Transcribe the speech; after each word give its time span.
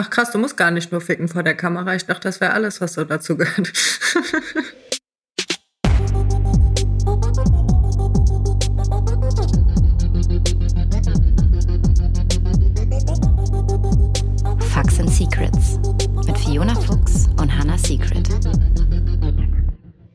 Ach 0.00 0.10
krass, 0.10 0.30
du 0.30 0.38
musst 0.38 0.56
gar 0.56 0.70
nicht 0.70 0.92
nur 0.92 1.00
ficken 1.00 1.26
vor 1.26 1.42
der 1.42 1.56
Kamera. 1.56 1.92
Ich 1.96 2.06
dachte, 2.06 2.28
das 2.28 2.40
wäre 2.40 2.52
alles, 2.52 2.80
was 2.80 2.94
so 2.94 3.02
dazu 3.02 3.36
gehört. 3.36 3.76
Facts 14.70 15.00
and 15.00 15.10
Secrets 15.10 15.80
mit 16.28 16.38
Fiona 16.38 16.76
Fuchs 16.76 17.26
und 17.40 17.52
Hannah 17.52 17.76
Secret. 17.76 18.28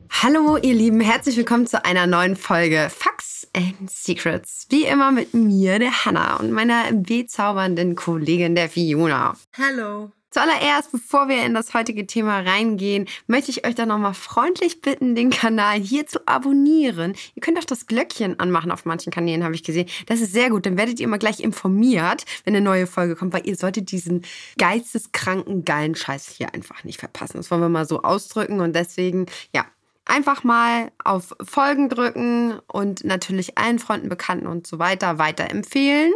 Hallo, 0.08 0.56
ihr 0.56 0.72
Lieben, 0.72 1.02
herzlich 1.02 1.36
willkommen 1.36 1.66
zu 1.66 1.84
einer 1.84 2.06
neuen 2.06 2.36
Folge 2.36 2.88
Facts 2.88 3.13
and 3.54 3.90
Secrets. 3.90 4.66
Wie 4.70 4.84
immer 4.84 5.12
mit 5.12 5.34
mir, 5.34 5.78
der 5.78 6.04
Hannah 6.04 6.36
und 6.36 6.50
meiner 6.50 6.92
bezaubernden 6.92 7.94
Kollegin, 7.94 8.54
der 8.54 8.68
Fiona. 8.68 9.36
Hallo. 9.56 10.10
Zuallererst, 10.34 10.90
bevor 10.90 11.28
wir 11.28 11.46
in 11.46 11.54
das 11.54 11.74
heutige 11.74 12.08
Thema 12.08 12.40
reingehen, 12.40 13.06
möchte 13.28 13.52
ich 13.52 13.64
euch 13.64 13.76
dann 13.76 13.86
nochmal 13.86 14.14
freundlich 14.14 14.80
bitten, 14.80 15.14
den 15.14 15.30
Kanal 15.30 15.78
hier 15.78 16.08
zu 16.08 16.26
abonnieren. 16.26 17.14
Ihr 17.36 17.40
könnt 17.40 17.56
auch 17.56 17.64
das 17.64 17.86
Glöckchen 17.86 18.40
anmachen 18.40 18.72
auf 18.72 18.84
manchen 18.84 19.12
Kanälen, 19.12 19.44
habe 19.44 19.54
ich 19.54 19.62
gesehen. 19.62 19.88
Das 20.06 20.20
ist 20.20 20.32
sehr 20.32 20.50
gut. 20.50 20.66
Dann 20.66 20.76
werdet 20.76 20.98
ihr 20.98 21.04
immer 21.04 21.18
gleich 21.18 21.38
informiert, 21.38 22.24
wenn 22.42 22.56
eine 22.56 22.64
neue 22.64 22.88
Folge 22.88 23.14
kommt, 23.14 23.32
weil 23.32 23.46
ihr 23.46 23.54
solltet 23.54 23.92
diesen 23.92 24.22
geisteskranken, 24.58 25.64
geilen 25.64 25.94
Scheiß 25.94 26.34
hier 26.36 26.52
einfach 26.52 26.82
nicht 26.82 26.98
verpassen. 26.98 27.36
Das 27.36 27.52
wollen 27.52 27.60
wir 27.60 27.68
mal 27.68 27.86
so 27.86 28.02
ausdrücken 28.02 28.58
und 28.58 28.74
deswegen, 28.74 29.26
ja, 29.54 29.64
einfach 30.04 30.44
mal 30.44 30.92
auf 31.02 31.34
Folgen 31.42 31.88
drücken 31.88 32.58
und 32.66 33.04
natürlich 33.04 33.56
allen 33.58 33.78
Freunden, 33.78 34.08
Bekannten 34.08 34.46
und 34.46 34.66
so 34.66 34.78
weiter 34.78 35.18
weiterempfehlen, 35.18 36.12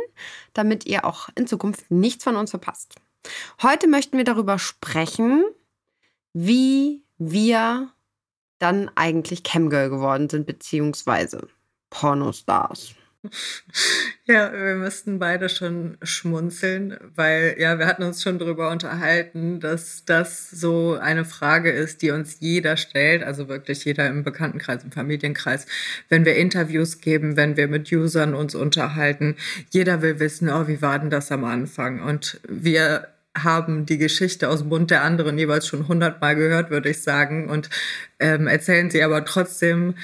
damit 0.53 0.87
ihr 0.87 1.05
auch 1.05 1.29
in 1.35 1.47
Zukunft 1.47 1.91
nichts 1.91 2.25
von 2.25 2.37
uns 2.37 2.51
verpasst. 2.51 2.97
Heute 3.63 3.89
möchten 3.89 4.17
wir 4.17 4.25
darüber 4.25 4.59
sprechen, 4.59 5.45
wie 6.33 7.03
wir 7.19 7.93
dann 8.59 8.91
eigentlich 8.95 9.43
Camgirl 9.43 9.91
geworden 9.91 10.29
sind, 10.29 10.47
beziehungsweise 10.47 11.49
Pornostars. 11.91 12.95
Ja, 14.27 14.53
wir 14.53 14.75
müssten 14.75 15.19
beide 15.19 15.49
schon 15.49 15.97
schmunzeln, 16.03 16.99
weil 17.15 17.57
ja, 17.59 17.79
wir 17.79 17.87
hatten 17.87 18.03
uns 18.03 18.23
schon 18.23 18.39
darüber 18.39 18.71
unterhalten, 18.71 19.59
dass 19.59 20.05
das 20.05 20.51
so 20.51 20.99
eine 21.01 21.25
Frage 21.25 21.71
ist, 21.71 22.03
die 22.03 22.11
uns 22.11 22.37
jeder 22.41 22.77
stellt, 22.77 23.23
also 23.23 23.49
wirklich 23.49 23.85
jeder 23.87 24.07
im 24.07 24.25
Bekanntenkreis, 24.25 24.85
im 24.85 24.93
Familienkreis, 24.93 25.67
wenn 26.09 26.25
wir 26.27 26.37
Interviews 26.37 27.01
geben, 27.01 27.37
wenn 27.37 27.57
wir 27.57 27.69
mit 27.69 27.91
Usern 27.91 28.35
uns 28.35 28.55
unterhalten. 28.55 29.37
Jeder 29.71 30.03
will 30.03 30.21
wissen, 30.21 30.51
oh, 30.51 30.69
wie 30.69 30.83
war 30.83 30.99
denn 30.99 31.11
das 31.11 31.33
am 31.33 31.45
Anfang? 31.45 32.03
Und 32.03 32.41
wir 32.47 33.09
haben 33.37 33.87
die 33.87 33.99
Geschichte 33.99 34.49
aus 34.49 34.61
dem 34.61 34.69
Mund 34.69 34.91
der 34.91 35.03
anderen 35.03 35.39
jeweils 35.39 35.67
schon 35.67 35.89
hundertmal 35.89 36.37
gehört, 36.37 36.71
würde 36.71 36.91
ich 36.91 37.03
sagen, 37.03 37.49
und 37.49 37.71
ähm, 38.21 38.47
erzählen 38.47 38.91
sie 38.91 39.03
aber 39.03 39.25
trotzdem 39.25 39.95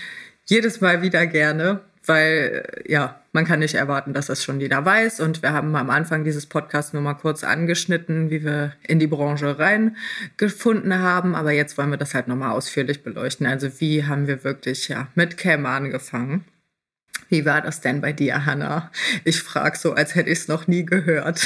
jedes 0.47 0.81
Mal 0.81 1.03
wieder 1.03 1.27
gerne 1.27 1.81
weil 2.07 2.83
ja, 2.87 3.21
man 3.33 3.45
kann 3.45 3.61
nicht 3.61 3.75
erwarten, 3.75 4.13
dass 4.13 4.27
das 4.27 4.45
schon 4.45 4.61
jeder 4.61 4.85
weiß. 4.85 5.21
Und 5.21 5.43
wir 5.43 5.53
haben 5.53 5.75
am 5.77 5.91
Anfang 5.91 6.25
dieses 6.25 6.47
Podcasts 6.47 6.93
nur 6.93 7.03
mal 7.03 7.15
kurz 7.15 7.45
angeschnitten, 7.45 8.31
wie 8.31 8.45
wir 8.45 8.73
in 8.87 8.99
die 8.99 9.07
Branche 9.07 9.59
reingefunden 9.59 10.99
haben. 10.99 11.35
Aber 11.35 11.53
jetzt 11.53 11.77
wollen 11.79 11.91
wir 11.91 11.99
das 11.99 12.15
halt 12.15 12.29
nochmal 12.29 12.53
ausführlich 12.53 13.03
beleuchten. 13.03 13.47
Also 13.47 13.81
wie 13.81 14.05
haben 14.05 14.27
wir 14.27 14.45
wirklich 14.45 14.89
ja 14.89 15.09
mit 15.15 15.37
Cam 15.37 15.67
angefangen? 15.67 16.45
Wie 17.35 17.45
war 17.45 17.63
das 17.63 17.81
denn 17.81 18.01
bei 18.01 18.13
dir, 18.13 18.47
Hanna? 18.47 18.93
Ich 19.25 19.43
frage 19.43 19.77
so, 19.77 19.95
als 19.95 20.15
hätte 20.15 20.31
ich 20.31 20.39
es 20.39 20.47
noch 20.47 20.69
nie 20.69 20.87
gehört. 20.87 21.45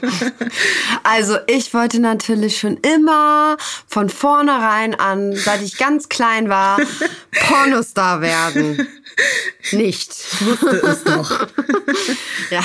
also 1.02 1.36
ich 1.48 1.74
wollte 1.74 2.00
natürlich 2.00 2.56
schon 2.56 2.78
immer 2.78 3.58
von 3.86 4.08
vornherein 4.08 4.94
an, 4.94 5.36
seit 5.36 5.60
ich 5.60 5.76
ganz 5.76 6.08
klein 6.08 6.48
war, 6.48 6.78
Pornostar 7.46 8.22
werden. 8.22 8.88
Nicht. 9.72 10.10
Ich 10.10 10.46
wusste 10.46 10.76
es 10.86 11.04
doch. 11.04 11.30
ja, 12.50 12.62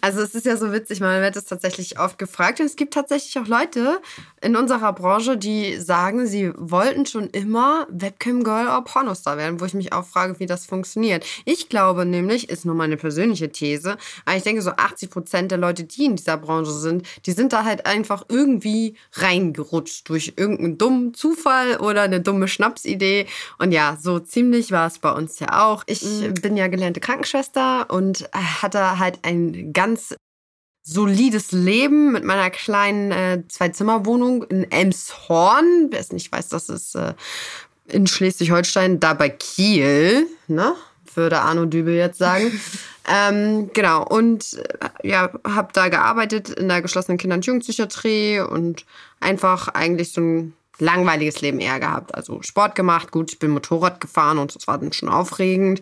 also 0.00 0.20
es 0.20 0.34
ist 0.34 0.46
ja 0.46 0.56
so 0.56 0.72
witzig, 0.72 1.00
man 1.00 1.22
wird 1.22 1.36
es 1.36 1.46
tatsächlich 1.46 1.98
oft 1.98 2.18
gefragt. 2.18 2.60
Und 2.60 2.66
es 2.66 2.76
gibt 2.76 2.94
tatsächlich 2.94 3.38
auch 3.38 3.46
Leute 3.46 4.00
in 4.40 4.56
unserer 4.56 4.92
Branche, 4.92 5.36
die 5.36 5.76
sagen, 5.78 6.26
sie 6.26 6.52
wollten 6.56 7.06
schon 7.06 7.30
immer 7.30 7.86
Webcam-Girl 7.90 8.66
oder 8.66 8.82
Pornostar 8.82 9.36
werden, 9.38 9.60
wo 9.60 9.64
ich 9.64 9.74
mich 9.74 9.92
auch 9.92 10.04
frage, 10.04 10.38
wie 10.38 10.46
das 10.46 10.66
funktioniert. 10.66 11.24
Ich 11.44 11.68
glaube 11.68 12.04
nämlich, 12.04 12.48
ist 12.48 12.64
nur 12.64 12.74
meine 12.74 12.96
persönliche 12.96 13.50
These, 13.50 13.96
aber 14.24 14.36
ich 14.36 14.42
denke, 14.42 14.62
so 14.62 14.70
80 14.70 15.10
Prozent 15.10 15.50
der 15.50 15.58
Leute, 15.58 15.84
die 15.84 16.04
in 16.04 16.16
dieser 16.16 16.36
Branche 16.36 16.72
sind, 16.72 17.06
die 17.26 17.32
sind 17.32 17.52
da 17.52 17.64
halt 17.64 17.86
einfach 17.86 18.24
irgendwie 18.28 18.96
reingerutscht 19.14 20.08
durch 20.08 20.34
irgendeinen 20.36 20.78
dummen 20.78 21.14
Zufall 21.14 21.76
oder 21.78 22.02
eine 22.02 22.20
dumme 22.20 22.48
Schnapsidee. 22.48 23.26
Und 23.58 23.72
ja, 23.72 23.96
so 24.00 24.18
ziemlich 24.18 24.72
war 24.72 24.86
es 24.86 24.98
bei 24.98 25.12
uns 25.12 25.38
ja 25.40 25.64
auch. 25.64 25.84
Ich 25.86 26.02
mhm. 26.02 26.34
bin 26.34 26.56
ja 26.56 26.68
gelernte 26.68 27.00
Krankenschwester 27.00 27.90
und 27.90 28.28
hatte 28.32 28.98
halt 28.98 29.20
ein 29.22 29.72
ganz 29.72 30.14
solides 30.82 31.52
Leben 31.52 32.12
mit 32.12 32.24
meiner 32.24 32.50
kleinen 32.50 33.12
äh, 33.12 33.42
Zwei-Zimmer-Wohnung 33.48 34.44
in 34.44 34.70
Elmshorn. 34.70 35.88
Wer 35.90 36.00
es 36.00 36.12
nicht 36.12 36.32
weiß, 36.32 36.48
das 36.48 36.68
ist 36.68 36.94
äh, 36.94 37.14
in 37.86 38.06
Schleswig-Holstein, 38.06 39.00
da 39.00 39.14
bei 39.14 39.28
Kiel, 39.28 40.26
ne? 40.48 40.74
Würde 41.16 41.40
Arno 41.40 41.66
Dübel 41.66 41.94
jetzt 41.94 42.18
sagen. 42.18 42.60
ähm, 43.08 43.70
genau, 43.72 44.04
und 44.04 44.54
äh, 44.54 45.08
ja, 45.08 45.30
habe 45.46 45.68
da 45.72 45.88
gearbeitet 45.88 46.50
in 46.50 46.68
der 46.68 46.82
geschlossenen 46.82 47.18
Kinder- 47.18 47.36
und 47.36 47.46
Jugendpsychiatrie 47.46 48.40
und 48.40 48.84
einfach 49.20 49.68
eigentlich 49.68 50.12
so 50.12 50.20
ein 50.20 50.54
langweiliges 50.78 51.40
Leben 51.40 51.60
eher 51.60 51.80
gehabt. 51.80 52.14
Also 52.14 52.42
Sport 52.42 52.74
gemacht, 52.74 53.10
gut, 53.10 53.32
ich 53.32 53.38
bin 53.38 53.50
Motorrad 53.50 54.00
gefahren 54.00 54.38
und 54.38 54.54
das 54.54 54.66
war 54.66 54.78
dann 54.78 54.92
schon 54.92 55.08
aufregend. 55.08 55.80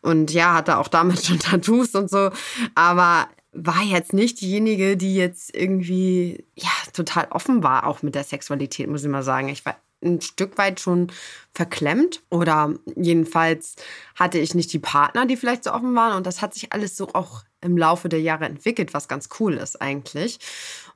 Und 0.00 0.32
ja, 0.32 0.54
hatte 0.54 0.78
auch 0.78 0.88
damit 0.88 1.24
schon 1.24 1.38
Tattoos 1.38 1.94
und 1.94 2.10
so. 2.10 2.30
Aber 2.74 3.28
war 3.52 3.82
jetzt 3.82 4.12
nicht 4.12 4.40
diejenige, 4.40 4.96
die 4.96 5.14
jetzt 5.14 5.54
irgendwie 5.54 6.44
ja 6.54 6.70
total 6.92 7.28
offen 7.30 7.62
war, 7.62 7.86
auch 7.86 8.02
mit 8.02 8.14
der 8.14 8.24
Sexualität, 8.24 8.88
muss 8.88 9.04
ich 9.04 9.10
mal 9.10 9.22
sagen. 9.22 9.48
Ich 9.48 9.64
war 9.64 9.76
ein 10.02 10.20
Stück 10.20 10.58
weit 10.58 10.80
schon 10.80 11.12
verklemmt. 11.52 12.22
Oder 12.30 12.74
jedenfalls 12.96 13.76
hatte 14.14 14.38
ich 14.38 14.54
nicht 14.54 14.72
die 14.72 14.78
Partner, 14.78 15.26
die 15.26 15.36
vielleicht 15.36 15.64
so 15.64 15.72
offen 15.72 15.94
waren. 15.94 16.16
Und 16.16 16.26
das 16.26 16.42
hat 16.42 16.54
sich 16.54 16.72
alles 16.72 16.96
so 16.96 17.08
auch 17.14 17.42
im 17.60 17.76
Laufe 17.76 18.08
der 18.08 18.20
Jahre 18.20 18.44
entwickelt, 18.44 18.94
was 18.94 19.08
ganz 19.08 19.28
cool 19.40 19.54
ist 19.54 19.82
eigentlich. 19.82 20.38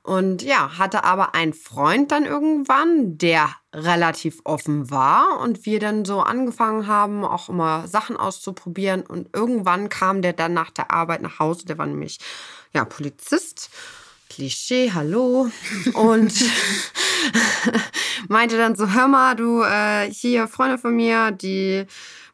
Und 0.01 0.41
ja, 0.41 0.77
hatte 0.77 1.03
aber 1.03 1.35
einen 1.35 1.53
Freund 1.53 2.11
dann 2.11 2.25
irgendwann, 2.25 3.17
der 3.17 3.49
relativ 3.73 4.41
offen 4.43 4.89
war. 4.89 5.39
Und 5.39 5.65
wir 5.65 5.79
dann 5.79 6.05
so 6.05 6.21
angefangen 6.21 6.87
haben, 6.87 7.25
auch 7.25 7.49
immer 7.49 7.87
Sachen 7.87 8.17
auszuprobieren. 8.17 9.01
Und 9.01 9.29
irgendwann 9.33 9.89
kam 9.89 10.21
der 10.21 10.33
dann 10.33 10.53
nach 10.53 10.71
der 10.71 10.91
Arbeit 10.91 11.21
nach 11.21 11.39
Hause, 11.39 11.65
der 11.65 11.77
war 11.77 11.85
nämlich 11.85 12.19
ja 12.73 12.85
Polizist. 12.85 13.69
Klischee, 14.29 14.91
hallo. 14.93 15.49
Und 15.93 16.33
meinte 18.27 18.57
dann 18.57 18.75
so, 18.75 18.87
hör 18.89 19.07
mal, 19.07 19.35
du, 19.35 19.61
äh, 19.63 20.09
hier 20.11 20.47
Freunde 20.47 20.77
von 20.77 20.95
mir, 20.95 21.31
die 21.31 21.85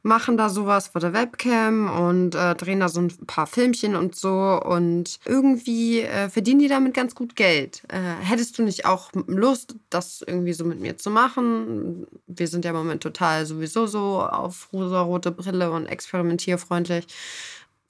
machen 0.01 0.37
da 0.37 0.49
sowas 0.49 0.87
vor 0.87 1.01
der 1.01 1.13
Webcam 1.13 1.89
und 1.89 2.33
äh, 2.33 2.55
drehen 2.55 2.79
da 2.79 2.87
so 2.87 3.01
ein 3.01 3.09
paar 3.27 3.47
Filmchen 3.47 3.95
und 3.95 4.15
so 4.15 4.59
und 4.63 5.19
irgendwie 5.25 6.01
äh, 6.01 6.29
verdienen 6.29 6.59
die 6.59 6.69
damit 6.69 6.93
ganz 6.93 7.15
gut 7.15 7.35
Geld. 7.35 7.83
Äh, 7.89 8.23
hättest 8.23 8.57
du 8.57 8.63
nicht 8.63 8.85
auch 8.85 9.11
Lust, 9.27 9.75
das 9.89 10.23
irgendwie 10.25 10.53
so 10.53 10.63
mit 10.63 10.79
mir 10.79 10.97
zu 10.97 11.09
machen? 11.09 12.07
Wir 12.27 12.47
sind 12.47 12.63
ja 12.63 12.71
im 12.71 12.77
Moment 12.77 13.03
total 13.03 13.45
sowieso 13.45 13.87
so 13.87 14.21
auf 14.21 14.69
rosa-rote 14.71 15.31
Brille 15.31 15.71
und 15.71 15.85
experimentierfreundlich. 15.85 17.05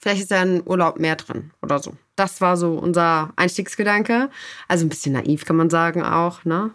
Vielleicht 0.00 0.22
ist 0.22 0.30
ja 0.30 0.40
ein 0.40 0.62
Urlaub 0.64 0.98
mehr 0.98 1.14
drin 1.14 1.50
oder 1.60 1.78
so. 1.78 1.92
Das 2.16 2.40
war 2.40 2.56
so 2.56 2.72
unser 2.72 3.32
Einstiegsgedanke. 3.36 4.30
Also 4.66 4.86
ein 4.86 4.88
bisschen 4.88 5.12
naiv 5.12 5.44
kann 5.44 5.56
man 5.56 5.68
sagen 5.68 6.02
auch, 6.02 6.42
ne? 6.46 6.70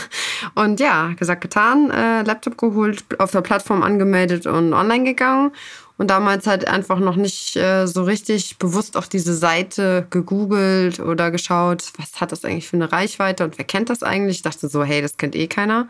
Und 0.54 0.78
ja, 0.78 1.14
gesagt, 1.14 1.40
getan, 1.40 1.90
äh, 1.90 2.22
Laptop 2.22 2.58
geholt, 2.58 3.04
auf 3.18 3.30
der 3.30 3.40
Plattform 3.40 3.82
angemeldet 3.82 4.46
und 4.46 4.74
online 4.74 5.04
gegangen. 5.04 5.52
Und 5.96 6.10
damals 6.10 6.46
halt 6.46 6.68
einfach 6.68 6.98
noch 6.98 7.16
nicht 7.16 7.56
äh, 7.56 7.86
so 7.86 8.02
richtig 8.02 8.58
bewusst 8.58 8.98
auf 8.98 9.08
diese 9.08 9.34
Seite 9.34 10.06
gegoogelt 10.10 11.00
oder 11.00 11.30
geschaut, 11.30 11.92
was 11.96 12.20
hat 12.20 12.32
das 12.32 12.44
eigentlich 12.44 12.68
für 12.68 12.76
eine 12.76 12.92
Reichweite 12.92 13.44
und 13.44 13.56
wer 13.56 13.64
kennt 13.64 13.88
das 13.88 14.02
eigentlich? 14.02 14.36
Ich 14.36 14.42
dachte 14.42 14.68
so, 14.68 14.84
hey, 14.84 15.00
das 15.00 15.16
kennt 15.16 15.34
eh 15.34 15.46
keiner. 15.46 15.88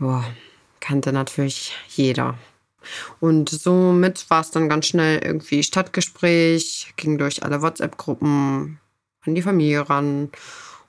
Ja, 0.00 0.24
kannte 0.80 1.12
natürlich 1.12 1.76
jeder. 1.88 2.34
Und 3.20 3.50
somit 3.50 4.28
war 4.30 4.40
es 4.40 4.50
dann 4.50 4.68
ganz 4.68 4.86
schnell 4.86 5.20
irgendwie 5.24 5.62
Stadtgespräch, 5.62 6.92
ging 6.96 7.18
durch 7.18 7.42
alle 7.42 7.62
WhatsApp-Gruppen, 7.62 8.80
an 9.26 9.34
die 9.34 9.42
Familie 9.42 9.88
ran. 9.88 10.30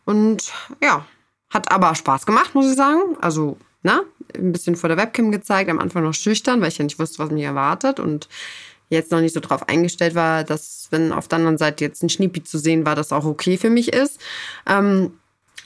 Und 0.05 0.51
ja, 0.81 1.05
hat 1.49 1.71
aber 1.71 1.95
Spaß 1.95 2.25
gemacht, 2.25 2.55
muss 2.55 2.69
ich 2.69 2.75
sagen. 2.75 3.17
Also, 3.21 3.57
na, 3.83 4.01
ein 4.35 4.51
bisschen 4.51 4.75
vor 4.75 4.87
der 4.87 4.97
Webcam 4.97 5.31
gezeigt, 5.31 5.69
am 5.69 5.79
Anfang 5.79 6.03
noch 6.03 6.13
schüchtern, 6.13 6.61
weil 6.61 6.69
ich 6.69 6.77
ja 6.77 6.83
nicht 6.83 6.99
wusste, 6.99 7.19
was 7.19 7.31
mich 7.31 7.43
erwartet. 7.43 7.99
Und 7.99 8.27
jetzt 8.89 9.11
noch 9.11 9.21
nicht 9.21 9.33
so 9.33 9.39
drauf 9.39 9.69
eingestellt 9.69 10.15
war, 10.15 10.43
dass 10.43 10.87
wenn 10.91 11.11
auf 11.11 11.27
der 11.27 11.37
anderen 11.37 11.57
Seite 11.57 11.83
jetzt 11.83 12.03
ein 12.03 12.09
Schniepi 12.09 12.43
zu 12.43 12.57
sehen 12.57 12.85
war, 12.85 12.95
das 12.95 13.11
auch 13.11 13.25
okay 13.25 13.57
für 13.57 13.69
mich 13.69 13.93
ist. 13.93 14.19
Ähm, 14.67 15.13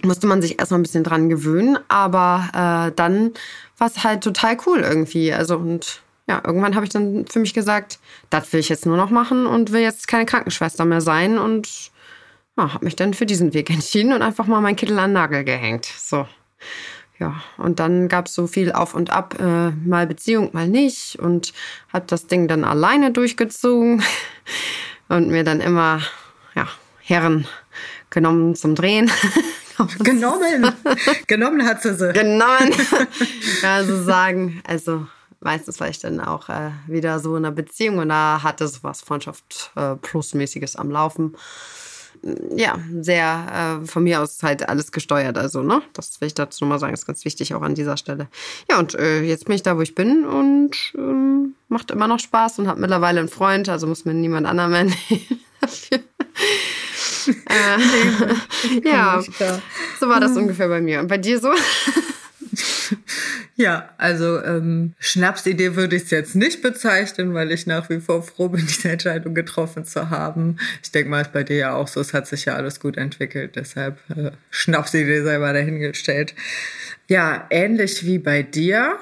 musste 0.03 0.27
man 0.27 0.41
sich 0.41 0.59
erstmal 0.59 0.79
ein 0.79 0.83
bisschen 0.83 1.03
dran 1.03 1.29
gewöhnen, 1.29 1.77
aber 1.87 2.49
äh, 2.49 2.95
dann 2.95 3.31
war 3.77 3.87
es 3.87 4.03
halt 4.03 4.23
total 4.23 4.57
cool 4.65 4.79
irgendwie. 4.79 5.33
Also 5.33 5.57
und 5.57 6.01
ja, 6.27 6.41
irgendwann 6.45 6.75
habe 6.75 6.85
ich 6.85 6.91
dann 6.91 7.25
für 7.27 7.39
mich 7.39 7.53
gesagt, 7.53 7.99
das 8.29 8.51
will 8.53 8.59
ich 8.59 8.69
jetzt 8.69 8.85
nur 8.85 8.97
noch 8.97 9.09
machen 9.09 9.45
und 9.45 9.71
will 9.71 9.81
jetzt 9.81 10.07
keine 10.07 10.25
Krankenschwester 10.25 10.85
mehr 10.85 11.01
sein 11.01 11.37
und 11.37 11.91
ja, 12.57 12.73
habe 12.73 12.85
mich 12.85 12.95
dann 12.95 13.13
für 13.13 13.25
diesen 13.25 13.53
Weg 13.53 13.69
entschieden 13.69 14.13
und 14.13 14.21
einfach 14.21 14.47
mal 14.47 14.61
meinen 14.61 14.75
Kittel 14.75 14.97
an 14.99 15.09
den 15.09 15.13
Nagel 15.13 15.43
gehängt. 15.43 15.85
So. 15.85 16.27
Ja, 17.19 17.41
und 17.57 17.79
dann 17.79 18.07
gab 18.07 18.25
es 18.25 18.33
so 18.33 18.47
viel 18.47 18.71
auf 18.71 18.95
und 18.95 19.11
ab, 19.11 19.35
äh, 19.39 19.69
mal 19.69 20.07
Beziehung, 20.07 20.49
mal 20.53 20.67
nicht 20.67 21.19
und 21.19 21.53
habe 21.91 22.05
das 22.07 22.27
Ding 22.27 22.47
dann 22.47 22.63
alleine 22.63 23.11
durchgezogen 23.11 24.03
und 25.09 25.29
mir 25.29 25.43
dann 25.43 25.61
immer 25.61 26.01
ja, 26.55 26.67
Herren 27.01 27.47
genommen 28.09 28.55
zum 28.55 28.75
Drehen. 28.75 29.11
genommen. 30.03 30.73
genommen 31.27 31.65
hat 31.65 31.81
sie 31.81 31.93
sie. 31.93 32.13
Genommen. 32.13 32.73
ja, 33.61 33.83
so 33.83 34.03
sagen. 34.03 34.61
Also 34.65 35.07
meistens 35.43 35.79
war 35.79 35.89
ich 35.89 35.99
dann 35.99 36.19
auch 36.19 36.49
äh, 36.49 36.71
wieder 36.87 37.19
so 37.19 37.35
in 37.35 37.45
einer 37.45 37.53
Beziehung 37.53 37.99
und 37.99 38.09
da 38.09 38.41
hatte 38.43 38.67
sowas 38.67 39.01
Freundschaft 39.01 39.71
äh, 39.75 39.95
plusmäßiges 39.95 40.75
am 40.75 40.91
Laufen. 40.91 41.35
Ja, 42.55 42.79
sehr 43.01 43.81
äh, 43.83 43.85
von 43.85 44.03
mir 44.03 44.21
aus 44.21 44.41
halt 44.43 44.69
alles 44.69 44.93
gesteuert. 44.93 45.37
Also, 45.37 45.61
ne, 45.61 45.81
das 45.91 46.21
will 46.21 46.27
ich 46.27 46.33
dazu 46.33 46.63
nochmal 46.63 46.79
sagen, 46.79 46.93
ist 46.93 47.05
ganz 47.05 47.25
wichtig 47.25 47.53
auch 47.53 47.61
an 47.61 47.75
dieser 47.75 47.97
Stelle. 47.97 48.29
Ja, 48.69 48.79
und 48.79 48.95
äh, 48.95 49.21
jetzt 49.23 49.45
bin 49.45 49.55
ich 49.55 49.63
da, 49.63 49.77
wo 49.77 49.81
ich 49.81 49.93
bin 49.93 50.25
und 50.25 50.93
ähm, 50.95 51.55
macht 51.67 51.91
immer 51.91 52.07
noch 52.07 52.19
Spaß 52.19 52.59
und 52.59 52.67
habe 52.67 52.79
mittlerweile 52.79 53.19
einen 53.19 53.27
Freund, 53.27 53.67
also 53.67 53.87
muss 53.87 54.05
mir 54.05 54.13
niemand 54.13 54.47
anderer 54.47 54.69
mehr 54.69 54.83
nehmen 55.09 55.41
dafür 55.59 55.99
äh, 57.27 58.83
ja, 58.89 59.21
so 59.99 60.09
war 60.09 60.19
das 60.19 60.35
ungefähr 60.35 60.67
bei 60.67 60.81
mir. 60.81 60.99
Und 60.99 61.07
bei 61.07 61.17
dir 61.17 61.39
so? 61.39 61.51
Ja, 63.55 63.89
also 63.97 64.41
ähm, 64.43 64.93
Schnapsidee 64.99 65.75
würde 65.75 65.95
ich 65.95 66.03
es 66.03 66.09
jetzt 66.09 66.35
nicht 66.35 66.63
bezeichnen, 66.63 67.35
weil 67.35 67.51
ich 67.51 67.67
nach 67.67 67.89
wie 67.89 67.99
vor 67.99 68.23
froh 68.23 68.49
bin, 68.49 68.65
diese 68.67 68.89
Entscheidung 68.89 69.35
getroffen 69.35 69.85
zu 69.85 70.09
haben. 70.09 70.57
Ich 70.81 70.91
denke 70.91 71.09
mal, 71.09 71.21
ist 71.21 71.33
bei 71.33 71.43
dir 71.43 71.57
ja 71.57 71.73
auch 71.75 71.87
so, 71.87 72.01
es 72.01 72.13
hat 72.13 72.27
sich 72.27 72.45
ja 72.45 72.55
alles 72.55 72.79
gut 72.79 72.97
entwickelt, 72.97 73.55
deshalb 73.55 73.99
äh, 74.09 74.31
Schnapsidee 74.49 75.21
sei 75.21 75.37
mal 75.37 75.53
dahingestellt. 75.53 76.33
Ja, 77.07 77.45
ähnlich 77.51 78.05
wie 78.05 78.17
bei 78.17 78.41
dir, 78.41 78.97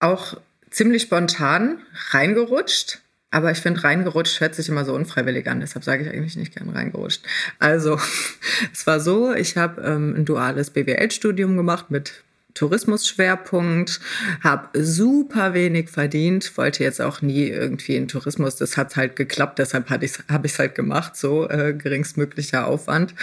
auch 0.00 0.40
ziemlich 0.70 1.02
spontan 1.02 1.78
reingerutscht. 2.10 3.00
Aber 3.30 3.50
ich 3.50 3.58
finde, 3.58 3.82
reingerutscht 3.82 4.40
hört 4.40 4.54
sich 4.54 4.68
immer 4.68 4.84
so 4.84 4.94
unfreiwillig 4.94 5.48
an. 5.48 5.58
Deshalb 5.58 5.84
sage 5.84 6.04
ich 6.04 6.08
eigentlich 6.08 6.36
nicht 6.36 6.54
gern 6.54 6.68
reingerutscht. 6.68 7.22
Also, 7.58 7.98
es 8.72 8.86
war 8.86 9.00
so, 9.00 9.34
ich 9.34 9.56
habe 9.56 9.82
ähm, 9.82 10.14
ein 10.16 10.24
duales 10.24 10.70
BWL-Studium 10.70 11.56
gemacht 11.56 11.90
mit 11.90 12.22
Tourismusschwerpunkt, 12.54 14.00
habe 14.42 14.68
super 14.80 15.54
wenig 15.54 15.90
verdient, 15.90 16.56
wollte 16.56 16.84
jetzt 16.84 17.00
auch 17.00 17.20
nie 17.20 17.48
irgendwie 17.48 17.96
in 17.96 18.06
Tourismus. 18.06 18.56
Das 18.56 18.76
hat 18.76 18.94
halt 18.96 19.16
geklappt, 19.16 19.58
deshalb 19.58 19.90
habe 19.90 20.04
ich 20.04 20.12
es 20.44 20.58
halt 20.58 20.74
gemacht, 20.74 21.16
so 21.16 21.48
äh, 21.48 21.74
geringstmöglicher 21.74 22.66
Aufwand. 22.66 23.14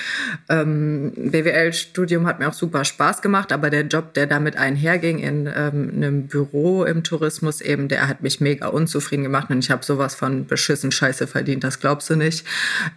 Ähm, 0.49 1.13
BWL-Studium 1.15 2.27
hat 2.27 2.39
mir 2.39 2.49
auch 2.49 2.53
super 2.53 2.83
Spaß 2.83 3.21
gemacht, 3.21 3.53
aber 3.53 3.69
der 3.69 3.83
Job, 3.83 4.13
der 4.13 4.27
damit 4.27 4.57
einherging 4.57 5.19
in 5.19 5.47
ähm, 5.47 5.91
einem 5.95 6.27
Büro 6.27 6.83
im 6.83 7.03
Tourismus 7.03 7.61
eben, 7.61 7.87
der 7.87 8.09
hat 8.09 8.21
mich 8.21 8.41
mega 8.41 8.67
unzufrieden 8.67 9.23
gemacht 9.23 9.49
und 9.49 9.59
ich 9.59 9.71
habe 9.71 9.85
sowas 9.85 10.13
von 10.13 10.45
beschissen 10.45 10.91
Scheiße 10.91 11.27
verdient, 11.27 11.63
das 11.63 11.79
glaubst 11.79 12.09
du 12.09 12.15
nicht. 12.15 12.45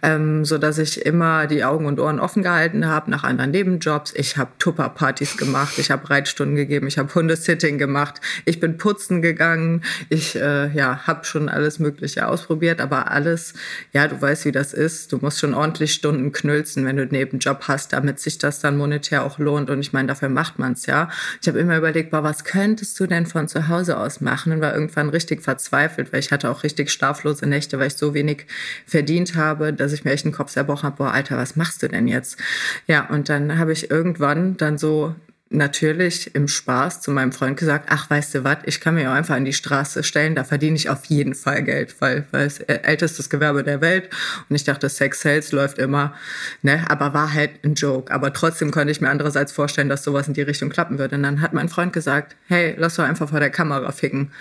Ähm, 0.01 0.43
so 0.43 0.57
dass 0.57 0.77
ich 0.77 1.05
immer 1.05 1.47
die 1.47 1.63
Augen 1.63 1.85
und 1.85 1.99
Ohren 1.99 2.19
offen 2.19 2.43
gehalten 2.43 2.87
habe 2.87 3.09
nach 3.09 3.23
anderen 3.23 3.51
Nebenjobs. 3.51 4.13
Ich 4.15 4.37
habe 4.37 4.51
Tupper-Partys 4.59 5.37
gemacht, 5.37 5.77
ich 5.77 5.91
habe 5.91 6.09
Reitstunden 6.25 6.55
gegeben, 6.55 6.87
ich 6.87 6.97
habe 6.97 7.13
Hundesitting 7.13 7.77
gemacht, 7.77 8.19
ich 8.45 8.59
bin 8.59 8.77
putzen 8.77 9.21
gegangen, 9.21 9.83
ich 10.09 10.35
äh, 10.35 10.69
ja, 10.73 11.05
habe 11.05 11.23
schon 11.25 11.49
alles 11.49 11.77
Mögliche 11.79 12.27
ausprobiert, 12.27 12.81
aber 12.81 13.11
alles, 13.11 13.53
ja, 13.93 14.07
du 14.07 14.19
weißt, 14.19 14.45
wie 14.45 14.51
das 14.51 14.73
ist. 14.73 15.13
Du 15.13 15.17
musst 15.17 15.39
schon 15.39 15.53
ordentlich 15.53 15.93
Stunden 15.93 16.31
knülzen, 16.31 16.85
wenn 16.85 16.97
du 16.97 17.03
einen 17.03 17.11
Nebenjob 17.11 17.67
hast, 17.67 17.93
damit 17.93 18.19
sich 18.19 18.39
das 18.39 18.59
dann 18.59 18.77
monetär 18.77 19.23
auch 19.23 19.37
lohnt. 19.37 19.69
Und 19.69 19.79
ich 19.79 19.93
meine, 19.93 20.07
dafür 20.07 20.29
macht 20.29 20.57
man 20.57 20.73
es 20.73 20.85
ja. 20.87 21.09
Ich 21.41 21.47
habe 21.47 21.59
immer 21.59 21.77
überlegt, 21.77 22.11
boah, 22.11 22.23
was 22.23 22.43
könntest 22.43 22.99
du 22.99 23.05
denn 23.05 23.25
von 23.25 23.47
zu 23.47 23.67
Hause 23.67 23.97
aus 23.97 24.21
machen? 24.21 24.51
Und 24.51 24.61
war 24.61 24.73
irgendwann 24.73 25.09
richtig 25.09 25.43
verzweifelt, 25.43 26.11
weil 26.11 26.19
ich 26.19 26.31
hatte 26.31 26.49
auch 26.49 26.63
richtig 26.63 26.91
schlaflose 26.91 27.45
Nächte, 27.45 27.77
weil 27.79 27.87
ich 27.87 27.95
so 27.95 28.13
wenig 28.13 28.47
verdient 28.85 29.35
habe, 29.35 29.73
dass 29.73 29.93
ich 29.93 30.03
mir 30.03 30.11
echt 30.11 30.25
den 30.25 30.31
Kopf 30.31 30.51
zerbrochen 30.51 30.87
habe, 30.87 30.97
boah, 30.97 31.11
Alter, 31.11 31.37
was 31.37 31.55
machst 31.55 31.83
du 31.83 31.87
denn 31.87 32.07
jetzt? 32.07 32.37
Ja, 32.87 33.07
und 33.09 33.29
dann 33.29 33.57
habe 33.57 33.71
ich 33.71 33.91
irgendwann 33.91 34.57
dann 34.57 34.77
so 34.77 35.15
natürlich 35.55 36.35
im 36.35 36.47
Spaß 36.47 37.01
zu 37.01 37.11
meinem 37.11 37.31
Freund 37.31 37.57
gesagt, 37.57 37.87
ach, 37.89 38.09
weißt 38.09 38.35
du 38.35 38.43
was, 38.43 38.57
ich 38.65 38.79
kann 38.79 38.95
mir 38.95 39.09
auch 39.09 39.15
einfach 39.15 39.35
an 39.35 39.45
die 39.45 39.53
Straße 39.53 40.03
stellen, 40.03 40.35
da 40.35 40.43
verdiene 40.43 40.75
ich 40.75 40.89
auf 40.89 41.05
jeden 41.05 41.35
Fall 41.35 41.63
Geld, 41.63 41.95
weil, 41.99 42.25
weil 42.31 42.47
es 42.47 42.59
ältestes 42.59 43.29
Gewerbe 43.29 43.63
der 43.63 43.81
Welt 43.81 44.09
und 44.49 44.55
ich 44.55 44.63
dachte, 44.63 44.89
Sex 44.89 45.21
Sales 45.21 45.51
läuft 45.51 45.77
immer, 45.77 46.13
ne, 46.61 46.85
aber 46.89 47.13
war 47.13 47.33
halt 47.33 47.63
ein 47.63 47.75
Joke. 47.75 48.13
Aber 48.13 48.33
trotzdem 48.33 48.71
konnte 48.71 48.91
ich 48.91 49.01
mir 49.01 49.09
andererseits 49.09 49.51
vorstellen, 49.51 49.89
dass 49.89 50.03
sowas 50.03 50.27
in 50.27 50.33
die 50.33 50.41
Richtung 50.41 50.69
klappen 50.69 50.99
würde. 50.99 51.15
Und 51.15 51.23
dann 51.23 51.41
hat 51.41 51.53
mein 51.53 51.69
Freund 51.69 51.93
gesagt, 51.93 52.35
hey, 52.47 52.75
lass 52.77 52.95
doch 52.95 53.03
einfach 53.03 53.29
vor 53.29 53.39
der 53.39 53.49
Kamera 53.49 53.91
ficken. 53.91 54.31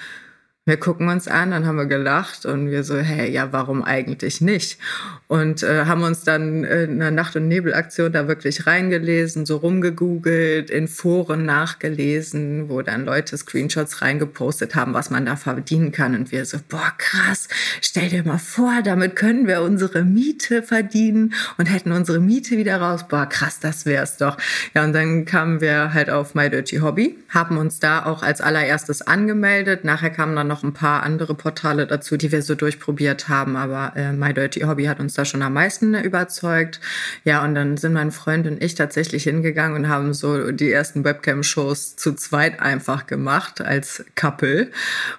Wir 0.67 0.79
gucken 0.79 1.11
uns 1.11 1.29
an, 1.29 1.51
dann 1.51 1.67
haben 1.67 1.77
wir 1.77 1.85
gelacht 1.85 2.47
und 2.47 2.71
wir 2.71 2.85
so, 2.85 2.97
hey, 2.97 3.31
ja, 3.31 3.53
warum 3.53 3.85
eigentlich 3.85 4.41
nicht? 4.41 4.79
Und 5.27 5.63
äh, 5.63 5.85
haben 5.85 6.05
uns 6.05 6.25
dann 6.25 6.65
in 6.65 7.03
einer 7.03 7.11
Nacht- 7.11 7.37
und 7.37 7.49
Nebelaktion 7.49 8.11
da 8.11 8.29
wirklich 8.29 8.67
reingelesen, 8.67 9.45
so 9.45 9.59
rumgegoogelt, 9.59 10.71
in 10.71 10.89
Foren 10.89 11.45
nachgelesen, 11.45 12.71
wo 12.71 12.81
dann 12.81 13.05
Leute 13.05 13.37
Screenshots 13.37 14.01
reingepostet 14.01 14.75
haben, 14.75 14.95
was 14.95 15.11
man 15.11 15.27
da 15.27 15.37
verdienen 15.37 15.93
kann. 15.93 16.15
Und 16.15 16.33
wir 16.33 16.47
so, 16.47 16.57
boah, 16.67 16.95
krass, 16.97 17.49
stell 17.83 18.09
dir 18.09 18.25
mal 18.25 18.39
vor, 18.39 18.81
damit 18.83 19.17
können 19.17 19.47
wir 19.47 19.61
unsere 19.61 20.03
Miete 20.03 20.63
verdienen 20.63 21.35
und 21.59 21.67
hätten 21.67 21.93
unsere 21.93 22.21
Miete 22.21 22.57
wieder 22.57 22.81
raus. 22.81 23.07
Boah, 23.07 23.27
krass, 23.27 23.61
das 23.61 23.85
wär's 23.85 24.17
doch. 24.17 24.39
Ja, 24.73 24.85
und 24.85 24.95
dann 24.95 25.27
kamen 25.27 25.61
wir 25.61 25.93
halt 25.93 26.09
auf 26.09 26.35
My 26.35 26.49
Dirty 26.49 26.79
Hobby, 26.79 27.19
haben 27.29 27.59
uns 27.59 27.81
da 27.81 28.07
auch 28.07 28.23
als 28.23 28.41
allererstes 28.41 29.03
angemeldet. 29.03 29.85
Nachher 29.85 30.09
kamen 30.09 30.35
dann 30.35 30.54
noch 30.54 30.54
noch 30.55 30.63
ein 30.63 30.73
paar 30.73 31.03
andere 31.03 31.35
Portale 31.35 31.85
dazu, 31.87 32.17
die 32.17 32.31
wir 32.31 32.41
so 32.41 32.55
durchprobiert 32.55 33.29
haben, 33.29 33.57
aber 33.57 33.93
äh, 33.97 34.13
My 34.13 34.33
Dirty 34.33 34.61
Hobby 34.61 34.85
hat 34.85 35.01
uns 35.01 35.15
da 35.15 35.25
schon 35.25 35.43
am 35.43 35.55
meisten 35.55 35.95
überzeugt. 35.95 36.81
Ja, 37.25 37.43
und 37.43 37.57
dann 37.57 37.77
sind 37.77 37.93
mein 37.93 38.13
Freund 38.13 38.47
und 38.47 38.63
ich 38.63 38.77
tatsächlich 38.77 39.25
hingegangen 39.25 39.77
und 39.77 39.89
haben 39.89 40.15
so 40.15 40.53
die 40.53 40.71
ersten 40.71 41.03
Webcam-Shows 41.03 41.97
zu 41.97 42.15
zweit 42.15 42.61
einfach 42.61 43.09
gemacht 43.09 43.61
als 43.61 44.05
Couple 44.15 44.71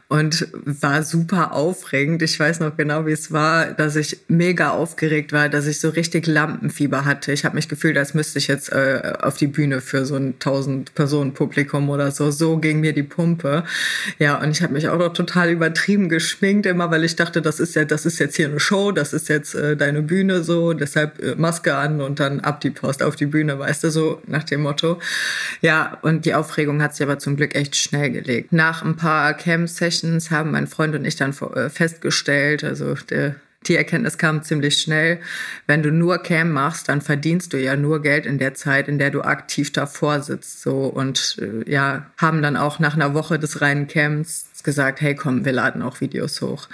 und 0.07 0.47
war 0.63 1.03
super 1.03 1.51
aufregend. 1.51 2.21
Ich 2.21 2.39
weiß 2.39 2.61
noch 2.61 2.77
genau, 2.77 3.05
wie 3.05 3.11
es 3.11 3.33
war, 3.33 3.73
dass 3.73 3.97
ich 3.97 4.19
mega 4.29 4.69
aufgeregt 4.69 5.33
war, 5.33 5.49
dass 5.49 5.67
ich 5.67 5.81
so 5.81 5.89
richtig 5.89 6.27
Lampenfieber 6.27 7.03
hatte. 7.03 7.33
Ich 7.33 7.43
habe 7.43 7.55
mich 7.55 7.67
gefühlt, 7.67 7.97
als 7.97 8.13
müsste 8.13 8.39
ich 8.39 8.47
jetzt 8.47 8.71
äh, 8.71 9.13
auf 9.19 9.35
die 9.35 9.47
Bühne 9.47 9.81
für 9.81 10.05
so 10.05 10.15
ein 10.15 10.35
1000 10.35 10.95
Personen 10.95 11.33
Publikum 11.33 11.89
oder 11.89 12.11
so. 12.11 12.31
So 12.31 12.57
ging 12.57 12.79
mir 12.79 12.93
die 12.93 13.03
Pumpe. 13.03 13.65
Ja, 14.17 14.41
und 14.41 14.51
ich 14.51 14.61
habe 14.61 14.71
mich 14.71 14.87
auch 14.87 14.97
noch 14.97 15.11
total 15.25 15.49
übertrieben 15.49 16.07
geschminkt 16.07 16.65
immer, 16.65 16.91
weil 16.91 17.03
ich 17.03 17.15
dachte, 17.15 17.41
das 17.41 17.59
ist 17.59 17.75
ja, 17.75 17.83
das 17.85 18.05
ist 18.05 18.19
jetzt 18.19 18.35
hier 18.35 18.47
eine 18.47 18.59
Show, 18.59 18.91
das 18.91 19.11
ist 19.13 19.27
jetzt 19.27 19.55
äh, 19.55 19.75
deine 19.75 20.01
Bühne 20.01 20.43
so, 20.43 20.73
deshalb 20.73 21.21
äh, 21.21 21.35
Maske 21.35 21.75
an 21.75 21.99
und 22.01 22.19
dann 22.19 22.41
ab 22.41 22.61
die 22.61 22.69
Post 22.69 23.01
auf 23.01 23.15
die 23.15 23.25
Bühne, 23.25 23.57
weißt 23.57 23.83
du, 23.83 23.91
so 23.91 24.21
nach 24.27 24.43
dem 24.43 24.61
Motto. 24.61 24.99
Ja, 25.61 25.97
und 26.03 26.25
die 26.25 26.35
Aufregung 26.35 26.81
hat 26.81 26.95
sich 26.95 27.05
aber 27.05 27.19
zum 27.19 27.35
Glück 27.35 27.55
echt 27.55 27.75
schnell 27.75 28.11
gelegt. 28.11 28.53
Nach 28.53 28.83
ein 28.83 28.95
paar 28.95 29.33
Cam-Sessions 29.33 30.29
haben 30.31 30.51
mein 30.51 30.67
Freund 30.67 30.95
und 30.95 31.05
ich 31.05 31.15
dann 31.15 31.31
äh, 31.55 31.69
festgestellt, 31.69 32.63
also 32.63 32.93
der 33.09 33.35
die 33.67 33.75
Erkenntnis 33.75 34.17
kam 34.17 34.43
ziemlich 34.43 34.79
schnell. 34.79 35.19
Wenn 35.65 35.81
du 35.81 35.91
nur 35.91 36.19
Cam 36.19 36.51
machst, 36.51 36.89
dann 36.89 37.01
verdienst 37.01 37.53
du 37.53 37.57
ja 37.57 37.75
nur 37.75 38.01
Geld 38.01 38.25
in 38.25 38.37
der 38.37 38.53
Zeit, 38.53 38.87
in 38.87 38.99
der 38.99 39.09
du 39.09 39.21
aktiv 39.21 39.71
davor 39.71 40.21
sitzt. 40.21 40.61
So 40.61 40.85
und 40.85 41.37
äh, 41.41 41.69
ja, 41.69 42.05
haben 42.17 42.41
dann 42.41 42.57
auch 42.57 42.79
nach 42.79 42.95
einer 42.95 43.13
Woche 43.13 43.39
des 43.39 43.61
reinen 43.61 43.87
Camps 43.87 44.47
gesagt, 44.65 44.99
hey 44.99 45.15
komm, 45.15 45.45
wir 45.45 45.53
laden 45.53 45.81
auch 45.81 46.01
Videos 46.01 46.41
hoch. 46.41 46.67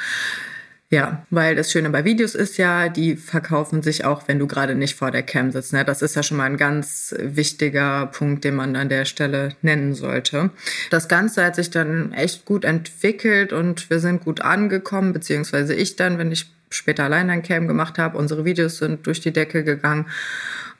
Ja, 0.91 1.25
weil 1.29 1.55
das 1.55 1.71
Schöne 1.71 1.89
bei 1.89 2.03
Videos 2.03 2.35
ist 2.35 2.57
ja, 2.57 2.89
die 2.89 3.15
verkaufen 3.15 3.81
sich 3.81 4.03
auch, 4.03 4.27
wenn 4.27 4.39
du 4.39 4.45
gerade 4.45 4.75
nicht 4.75 4.95
vor 4.95 5.09
der 5.09 5.23
Cam 5.23 5.49
sitzt. 5.49 5.71
Ne? 5.71 5.85
Das 5.85 6.01
ist 6.01 6.17
ja 6.17 6.21
schon 6.21 6.35
mal 6.35 6.43
ein 6.43 6.57
ganz 6.57 7.15
wichtiger 7.17 8.07
Punkt, 8.07 8.43
den 8.43 8.55
man 8.55 8.75
an 8.75 8.89
der 8.89 9.05
Stelle 9.05 9.55
nennen 9.61 9.93
sollte. 9.93 10.49
Das 10.89 11.07
Ganze 11.07 11.45
hat 11.45 11.55
sich 11.55 11.69
dann 11.69 12.11
echt 12.11 12.43
gut 12.43 12.65
entwickelt 12.65 13.53
und 13.53 13.89
wir 13.89 13.99
sind 14.01 14.25
gut 14.25 14.41
angekommen, 14.41 15.13
beziehungsweise 15.13 15.73
ich 15.75 15.95
dann, 15.95 16.17
wenn 16.17 16.29
ich 16.29 16.51
später 16.69 17.05
allein 17.05 17.29
ein 17.29 17.41
Cam 17.43 17.69
gemacht 17.69 17.97
habe. 17.97 18.17
Unsere 18.17 18.43
Videos 18.43 18.79
sind 18.79 19.07
durch 19.07 19.21
die 19.21 19.31
Decke 19.31 19.63
gegangen. 19.63 20.07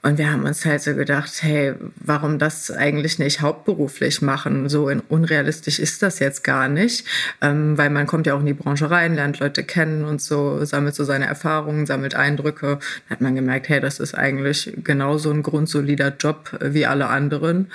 Und 0.04 0.18
wir 0.18 0.32
haben 0.32 0.44
uns 0.44 0.64
halt 0.64 0.82
so 0.82 0.96
gedacht, 0.96 1.30
hey, 1.42 1.74
warum 1.94 2.40
das 2.40 2.72
eigentlich 2.72 3.20
nicht 3.20 3.40
hauptberuflich 3.40 4.20
machen? 4.20 4.68
So 4.68 4.90
unrealistisch 5.08 5.78
ist 5.78 6.02
das 6.02 6.18
jetzt 6.18 6.42
gar 6.42 6.66
nicht, 6.66 7.06
ähm, 7.40 7.78
weil 7.78 7.88
man 7.88 8.08
kommt 8.08 8.26
ja 8.26 8.34
auch 8.34 8.40
in 8.40 8.46
die 8.46 8.52
Branche 8.52 8.90
rein, 8.90 9.14
lernt 9.14 9.38
Leute 9.38 9.62
kennen 9.62 10.04
und 10.04 10.20
so, 10.20 10.64
sammelt 10.64 10.96
so 10.96 11.04
seine 11.04 11.26
Erfahrungen, 11.26 11.86
sammelt 11.86 12.16
Eindrücke. 12.16 12.80
Da 13.08 13.10
hat 13.10 13.20
man 13.20 13.36
gemerkt, 13.36 13.68
hey, 13.68 13.80
das 13.80 14.00
ist 14.00 14.14
eigentlich 14.14 14.72
genauso 14.82 15.30
ein 15.30 15.44
grundsolider 15.44 16.12
Job 16.18 16.58
wie 16.60 16.84
alle 16.84 17.06
anderen. 17.06 17.70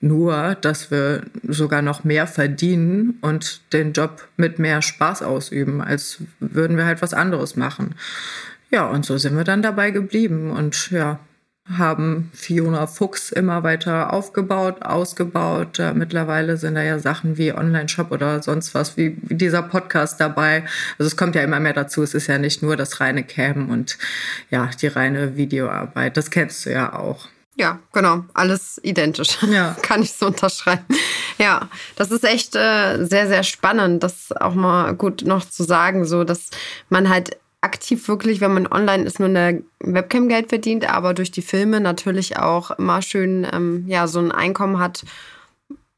Nur, 0.00 0.56
dass 0.60 0.92
wir 0.92 1.22
sogar 1.48 1.82
noch 1.82 2.04
mehr 2.04 2.28
verdienen 2.28 3.18
und 3.22 3.60
den 3.72 3.92
Job 3.92 4.28
mit 4.36 4.60
mehr 4.60 4.82
Spaß 4.82 5.22
ausüben, 5.22 5.80
als 5.80 6.18
würden 6.38 6.76
wir 6.76 6.86
halt 6.86 7.02
was 7.02 7.12
anderes 7.12 7.56
machen. 7.56 7.96
Ja, 8.70 8.86
und 8.86 9.04
so 9.04 9.18
sind 9.18 9.36
wir 9.36 9.44
dann 9.44 9.62
dabei 9.62 9.90
geblieben 9.90 10.50
und 10.50 10.90
ja, 10.92 11.18
haben 11.70 12.30
Fiona 12.34 12.86
Fuchs 12.86 13.30
immer 13.30 13.62
weiter 13.62 14.12
aufgebaut, 14.12 14.82
ausgebaut. 14.82 15.78
Äh, 15.78 15.94
mittlerweile 15.94 16.56
sind 16.56 16.74
da 16.74 16.82
ja 16.82 16.98
Sachen 16.98 17.38
wie 17.38 17.52
Online-Shop 17.52 18.10
oder 18.10 18.42
sonst 18.42 18.74
was, 18.74 18.96
wie, 18.96 19.16
wie, 19.22 19.34
dieser 19.34 19.62
Podcast 19.62 20.20
dabei. 20.20 20.64
Also 20.98 21.06
es 21.06 21.16
kommt 21.16 21.34
ja 21.34 21.42
immer 21.42 21.60
mehr 21.60 21.72
dazu. 21.72 22.02
Es 22.02 22.14
ist 22.14 22.26
ja 22.26 22.38
nicht 22.38 22.62
nur 22.62 22.76
das 22.76 23.00
reine 23.00 23.22
Cam 23.22 23.70
und 23.70 23.96
ja, 24.50 24.70
die 24.80 24.88
reine 24.88 25.36
Videoarbeit. 25.36 26.16
Das 26.16 26.30
kennst 26.30 26.66
du 26.66 26.72
ja 26.72 26.92
auch. 26.98 27.28
Ja, 27.54 27.78
genau. 27.92 28.24
Alles 28.34 28.80
identisch. 28.82 29.38
Ja. 29.42 29.76
Kann 29.82 30.02
ich 30.02 30.14
so 30.14 30.26
unterschreiben. 30.26 30.84
Ja, 31.38 31.68
das 31.96 32.10
ist 32.10 32.24
echt 32.24 32.56
äh, 32.56 33.04
sehr, 33.04 33.28
sehr 33.28 33.42
spannend, 33.42 34.02
das 34.02 34.32
auch 34.32 34.54
mal 34.54 34.94
gut 34.94 35.22
noch 35.24 35.44
zu 35.48 35.62
sagen, 35.62 36.04
so 36.04 36.24
dass 36.24 36.48
man 36.88 37.08
halt 37.08 37.36
aktiv 37.62 38.06
wirklich, 38.08 38.40
wenn 38.40 38.52
man 38.52 38.66
online 38.66 39.04
ist, 39.04 39.18
nur 39.18 39.28
eine 39.28 39.62
Webcam 39.80 40.28
Geld 40.28 40.50
verdient, 40.50 40.92
aber 40.92 41.14
durch 41.14 41.30
die 41.30 41.42
Filme 41.42 41.80
natürlich 41.80 42.36
auch 42.36 42.72
immer 42.72 43.00
schön 43.00 43.46
ähm, 43.50 43.84
ja, 43.86 44.06
so 44.06 44.18
ein 44.18 44.32
Einkommen 44.32 44.78
hat, 44.78 45.04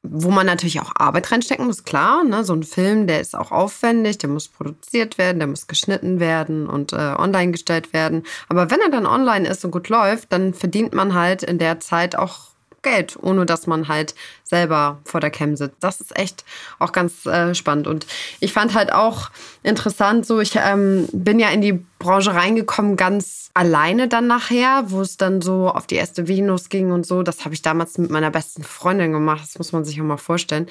wo 0.03 0.31
man 0.31 0.45
natürlich 0.45 0.81
auch 0.81 0.93
Arbeit 0.97 1.33
reinstecken 1.33 1.67
muss, 1.67 1.85
klar. 1.85 2.23
Ne? 2.25 2.45
So 2.45 2.53
ein 2.53 2.63
Film, 2.63 3.07
der 3.07 3.21
ist 3.21 3.35
auch 3.35 3.51
aufwendig, 3.51 4.19
der 4.19 4.29
muss 4.29 4.49
produziert 4.49 5.17
werden, 5.17 5.39
der 5.39 5.49
muss 5.49 5.67
geschnitten 5.67 6.21
werden 6.21 6.69
und 6.69 6.93
äh, 6.93 7.15
online 7.17 7.53
gestellt 7.53 7.95
werden. 7.95 8.25
Aber 8.49 8.71
wenn 8.71 8.81
er 8.81 8.91
dann 8.91 9.07
online 9.07 9.49
ist 9.49 9.65
und 9.65 9.71
gut 9.71 9.89
läuft, 9.89 10.31
dann 10.33 10.53
verdient 10.53 10.93
man 10.93 11.15
halt 11.15 11.43
in 11.43 11.59
der 11.59 11.81
Zeit 11.81 12.17
auch 12.17 12.54
Geld, 12.85 13.19
ohne 13.21 13.47
dass 13.47 13.67
man 13.67 13.89
halt 13.89 14.15
selber 14.45 15.01
vor 15.05 15.21
der 15.21 15.31
Cam 15.31 15.57
sitzt. 15.57 15.77
Das 15.81 16.01
ist 16.01 16.17
echt 16.17 16.45
auch 16.79 16.93
ganz 16.93 17.27
äh, 17.27 17.55
spannend. 17.55 17.89
Und 17.89 18.07
ich 18.39 18.53
fand 18.53 18.75
halt 18.75 18.93
auch 18.93 19.31
interessant, 19.65 20.25
so 20.25 20.39
ich 20.39 20.53
ähm, 20.57 21.09
bin 21.13 21.41
ja 21.41 21.49
in 21.49 21.61
die 21.61 21.85
Branche 21.99 22.35
reingekommen, 22.35 22.97
ganz 22.97 23.51
alleine 23.55 24.09
dann 24.09 24.27
nachher, 24.27 24.85
wo 24.89 25.01
es 25.01 25.17
dann 25.17 25.41
so 25.41 25.69
auf 25.69 25.87
die 25.87 25.95
erste 25.95 26.29
Venus 26.29 26.69
ging 26.69 26.93
und 26.93 27.07
so. 27.07 27.23
Das 27.23 27.45
habe 27.45 27.55
ich 27.55 27.63
damals 27.63 27.99
mit 27.99 28.11
meiner 28.11 28.31
besten 28.31 28.63
Freundin 28.63 29.13
gemacht. 29.13 29.43
Das 29.43 29.59
muss 29.59 29.73
man 29.73 29.85
sich 29.85 30.01
auch 30.01 30.05
mal 30.05 30.17
vorstellen. 30.17 30.69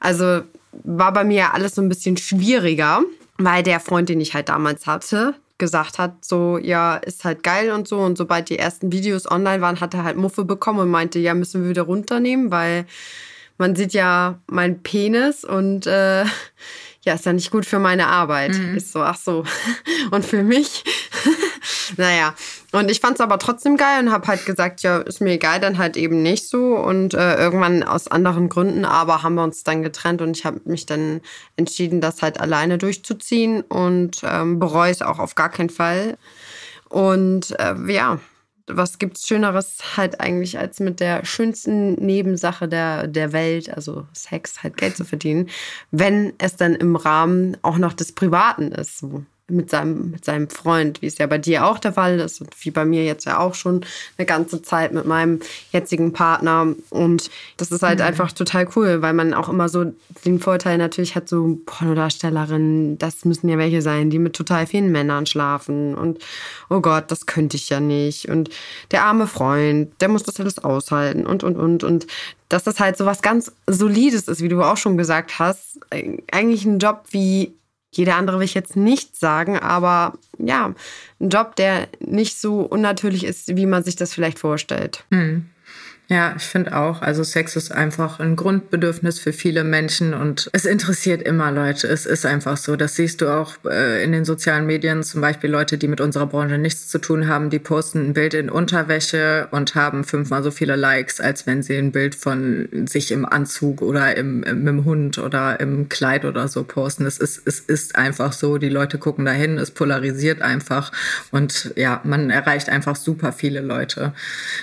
Also 0.00 0.42
war 0.84 1.12
bei 1.12 1.24
mir 1.24 1.54
alles 1.54 1.74
so 1.74 1.82
ein 1.82 1.88
bisschen 1.88 2.16
schwieriger, 2.16 3.02
weil 3.38 3.62
der 3.62 3.80
Freund, 3.80 4.08
den 4.08 4.20
ich 4.20 4.34
halt 4.34 4.48
damals 4.48 4.86
hatte, 4.86 5.34
gesagt 5.58 5.98
hat, 5.98 6.24
so, 6.24 6.58
ja, 6.58 6.96
ist 6.96 7.24
halt 7.24 7.42
geil 7.42 7.70
und 7.70 7.88
so. 7.88 7.98
Und 7.98 8.18
sobald 8.18 8.50
die 8.50 8.58
ersten 8.58 8.92
Videos 8.92 9.30
online 9.30 9.60
waren, 9.60 9.80
hat 9.80 9.94
er 9.94 10.04
halt 10.04 10.16
Muffe 10.16 10.44
bekommen 10.44 10.80
und 10.80 10.90
meinte, 10.90 11.18
ja, 11.18 11.34
müssen 11.34 11.62
wir 11.62 11.70
wieder 11.70 11.82
runternehmen, 11.82 12.50
weil 12.50 12.86
man 13.58 13.74
sieht 13.74 13.92
ja 13.92 14.38
meinen 14.48 14.82
Penis 14.82 15.44
und 15.44 15.86
äh, 15.86 16.24
ja, 17.04 17.14
ist 17.14 17.24
ja 17.24 17.32
nicht 17.32 17.50
gut 17.50 17.64
für 17.64 17.78
meine 17.78 18.08
Arbeit. 18.08 18.52
Mhm. 18.52 18.76
Ist 18.76 18.92
so, 18.92 19.02
ach 19.02 19.16
so. 19.16 19.44
Und 20.10 20.24
für 20.24 20.42
mich 20.42 20.82
naja, 21.96 22.34
und 22.72 22.90
ich 22.90 23.00
fand 23.00 23.14
es 23.14 23.20
aber 23.20 23.38
trotzdem 23.38 23.76
geil 23.76 24.00
und 24.00 24.12
habe 24.12 24.26
halt 24.26 24.46
gesagt, 24.46 24.82
ja, 24.82 24.98
ist 24.98 25.20
mir 25.20 25.32
egal, 25.32 25.60
dann 25.60 25.78
halt 25.78 25.96
eben 25.96 26.22
nicht 26.22 26.48
so. 26.48 26.76
Und 26.76 27.14
äh, 27.14 27.36
irgendwann 27.36 27.82
aus 27.82 28.08
anderen 28.08 28.48
Gründen, 28.48 28.84
aber 28.84 29.22
haben 29.22 29.34
wir 29.34 29.44
uns 29.44 29.62
dann 29.64 29.82
getrennt 29.82 30.22
und 30.22 30.36
ich 30.36 30.44
habe 30.44 30.60
mich 30.64 30.86
dann 30.86 31.20
entschieden, 31.56 32.00
das 32.00 32.22
halt 32.22 32.40
alleine 32.40 32.78
durchzuziehen 32.78 33.62
und 33.62 34.22
ähm, 34.24 34.58
bereue 34.58 34.90
es 34.90 35.02
auch 35.02 35.18
auf 35.18 35.34
gar 35.34 35.48
keinen 35.48 35.70
Fall. 35.70 36.18
Und 36.88 37.58
äh, 37.58 37.74
ja, 37.92 38.20
was 38.66 38.98
gibt's 38.98 39.26
Schöneres 39.26 39.96
halt 39.96 40.20
eigentlich, 40.20 40.58
als 40.58 40.80
mit 40.80 41.00
der 41.00 41.24
schönsten 41.24 41.94
Nebensache 41.94 42.68
der, 42.68 43.06
der 43.06 43.32
Welt, 43.32 43.70
also 43.72 44.06
Sex, 44.12 44.62
halt 44.62 44.76
Geld 44.76 44.96
zu 44.96 45.04
verdienen, 45.04 45.48
wenn 45.90 46.32
es 46.38 46.56
dann 46.56 46.74
im 46.74 46.96
Rahmen 46.96 47.56
auch 47.62 47.78
noch 47.78 47.92
des 47.92 48.12
Privaten 48.12 48.72
ist. 48.72 48.98
So 48.98 49.24
mit 49.48 49.70
seinem, 49.70 50.10
mit 50.10 50.24
seinem 50.24 50.50
Freund, 50.50 51.02
wie 51.02 51.06
es 51.06 51.18
ja 51.18 51.26
bei 51.28 51.38
dir 51.38 51.66
auch 51.66 51.78
der 51.78 51.92
Fall 51.92 52.18
ist 52.18 52.40
und 52.40 52.50
wie 52.64 52.72
bei 52.72 52.84
mir 52.84 53.04
jetzt 53.04 53.26
ja 53.26 53.38
auch 53.38 53.54
schon 53.54 53.84
eine 54.18 54.26
ganze 54.26 54.60
Zeit 54.60 54.92
mit 54.92 55.06
meinem 55.06 55.38
jetzigen 55.70 56.12
Partner. 56.12 56.74
Und 56.90 57.30
das 57.56 57.70
ist 57.70 57.82
halt 57.82 58.00
mhm. 58.00 58.06
einfach 58.06 58.32
total 58.32 58.68
cool, 58.74 59.02
weil 59.02 59.12
man 59.12 59.34
auch 59.34 59.48
immer 59.48 59.68
so 59.68 59.92
den 60.24 60.40
Vorteil 60.40 60.78
natürlich 60.78 61.14
hat, 61.14 61.28
so 61.28 61.60
Pornodarstellerinnen, 61.64 62.98
das 62.98 63.24
müssen 63.24 63.48
ja 63.48 63.56
welche 63.56 63.82
sein, 63.82 64.10
die 64.10 64.18
mit 64.18 64.34
total 64.34 64.66
vielen 64.66 64.90
Männern 64.90 65.26
schlafen. 65.26 65.94
Und 65.94 66.18
oh 66.68 66.80
Gott, 66.80 67.12
das 67.12 67.26
könnte 67.26 67.56
ich 67.56 67.68
ja 67.68 67.78
nicht. 67.78 68.28
Und 68.28 68.50
der 68.90 69.04
arme 69.04 69.28
Freund, 69.28 69.92
der 70.00 70.08
muss 70.08 70.24
das 70.24 70.40
alles 70.40 70.58
aushalten 70.58 71.24
und, 71.24 71.44
und, 71.44 71.56
und. 71.56 71.84
Und 71.84 72.08
dass 72.48 72.64
das 72.64 72.80
halt 72.80 72.96
so 72.96 73.06
was 73.06 73.22
ganz 73.22 73.52
Solides 73.68 74.26
ist, 74.26 74.40
wie 74.40 74.48
du 74.48 74.62
auch 74.62 74.76
schon 74.76 74.96
gesagt 74.96 75.38
hast. 75.38 75.78
Eigentlich 75.90 76.64
ein 76.64 76.80
Job 76.80 77.04
wie 77.10 77.54
jeder 77.96 78.16
andere 78.16 78.38
will 78.38 78.44
ich 78.44 78.54
jetzt 78.54 78.76
nicht 78.76 79.16
sagen, 79.16 79.58
aber 79.58 80.14
ja, 80.38 80.74
ein 81.20 81.28
Job, 81.28 81.56
der 81.56 81.88
nicht 82.00 82.38
so 82.38 82.60
unnatürlich 82.60 83.24
ist, 83.24 83.56
wie 83.56 83.66
man 83.66 83.82
sich 83.82 83.96
das 83.96 84.12
vielleicht 84.12 84.38
vorstellt. 84.38 85.04
Hm. 85.10 85.46
Ja, 86.08 86.34
ich 86.36 86.44
finde 86.44 86.76
auch. 86.76 87.02
Also 87.02 87.24
Sex 87.24 87.56
ist 87.56 87.72
einfach 87.72 88.20
ein 88.20 88.36
Grundbedürfnis 88.36 89.18
für 89.18 89.32
viele 89.32 89.64
Menschen 89.64 90.14
und 90.14 90.48
es 90.52 90.64
interessiert 90.64 91.20
immer 91.20 91.50
Leute. 91.50 91.88
Es 91.88 92.06
ist 92.06 92.24
einfach 92.24 92.56
so. 92.56 92.76
Das 92.76 92.94
siehst 92.94 93.22
du 93.22 93.28
auch 93.28 93.54
äh, 93.68 94.04
in 94.04 94.12
den 94.12 94.24
sozialen 94.24 94.66
Medien. 94.66 95.02
Zum 95.02 95.20
Beispiel 95.20 95.50
Leute, 95.50 95.78
die 95.78 95.88
mit 95.88 96.00
unserer 96.00 96.26
Branche 96.26 96.58
nichts 96.58 96.86
zu 96.86 97.00
tun 97.00 97.26
haben, 97.26 97.50
die 97.50 97.58
posten 97.58 98.10
ein 98.10 98.12
Bild 98.12 98.34
in 98.34 98.50
Unterwäsche 98.50 99.48
und 99.50 99.74
haben 99.74 100.04
fünfmal 100.04 100.44
so 100.44 100.52
viele 100.52 100.76
Likes, 100.76 101.20
als 101.20 101.44
wenn 101.48 101.64
sie 101.64 101.76
ein 101.76 101.90
Bild 101.90 102.14
von 102.14 102.68
sich 102.86 103.10
im 103.10 103.26
Anzug 103.26 103.82
oder 103.82 104.16
im, 104.16 104.44
im, 104.44 104.58
mit 104.58 104.68
dem 104.68 104.84
Hund 104.84 105.18
oder 105.18 105.58
im 105.58 105.88
Kleid 105.88 106.24
oder 106.24 106.46
so 106.46 106.62
posten. 106.62 107.04
Es 107.04 107.18
ist, 107.18 107.42
es 107.46 107.58
ist 107.58 107.96
einfach 107.96 108.32
so. 108.32 108.58
Die 108.58 108.68
Leute 108.68 108.98
gucken 108.98 109.24
dahin. 109.24 109.58
Es 109.58 109.72
polarisiert 109.72 110.40
einfach 110.40 110.92
und 111.32 111.72
ja, 111.74 112.00
man 112.04 112.30
erreicht 112.30 112.68
einfach 112.68 112.94
super 112.94 113.32
viele 113.32 113.60
Leute. 113.60 114.12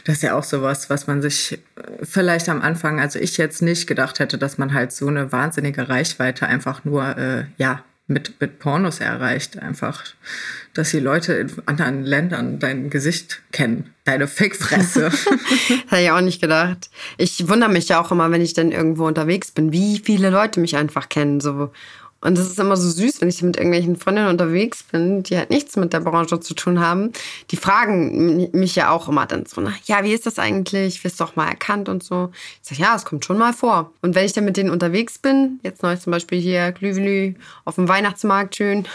Das 0.06 0.16
ist 0.18 0.24
ja 0.24 0.36
auch 0.36 0.46
sowas, 0.46 0.90
was 0.90 1.06
man 1.06 1.22
sich 1.22 1.33
ich 1.34 1.60
vielleicht 2.02 2.50
am 2.50 2.62
Anfang, 2.62 3.00
also 3.00 3.20
ich 3.20 3.38
jetzt 3.38 3.62
nicht 3.62 3.88
gedacht 3.88 4.20
hätte, 4.20 4.38
dass 4.38 4.58
man 4.58 4.74
halt 4.74 4.92
so 4.92 5.08
eine 5.08 5.32
wahnsinnige 5.32 5.90
Reichweite 5.90 6.48
einfach 6.48 6.86
nur, 6.86 7.18
äh, 7.18 7.46
ja, 7.58 7.84
mit, 8.08 8.40
mit 8.40 8.60
Pornos 8.60 9.00
erreicht. 9.00 9.58
Einfach, 9.58 10.04
dass 10.74 10.92
die 10.92 11.00
Leute 11.00 11.34
in 11.34 11.52
anderen 11.66 12.04
Ländern 12.04 12.60
dein 12.60 12.90
Gesicht 12.90 13.42
kennen. 13.52 13.94
Deine 14.04 14.28
Fake-Fresse. 14.28 15.10
Hätte 15.88 16.02
ich 16.02 16.12
auch 16.12 16.22
nicht 16.22 16.42
gedacht. 16.42 16.90
Ich 17.18 17.48
wundere 17.48 17.72
mich 17.72 17.90
ja 17.90 18.02
auch 18.02 18.12
immer, 18.12 18.30
wenn 18.32 18.42
ich 18.42 18.54
dann 18.54 18.72
irgendwo 18.72 19.08
unterwegs 19.08 19.52
bin, 19.52 19.72
wie 19.72 20.00
viele 20.00 20.30
Leute 20.30 20.60
mich 20.60 20.76
einfach 20.76 21.10
kennen. 21.10 21.40
So. 21.40 21.72
Und 22.24 22.38
das 22.38 22.48
ist 22.48 22.58
immer 22.58 22.78
so 22.78 22.90
süß, 22.90 23.20
wenn 23.20 23.28
ich 23.28 23.42
mit 23.42 23.58
irgendwelchen 23.58 23.98
Freundinnen 23.98 24.30
unterwegs 24.30 24.82
bin, 24.84 25.24
die 25.24 25.38
halt 25.38 25.50
nichts 25.50 25.76
mit 25.76 25.92
der 25.92 26.00
Branche 26.00 26.40
zu 26.40 26.54
tun 26.54 26.80
haben. 26.80 27.12
Die 27.52 27.58
fragen 27.58 28.50
mich 28.54 28.76
ja 28.76 28.92
auch 28.92 29.10
immer 29.10 29.26
dann 29.26 29.46
so, 29.46 29.60
na, 29.60 29.74
ja, 29.86 30.06
wie 30.06 30.14
ist 30.14 30.26
das 30.26 30.40
eigentlich? 30.40 31.04
Wirst 31.04 31.20
du 31.20 31.26
doch 31.26 31.36
mal 31.36 31.50
erkannt 31.50 31.90
und 31.90 32.02
so. 32.02 32.32
Ich 32.62 32.70
sage, 32.70 32.82
ja, 32.82 32.96
es 32.96 33.04
kommt 33.04 33.26
schon 33.26 33.38
mal 33.38 33.52
vor. 33.52 33.92
Und 34.02 34.16
wenn 34.16 34.26
ich 34.26 34.32
dann 34.32 34.46
mit 34.46 34.56
denen 34.56 34.70
unterwegs 34.70 35.20
bin, 35.20 35.60
jetzt 35.64 35.84
neulich 35.84 36.00
zum 36.00 36.12
Beispiel 36.12 36.40
hier 36.40 36.72
Glühwilü 36.72 37.34
auf 37.66 37.76
dem 37.76 37.90
Weihnachtsmarkt 37.90 38.56
schön, 38.56 38.88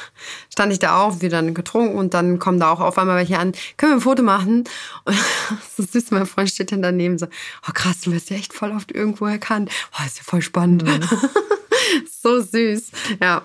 stand 0.50 0.72
ich 0.72 0.78
da 0.78 1.02
auch, 1.02 1.20
wir 1.20 1.28
dann 1.28 1.52
getrunken 1.52 1.98
und 1.98 2.14
dann 2.14 2.38
kommen 2.38 2.58
da 2.58 2.72
auch 2.72 2.80
auf 2.80 2.96
einmal 2.96 3.16
welche 3.18 3.38
an, 3.38 3.52
können 3.76 3.92
wir 3.92 3.96
ein 3.98 4.00
Foto 4.00 4.22
machen? 4.22 4.64
Und 5.04 5.16
so 5.76 5.82
süß, 5.82 6.12
mein 6.12 6.24
Freund 6.24 6.48
steht 6.48 6.72
dann 6.72 6.80
daneben 6.80 7.18
so, 7.18 7.26
oh 7.26 7.72
krass, 7.74 8.00
du 8.00 8.12
wirst 8.12 8.30
ja 8.30 8.36
echt 8.36 8.54
voll 8.54 8.72
oft 8.72 8.90
irgendwo 8.90 9.26
erkannt. 9.26 9.70
Oh, 9.92 10.06
ist 10.06 10.16
ja 10.16 10.24
voll 10.24 10.40
spannend. 10.40 10.84
Mhm. 10.84 11.02
so 12.10 12.40
süß. 12.40 12.90
Ja. 13.20 13.42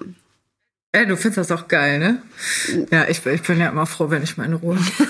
Ey, 0.96 1.08
du 1.08 1.18
findest 1.18 1.50
das 1.50 1.60
auch 1.60 1.68
geil, 1.68 1.98
ne? 1.98 2.22
Ja, 2.92 3.08
ich, 3.08 3.26
ich 3.26 3.42
bin 3.42 3.60
ja 3.60 3.70
immer 3.70 3.88
froh, 3.88 4.12
wenn 4.12 4.22
ich 4.22 4.38
meine 4.38 4.54
Ruhe 4.54 4.78
habe. 4.78 5.10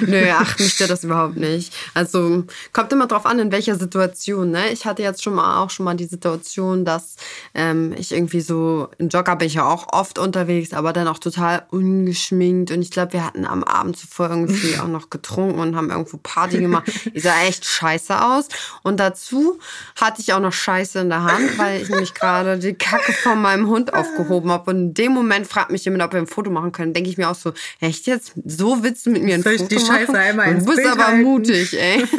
Nö, 0.06 0.26
ach, 0.30 0.58
mich 0.58 0.74
stört 0.74 0.90
das 0.90 1.04
überhaupt 1.04 1.38
nicht. 1.38 1.72
Also 1.94 2.44
kommt 2.74 2.92
immer 2.92 3.06
drauf 3.06 3.24
an, 3.24 3.38
in 3.38 3.50
welcher 3.50 3.76
Situation. 3.76 4.50
Ne? 4.50 4.70
Ich 4.72 4.84
hatte 4.84 5.02
jetzt 5.02 5.22
schon 5.22 5.34
mal 5.34 5.62
auch 5.62 5.70
schon 5.70 5.84
mal 5.84 5.94
die 5.94 6.04
Situation, 6.04 6.84
dass 6.84 7.16
ähm, 7.54 7.94
ich 7.96 8.12
irgendwie 8.12 8.42
so, 8.42 8.88
im 8.98 9.08
Jogger 9.08 9.36
bin 9.36 9.46
ich 9.48 9.54
ja 9.54 9.64
auch 9.64 9.90
oft 9.94 10.18
unterwegs, 10.18 10.74
aber 10.74 10.92
dann 10.92 11.08
auch 11.08 11.18
total 11.18 11.62
ungeschminkt. 11.70 12.70
Und 12.70 12.82
ich 12.82 12.90
glaube, 12.90 13.14
wir 13.14 13.24
hatten 13.24 13.46
am 13.46 13.64
Abend 13.64 13.96
zuvor 13.96 14.28
irgendwie 14.28 14.78
auch 14.82 14.88
noch 14.88 15.08
getrunken 15.08 15.60
und 15.60 15.76
haben 15.76 15.88
irgendwo 15.88 16.18
Party 16.18 16.58
gemacht. 16.58 16.90
Ich 17.14 17.22
sah 17.22 17.40
echt 17.46 17.64
scheiße 17.64 18.22
aus. 18.22 18.48
Und 18.82 19.00
dazu 19.00 19.58
hatte 19.96 20.20
ich 20.20 20.34
auch 20.34 20.40
noch 20.40 20.52
Scheiße 20.52 21.00
in 21.00 21.08
der 21.08 21.22
Hand, 21.22 21.56
weil 21.56 21.80
ich 21.80 21.88
nämlich 21.88 22.12
gerade 22.12 22.58
die 22.58 22.74
Kacke 22.74 23.14
von 23.14 23.40
meinem 23.40 23.68
Hund 23.68 23.94
aufgehoben 23.94 24.50
habe. 24.50 24.70
Und 24.70 24.76
in 24.76 24.94
dem 24.94 25.12
Moment 25.12 25.21
fragt 25.44 25.70
mich 25.70 25.84
jemand, 25.84 26.02
ob 26.02 26.12
wir 26.12 26.20
ein 26.20 26.26
Foto 26.26 26.50
machen 26.50 26.72
können, 26.72 26.92
denke 26.92 27.10
ich 27.10 27.18
mir 27.18 27.28
auch 27.28 27.34
so, 27.34 27.52
echt 27.80 28.06
jetzt? 28.06 28.32
So 28.44 28.82
willst 28.82 29.06
du 29.06 29.10
mit 29.10 29.22
mir 29.22 29.34
ein 29.34 29.42
Soll 29.42 29.58
Foto 29.58 29.68
die 29.68 29.80
Scheiße 29.80 30.12
machen? 30.12 30.16
einmal 30.16 30.48
ins 30.52 30.64
du 30.64 30.70
bist 30.70 30.82
Bild 30.82 30.92
aber 30.92 31.06
halten? 31.08 31.22
mutig, 31.22 31.78
ey. 31.78 32.04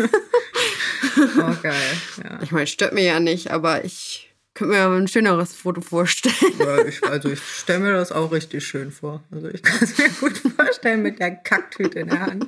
Oh, 1.16 1.54
geil. 1.62 1.76
Ja. 2.24 2.40
Ich 2.42 2.52
meine, 2.52 2.66
stört 2.66 2.94
mir 2.94 3.04
ja 3.04 3.20
nicht, 3.20 3.52
aber 3.52 3.86
ich 3.86 4.34
könnte 4.56 4.74
mir 4.74 4.88
ein 4.88 5.08
schöneres 5.08 5.54
Foto 5.54 5.82
vorstellen. 5.82 6.36
Ja, 6.60 6.84
ich, 6.86 7.04
also 7.04 7.30
ich 7.30 7.40
stelle 7.40 7.80
mir 7.80 7.94
das 7.94 8.12
auch 8.12 8.32
richtig 8.32 8.66
schön 8.66 8.92
vor. 8.92 9.24
Also 9.32 9.48
ich 9.50 9.62
kann 9.62 9.78
es 9.82 9.98
mir 9.98 10.10
gut 10.10 10.38
vorstellen 10.56 11.02
mit 11.02 11.20
der 11.20 11.32
Kacktüte 11.36 12.00
in 12.00 12.08
der 12.10 12.20
Hand. 12.20 12.48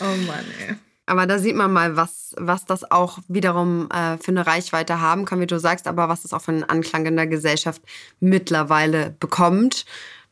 Oh 0.00 0.16
Mann, 0.26 0.44
ey. 0.66 0.76
Aber 1.06 1.26
da 1.26 1.38
sieht 1.38 1.56
man 1.56 1.72
mal, 1.72 1.96
was, 1.96 2.34
was 2.38 2.64
das 2.64 2.90
auch 2.90 3.18
wiederum 3.28 3.88
äh, 3.90 4.18
für 4.18 4.30
eine 4.30 4.46
Reichweite 4.46 5.00
haben 5.00 5.24
kann, 5.24 5.40
wie 5.40 5.46
du 5.46 5.58
sagst, 5.58 5.88
aber 5.88 6.08
was 6.08 6.22
das 6.22 6.32
auch 6.32 6.42
für 6.42 6.52
einen 6.52 6.64
Anklang 6.64 7.06
in 7.06 7.16
der 7.16 7.26
Gesellschaft 7.26 7.82
mittlerweile 8.20 9.10
bekommt. 9.18 9.84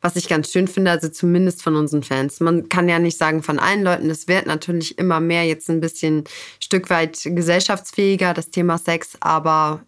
Was 0.03 0.17
ich 0.17 0.29
ganz 0.29 0.51
schön 0.51 0.67
finde, 0.67 0.93
also 0.93 1.09
zumindest 1.11 1.63
von 1.63 1.77
unseren 1.77 2.03
Fans. 2.03 2.41
Man 2.41 2.71
kann 2.71 2.89
ja 2.89 2.99
nicht 2.99 3.19
sagen 3.19 3.43
von 3.43 3.59
allen 3.59 3.83
Leuten, 3.83 4.09
es 4.09 4.29
wird 4.29 4.47
natürlich 4.47 4.97
immer 4.97 5.21
mehr 5.21 5.45
jetzt 5.45 5.69
ein 5.69 5.81
bisschen 5.81 6.25
Stück 6.59 6.89
weit 6.89 7.21
gesellschaftsfähiger, 7.23 8.33
das 8.33 8.49
Thema 8.51 8.79
Sex, 8.79 9.19
aber 9.21 9.85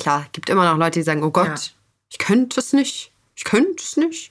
klar, 0.00 0.26
gibt 0.32 0.50
immer 0.50 0.68
noch 0.68 0.78
Leute, 0.78 0.98
die 0.98 1.04
sagen, 1.04 1.22
oh 1.22 1.30
Gott, 1.30 1.46
Ja. 1.46 1.54
ich 2.10 2.18
könnte 2.18 2.58
es 2.58 2.72
nicht. 2.72 3.11
Ich 3.34 3.44
könnte 3.44 3.82
es 3.82 3.96
nicht. 3.96 4.30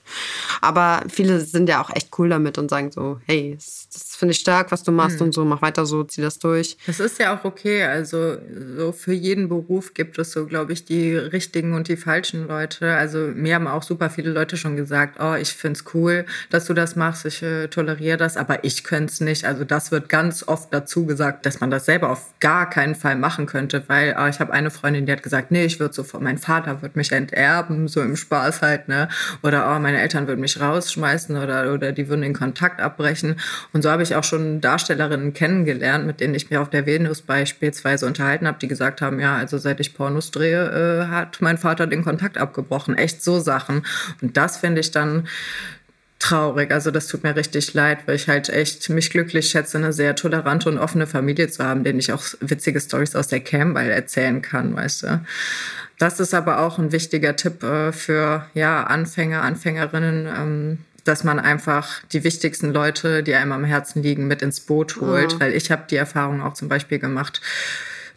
Aber 0.60 1.02
viele 1.08 1.40
sind 1.40 1.68
ja 1.68 1.82
auch 1.82 1.90
echt 1.90 2.16
cool 2.18 2.28
damit 2.28 2.56
und 2.56 2.70
sagen 2.70 2.92
so, 2.92 3.20
hey, 3.26 3.54
das, 3.56 3.88
das 3.92 4.14
finde 4.14 4.32
ich 4.32 4.38
stark, 4.38 4.70
was 4.70 4.84
du 4.84 4.92
machst 4.92 5.20
und 5.20 5.34
so, 5.34 5.44
mach 5.44 5.60
weiter 5.60 5.86
so, 5.86 6.04
zieh 6.04 6.22
das 6.22 6.38
durch. 6.38 6.76
Das 6.86 7.00
ist 7.00 7.18
ja 7.18 7.36
auch 7.36 7.44
okay. 7.44 7.82
Also 7.82 8.36
so 8.76 8.92
für 8.92 9.12
jeden 9.12 9.48
Beruf 9.48 9.94
gibt 9.94 10.18
es 10.18 10.30
so, 10.30 10.46
glaube 10.46 10.72
ich, 10.72 10.84
die 10.84 11.16
richtigen 11.16 11.74
und 11.74 11.88
die 11.88 11.96
falschen 11.96 12.46
Leute. 12.46 12.94
Also 12.94 13.18
mir 13.18 13.56
haben 13.56 13.66
auch 13.66 13.82
super 13.82 14.08
viele 14.08 14.30
Leute 14.30 14.56
schon 14.56 14.76
gesagt, 14.76 15.18
oh, 15.20 15.34
ich 15.34 15.52
find's 15.52 15.84
cool, 15.94 16.24
dass 16.50 16.66
du 16.66 16.74
das 16.74 16.94
machst, 16.94 17.26
ich 17.26 17.42
äh, 17.42 17.66
toleriere 17.66 18.16
das, 18.16 18.36
aber 18.36 18.62
ich 18.62 18.84
könnte 18.84 19.12
es 19.12 19.20
nicht. 19.20 19.44
Also 19.44 19.64
das 19.64 19.90
wird 19.90 20.08
ganz 20.08 20.46
oft 20.46 20.72
dazu 20.72 21.06
gesagt, 21.06 21.44
dass 21.44 21.58
man 21.58 21.72
das 21.72 21.86
selber 21.86 22.10
auf 22.10 22.32
gar 22.38 22.70
keinen 22.70 22.94
Fall 22.94 23.16
machen 23.16 23.46
könnte, 23.46 23.82
weil 23.88 24.14
äh, 24.16 24.30
ich 24.30 24.38
habe 24.38 24.52
eine 24.52 24.70
Freundin, 24.70 25.06
die 25.06 25.12
hat 25.12 25.24
gesagt, 25.24 25.50
nee, 25.50 25.64
ich 25.64 25.80
würde 25.80 25.92
sofort, 25.92 26.22
mein 26.22 26.38
Vater 26.38 26.82
wird 26.82 26.94
mich 26.94 27.10
enterben, 27.10 27.88
so 27.88 28.00
im 28.00 28.14
Spaß 28.14 28.62
halt, 28.62 28.86
ne? 28.86 28.91
Oder 29.42 29.74
oh, 29.74 29.78
meine 29.78 30.00
Eltern 30.00 30.26
würden 30.26 30.40
mich 30.40 30.60
rausschmeißen 30.60 31.36
oder, 31.36 31.72
oder 31.72 31.92
die 31.92 32.08
würden 32.08 32.22
den 32.22 32.34
Kontakt 32.34 32.80
abbrechen. 32.80 33.36
Und 33.72 33.82
so 33.82 33.90
habe 33.90 34.02
ich 34.02 34.14
auch 34.14 34.24
schon 34.24 34.60
Darstellerinnen 34.60 35.32
kennengelernt, 35.32 36.06
mit 36.06 36.20
denen 36.20 36.34
ich 36.34 36.50
mich 36.50 36.58
auf 36.58 36.70
der 36.70 36.86
Venus 36.86 37.22
beispielsweise 37.22 38.06
unterhalten 38.06 38.46
habe, 38.46 38.58
die 38.58 38.68
gesagt 38.68 39.00
haben, 39.02 39.20
ja, 39.20 39.36
also 39.36 39.58
seit 39.58 39.80
ich 39.80 39.94
Pornos 39.94 40.30
drehe, 40.30 41.04
äh, 41.04 41.06
hat 41.08 41.40
mein 41.40 41.58
Vater 41.58 41.86
den 41.86 42.04
Kontakt 42.04 42.38
abgebrochen. 42.38 42.96
Echt 42.96 43.22
so 43.22 43.40
Sachen. 43.40 43.82
Und 44.20 44.36
das 44.36 44.56
finde 44.58 44.80
ich 44.80 44.90
dann 44.90 45.28
traurig. 46.22 46.70
Also 46.70 46.90
das 46.90 47.08
tut 47.08 47.24
mir 47.24 47.36
richtig 47.36 47.74
leid, 47.74 47.98
weil 48.06 48.14
ich 48.16 48.28
halt 48.28 48.48
echt 48.48 48.88
mich 48.88 49.10
glücklich 49.10 49.50
schätze, 49.50 49.78
eine 49.78 49.92
sehr 49.92 50.14
tolerante 50.14 50.68
und 50.68 50.78
offene 50.78 51.06
Familie 51.06 51.48
zu 51.48 51.64
haben, 51.64 51.84
denen 51.84 51.98
ich 51.98 52.12
auch 52.12 52.22
witzige 52.40 52.80
Stories 52.80 53.16
aus 53.16 53.28
der 53.28 53.40
Campbell 53.40 53.90
erzählen 53.90 54.40
kann, 54.40 54.74
weißt 54.74 55.02
du. 55.02 55.20
Das 55.98 56.20
ist 56.20 56.32
aber 56.32 56.60
auch 56.60 56.78
ein 56.78 56.92
wichtiger 56.92 57.36
Tipp 57.36 57.62
äh, 57.62 57.92
für 57.92 58.46
ja, 58.54 58.84
Anfänger, 58.84 59.42
Anfängerinnen, 59.42 60.26
ähm, 60.26 60.78
dass 61.04 61.24
man 61.24 61.40
einfach 61.40 62.02
die 62.12 62.22
wichtigsten 62.24 62.72
Leute, 62.72 63.22
die 63.22 63.34
einem 63.34 63.52
am 63.52 63.64
Herzen 63.64 64.02
liegen, 64.02 64.28
mit 64.28 64.42
ins 64.42 64.60
Boot 64.60 65.00
holt. 65.00 65.34
Mhm. 65.34 65.40
Weil 65.40 65.54
ich 65.54 65.70
habe 65.70 65.84
die 65.90 65.96
Erfahrung 65.96 66.40
auch 66.40 66.54
zum 66.54 66.68
Beispiel 66.68 67.00
gemacht, 67.00 67.40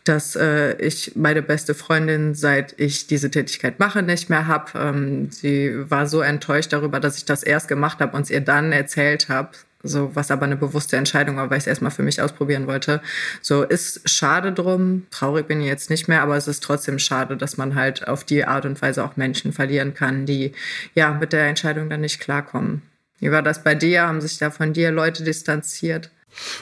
dass 0.05 0.35
äh, 0.35 0.75
ich 0.77 1.15
meine 1.15 1.41
beste 1.41 1.73
Freundin, 1.73 2.35
seit 2.35 2.79
ich 2.79 3.07
diese 3.07 3.29
Tätigkeit 3.29 3.79
mache, 3.79 4.03
nicht 4.03 4.29
mehr 4.29 4.47
habe. 4.47 4.71
Ähm, 4.75 5.31
sie 5.31 5.89
war 5.89 6.07
so 6.07 6.21
enttäuscht 6.21 6.71
darüber, 6.71 6.99
dass 6.99 7.17
ich 7.17 7.25
das 7.25 7.43
erst 7.43 7.67
gemacht 7.67 7.99
habe 7.99 8.15
und 8.15 8.23
es 8.23 8.29
ihr 8.29 8.41
dann 8.41 8.71
erzählt 8.71 9.29
habe. 9.29 9.49
So, 9.87 10.15
was 10.15 10.31
aber 10.31 10.45
eine 10.45 10.55
bewusste 10.55 10.97
Entscheidung 10.97 11.37
war, 11.37 11.49
weil 11.49 11.57
ich 11.57 11.63
es 11.63 11.67
erstmal 11.67 11.91
für 11.91 12.01
mich 12.01 12.19
ausprobieren 12.19 12.65
wollte. 12.65 13.01
So, 13.41 13.61
ist 13.63 14.09
schade 14.09 14.51
drum. 14.51 15.05
Traurig 15.11 15.47
bin 15.47 15.61
ich 15.61 15.67
jetzt 15.67 15.91
nicht 15.91 16.07
mehr, 16.07 16.23
aber 16.23 16.37
es 16.37 16.47
ist 16.47 16.63
trotzdem 16.63 16.97
schade, 16.97 17.37
dass 17.37 17.57
man 17.57 17.75
halt 17.75 18.07
auf 18.07 18.23
die 18.23 18.45
Art 18.45 18.65
und 18.65 18.81
Weise 18.81 19.03
auch 19.03 19.15
Menschen 19.15 19.53
verlieren 19.53 19.93
kann, 19.93 20.25
die 20.25 20.53
ja 20.95 21.11
mit 21.11 21.33
der 21.33 21.45
Entscheidung 21.45 21.89
dann 21.89 22.01
nicht 22.01 22.19
klarkommen. 22.19 22.81
Wie 23.19 23.31
war 23.31 23.43
das 23.43 23.63
bei 23.63 23.75
dir? 23.75 24.07
Haben 24.07 24.21
sich 24.21 24.37
da 24.39 24.49
von 24.49 24.73
dir 24.73 24.91
Leute 24.91 25.23
distanziert? 25.23 26.09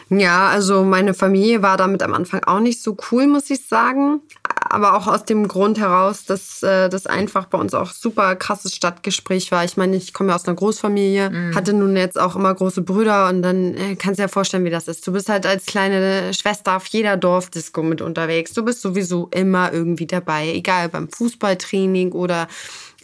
Ja, 0.10 0.50
also 0.50 0.84
meine 0.84 1.14
Familie 1.14 1.62
war 1.62 1.78
damit 1.78 2.04
am 2.04 2.14
Anfang 2.14 2.44
auch 2.46 2.60
nicht 2.60 2.82
so 2.82 2.98
cool, 3.12 3.28
muss 3.28 3.50
ich 3.50 3.68
sagen. 3.68 4.22
Aber 4.70 4.96
auch 4.96 5.08
aus 5.08 5.26
dem 5.26 5.48
Grund 5.48 5.80
heraus, 5.80 6.26
dass 6.26 6.64
äh, 6.64 6.90
das 6.90 7.06
einfach 7.06 7.46
bei 7.46 7.58
uns 7.58 7.74
auch 7.74 7.92
super 7.92 8.36
krasses 8.36 8.76
Stadtgespräch 8.76 9.52
war. 9.52 9.64
Ich 9.64 9.78
meine, 9.78 9.96
ich 9.96 10.14
komme 10.14 10.30
ja 10.30 10.36
aus 10.36 10.48
einer 10.48 10.56
Großfamilie, 10.56 11.54
hatte 11.56 11.74
nun 11.74 11.96
jetzt 11.96 12.20
auch 12.20 12.36
immer 12.36 12.54
große 12.54 12.82
Brüder 12.82 13.30
und 13.30 13.42
dann 13.42 13.76
äh, 13.76 13.96
kannst 13.96 14.20
du 14.20 14.22
dir 14.22 14.24
ja 14.24 14.28
vorstellen, 14.28 14.66
wie 14.66 14.70
das 14.70 14.88
ist. 14.88 15.06
Du 15.06 15.12
bist 15.12 15.30
halt 15.30 15.46
als 15.46 15.66
kleine 15.66 16.34
Schwester 16.34 16.78
auf 16.78 16.86
jeder 16.88 17.18
Dorfdisco 17.18 17.84
mit 17.84 18.02
unterwegs. 18.02 18.54
Du 18.54 18.64
bist 18.64 18.82
sowieso 18.82 19.28
immer 19.32 19.74
irgendwie 19.74 20.08
dabei, 20.08 20.50
egal 20.54 20.90
beim 20.90 21.10
Fußballtraining 21.10 22.12
oder 22.14 22.48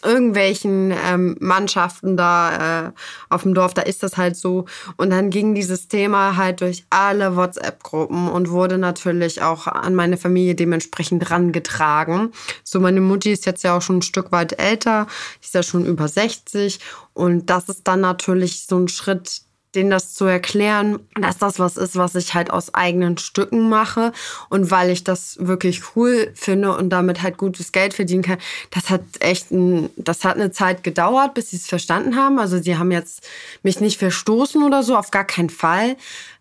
irgendwelchen 0.04 0.92
ähm, 1.06 1.36
Mannschaften 1.40 2.16
da 2.16 2.86
äh, 2.86 2.92
auf 3.28 3.42
dem 3.42 3.54
Dorf, 3.54 3.74
da 3.74 3.82
ist 3.82 4.02
das 4.02 4.16
halt 4.16 4.36
so. 4.36 4.66
Und 4.96 5.10
dann 5.10 5.30
ging 5.30 5.54
dieses 5.54 5.88
Thema 5.88 6.36
halt 6.36 6.60
durch 6.60 6.84
alle 6.90 7.36
WhatsApp-Gruppen 7.36 8.28
und 8.28 8.50
wurde 8.50 8.78
natürlich 8.78 9.42
auch 9.42 9.66
an 9.66 9.94
meine 9.94 10.16
Familie 10.16 10.54
dementsprechend 10.54 11.30
rangetragen. 11.30 12.32
So, 12.64 12.80
meine 12.80 13.00
Mutti 13.00 13.32
ist 13.32 13.46
jetzt 13.46 13.64
ja 13.64 13.76
auch 13.76 13.82
schon 13.82 13.98
ein 13.98 14.02
Stück 14.02 14.32
weit 14.32 14.58
älter, 14.58 15.06
ist 15.42 15.54
ja 15.54 15.62
schon 15.62 15.86
über 15.86 16.08
60 16.08 16.80
und 17.12 17.50
das 17.50 17.68
ist 17.68 17.86
dann 17.86 18.00
natürlich 18.00 18.66
so 18.66 18.78
ein 18.78 18.88
Schritt, 18.88 19.42
denen 19.74 19.90
das 19.90 20.14
zu 20.14 20.24
erklären, 20.24 20.98
dass 21.20 21.38
das 21.38 21.58
was 21.58 21.76
ist, 21.76 21.96
was 21.96 22.14
ich 22.16 22.34
halt 22.34 22.50
aus 22.50 22.74
eigenen 22.74 23.18
Stücken 23.18 23.68
mache 23.68 24.12
und 24.48 24.70
weil 24.70 24.90
ich 24.90 25.04
das 25.04 25.36
wirklich 25.40 25.82
cool 25.94 26.32
finde 26.34 26.76
und 26.76 26.90
damit 26.90 27.22
halt 27.22 27.36
gutes 27.36 27.70
Geld 27.70 27.94
verdienen 27.94 28.22
kann. 28.22 28.38
Das 28.70 28.90
hat 28.90 29.02
echt 29.20 29.52
ein, 29.52 29.90
das 29.96 30.24
hat 30.24 30.36
eine 30.36 30.50
Zeit 30.50 30.82
gedauert, 30.82 31.34
bis 31.34 31.50
sie 31.50 31.56
es 31.56 31.66
verstanden 31.66 32.16
haben. 32.16 32.38
Also 32.38 32.60
sie 32.60 32.76
haben 32.76 32.90
jetzt 32.90 33.26
mich 33.62 33.80
nicht 33.80 33.98
verstoßen 33.98 34.62
oder 34.62 34.82
so, 34.82 34.96
auf 34.96 35.10
gar 35.10 35.24
keinen 35.24 35.50
Fall. 35.50 35.96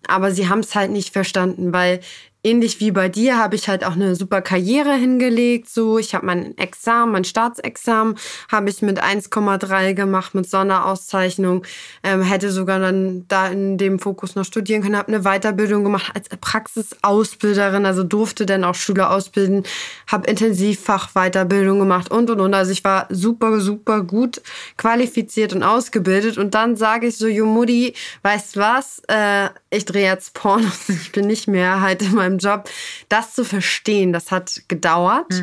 Aber 0.07 0.31
sie 0.31 0.49
haben 0.49 0.59
es 0.59 0.75
halt 0.75 0.91
nicht 0.91 1.13
verstanden, 1.13 1.73
weil 1.73 1.99
ähnlich 2.43 2.79
wie 2.79 2.91
bei 2.91 3.09
dir 3.09 3.37
habe 3.37 3.55
ich 3.55 3.67
halt 3.67 3.83
auch 3.83 3.93
eine 3.93 4.15
super 4.15 4.41
Karriere 4.41 4.93
hingelegt. 4.93 5.69
So, 5.69 5.97
ich 5.99 6.15
habe 6.15 6.25
mein 6.25 6.57
Examen, 6.57 7.11
mein 7.11 7.23
Staatsexamen 7.25 8.15
habe 8.49 8.69
ich 8.69 8.81
mit 8.81 9.03
1,3 9.03 9.93
gemacht 9.93 10.35
mit 10.35 10.49
Sonderauszeichnung. 10.49 11.65
Ähm, 12.03 12.21
hätte 12.21 12.51
sogar 12.51 12.79
dann 12.79 13.25
da 13.27 13.47
in 13.47 13.77
dem 13.77 13.99
Fokus 13.99 14.35
noch 14.35 14.45
studieren 14.45 14.81
können. 14.81 14.95
Habe 14.95 15.13
eine 15.13 15.23
Weiterbildung 15.23 15.83
gemacht 15.83 16.11
als 16.15 16.29
Praxisausbilderin, 16.29 17.85
also 17.85 18.03
durfte 18.03 18.45
dann 18.45 18.63
auch 18.63 18.75
Schüler 18.75 19.11
ausbilden. 19.11 19.63
Habe 20.07 20.29
Intensivfach-Weiterbildung 20.29 21.79
gemacht 21.79 22.09
und 22.09 22.29
und 22.29 22.39
und. 22.39 22.53
Also 22.53 22.71
ich 22.71 22.83
war 22.83 23.07
super 23.09 23.59
super 23.59 24.01
gut 24.03 24.41
qualifiziert 24.77 25.53
und 25.53 25.63
ausgebildet. 25.63 26.37
Und 26.37 26.55
dann 26.55 26.77
sage 26.77 27.07
ich 27.07 27.17
so, 27.17 27.27
Jo 27.27 27.45
Mutti, 27.45 27.93
weißt 28.23 28.55
was? 28.57 29.01
Äh, 29.07 29.49
ich 29.69 29.85
drehe 29.85 30.05
jetzt 30.05 30.33
Pornos. 30.33 30.89
Ich 31.09 31.13
bin 31.13 31.27
nicht 31.27 31.47
mehr 31.47 31.81
halt 31.81 32.01
in 32.01 32.13
meinem 32.13 32.28
Job. 32.37 32.69
Das 33.09 33.33
zu 33.33 33.43
verstehen, 33.43 34.13
das 34.13 34.29
hat 34.31 34.61
gedauert. 34.67 35.33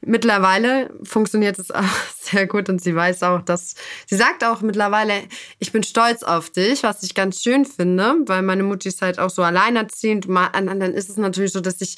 Mittlerweile 0.00 0.90
funktioniert 1.02 1.58
es 1.58 1.70
auch 1.70 1.82
sehr 2.20 2.46
gut 2.46 2.68
und 2.68 2.80
sie 2.80 2.94
weiß 2.94 3.22
auch, 3.24 3.42
dass 3.42 3.74
sie 4.06 4.16
sagt 4.16 4.44
auch 4.44 4.60
mittlerweile, 4.60 5.14
ich 5.58 5.72
bin 5.72 5.82
stolz 5.82 6.22
auf 6.22 6.50
dich, 6.50 6.82
was 6.82 7.02
ich 7.02 7.14
ganz 7.14 7.42
schön 7.42 7.64
finde, 7.64 8.14
weil 8.26 8.42
meine 8.42 8.62
Mutti 8.62 8.88
ist 8.88 9.02
halt 9.02 9.18
auch 9.18 9.30
so 9.30 9.42
alleinerziehend. 9.42 10.28
Mal- 10.28 10.50
Dann 10.52 10.80
ist 10.94 11.10
es 11.10 11.16
natürlich 11.16 11.52
so, 11.52 11.60
dass 11.60 11.78
sich 11.80 11.96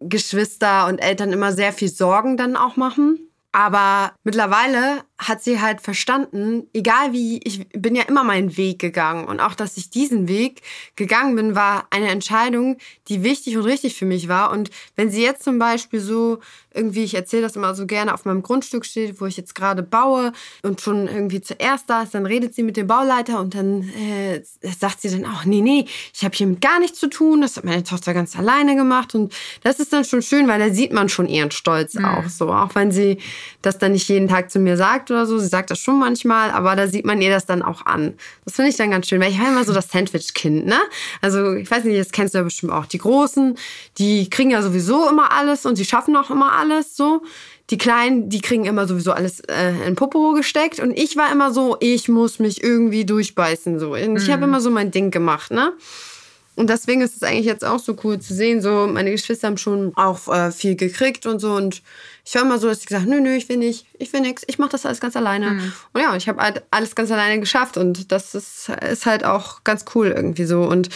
Geschwister 0.00 0.86
und 0.86 0.98
Eltern 0.98 1.32
immer 1.32 1.52
sehr 1.52 1.72
viel 1.72 1.88
Sorgen 1.88 2.36
dann 2.36 2.56
auch 2.56 2.76
machen. 2.76 3.18
Aber 3.52 4.12
mittlerweile 4.22 5.02
hat 5.18 5.42
sie 5.42 5.60
halt 5.60 5.80
verstanden, 5.80 6.68
egal 6.74 7.12
wie, 7.12 7.40
ich 7.42 7.66
bin 7.70 7.94
ja 7.94 8.02
immer 8.02 8.22
meinen 8.22 8.56
Weg 8.56 8.78
gegangen. 8.78 9.26
Und 9.26 9.40
auch, 9.40 9.54
dass 9.54 9.78
ich 9.78 9.88
diesen 9.88 10.28
Weg 10.28 10.60
gegangen 10.94 11.36
bin, 11.36 11.54
war 11.54 11.86
eine 11.90 12.08
Entscheidung, 12.08 12.76
die 13.08 13.22
wichtig 13.22 13.56
und 13.56 13.64
richtig 13.64 13.96
für 13.96 14.04
mich 14.04 14.28
war. 14.28 14.50
Und 14.50 14.70
wenn 14.94 15.10
sie 15.10 15.22
jetzt 15.22 15.42
zum 15.42 15.58
Beispiel 15.58 16.00
so 16.00 16.40
irgendwie, 16.74 17.04
ich 17.04 17.14
erzähle 17.14 17.42
das 17.42 17.56
immer 17.56 17.74
so 17.74 17.86
gerne, 17.86 18.12
auf 18.12 18.26
meinem 18.26 18.42
Grundstück 18.42 18.84
steht, 18.84 19.18
wo 19.20 19.24
ich 19.24 19.38
jetzt 19.38 19.54
gerade 19.54 19.82
baue 19.82 20.32
und 20.62 20.82
schon 20.82 21.08
irgendwie 21.08 21.40
zuerst 21.40 21.88
da 21.88 22.02
ist, 22.02 22.14
dann 22.14 22.26
redet 22.26 22.54
sie 22.54 22.62
mit 22.62 22.76
dem 22.76 22.86
Bauleiter 22.86 23.40
und 23.40 23.54
dann 23.54 23.88
äh, 23.94 24.42
sagt 24.78 25.00
sie 25.00 25.10
dann 25.10 25.24
auch, 25.24 25.46
nee, 25.46 25.62
nee, 25.62 25.86
ich 26.12 26.24
habe 26.24 26.36
hiermit 26.36 26.60
gar 26.60 26.78
nichts 26.78 27.00
zu 27.00 27.08
tun, 27.08 27.40
das 27.40 27.56
hat 27.56 27.64
meine 27.64 27.84
Tochter 27.84 28.12
ganz 28.12 28.36
alleine 28.36 28.76
gemacht. 28.76 29.14
Und 29.14 29.32
das 29.62 29.80
ist 29.80 29.94
dann 29.94 30.04
schon 30.04 30.20
schön, 30.20 30.46
weil 30.46 30.58
da 30.58 30.68
sieht 30.68 30.92
man 30.92 31.08
schon 31.08 31.26
ihren 31.26 31.50
Stolz 31.50 31.96
auch 31.96 32.28
so. 32.28 32.52
Auch 32.52 32.74
wenn 32.74 32.92
sie 32.92 33.18
das 33.62 33.78
dann 33.78 33.92
nicht 33.92 34.08
jeden 34.08 34.28
Tag 34.28 34.50
zu 34.50 34.58
mir 34.58 34.76
sagt 34.76 35.05
oder 35.10 35.26
so, 35.26 35.38
sie 35.38 35.48
sagt 35.48 35.70
das 35.70 35.78
schon 35.78 35.98
manchmal, 35.98 36.50
aber 36.50 36.76
da 36.76 36.86
sieht 36.86 37.04
man 37.04 37.20
ihr 37.22 37.30
das 37.30 37.46
dann 37.46 37.62
auch 37.62 37.86
an. 37.86 38.14
Das 38.44 38.54
finde 38.54 38.70
ich 38.70 38.76
dann 38.76 38.90
ganz 38.90 39.06
schön, 39.08 39.20
weil 39.20 39.30
ich 39.30 39.38
war 39.40 39.48
immer 39.48 39.64
so 39.64 39.72
das 39.72 39.88
Sandwich-Kind, 39.90 40.66
ne? 40.66 40.78
Also 41.20 41.54
ich 41.54 41.70
weiß 41.70 41.84
nicht, 41.84 41.98
das 41.98 42.12
kennst 42.12 42.34
du 42.34 42.38
ja 42.38 42.44
bestimmt 42.44 42.72
auch. 42.72 42.86
Die 42.86 42.98
Großen, 42.98 43.56
die 43.98 44.28
kriegen 44.30 44.50
ja 44.50 44.62
sowieso 44.62 45.08
immer 45.08 45.32
alles 45.32 45.66
und 45.66 45.76
sie 45.76 45.84
schaffen 45.84 46.16
auch 46.16 46.30
immer 46.30 46.52
alles 46.52 46.96
so. 46.96 47.22
die 47.70 47.78
Kleinen, 47.78 48.28
die 48.28 48.40
kriegen 48.40 48.64
immer 48.64 48.86
sowieso 48.86 49.10
alles 49.10 49.40
äh, 49.40 49.72
in 49.88 49.96
Popo 49.96 50.34
gesteckt 50.34 50.78
und 50.78 50.92
ich 50.96 51.16
war 51.16 51.32
immer 51.32 51.52
so, 51.52 51.76
ich 51.80 52.08
muss 52.08 52.38
mich 52.38 52.62
irgendwie 52.62 53.04
durchbeißen 53.04 53.80
so. 53.80 53.94
Und 53.94 54.16
ich 54.16 54.30
habe 54.30 54.38
Mhm. 54.46 54.50
immer 54.52 54.60
so 54.60 54.70
mein 54.70 54.92
Ding 54.92 55.10
gemacht, 55.10 55.50
ne? 55.50 55.72
Und 56.54 56.70
deswegen 56.70 57.00
ist 57.02 57.16
es 57.16 57.22
eigentlich 57.22 57.44
jetzt 57.44 57.64
auch 57.64 57.80
so 57.80 57.96
cool 58.04 58.18
zu 58.20 58.32
sehen. 58.34 58.62
So, 58.62 58.86
meine 58.86 59.10
Geschwister 59.10 59.48
haben 59.48 59.58
schon 59.58 59.92
auch 59.96 60.26
äh, 60.32 60.52
viel 60.52 60.74
gekriegt 60.76 61.26
und 61.26 61.38
so. 61.40 61.52
Und 61.54 61.82
ich 62.26 62.34
war 62.34 62.42
immer 62.42 62.58
so, 62.58 62.66
dass 62.66 62.80
ich 62.80 62.86
gesagt 62.86 63.06
nö, 63.06 63.20
nö, 63.20 63.36
ich 63.36 63.48
will 63.48 63.56
nicht, 63.56 63.86
ich 63.98 64.12
will 64.12 64.20
nichts, 64.20 64.42
ich 64.48 64.58
mache 64.58 64.70
das 64.70 64.84
alles 64.84 64.98
ganz 64.98 65.14
alleine. 65.14 65.52
Mhm. 65.52 65.72
Und 65.92 66.00
ja, 66.00 66.16
ich 66.16 66.28
habe 66.28 66.42
halt 66.42 66.64
alles 66.72 66.96
ganz 66.96 67.12
alleine 67.12 67.38
geschafft. 67.38 67.76
Und 67.76 68.10
das 68.10 68.34
ist, 68.34 68.68
ist 68.68 69.06
halt 69.06 69.24
auch 69.24 69.62
ganz 69.62 69.84
cool 69.94 70.08
irgendwie 70.08 70.44
so. 70.44 70.64
Und 70.64 70.88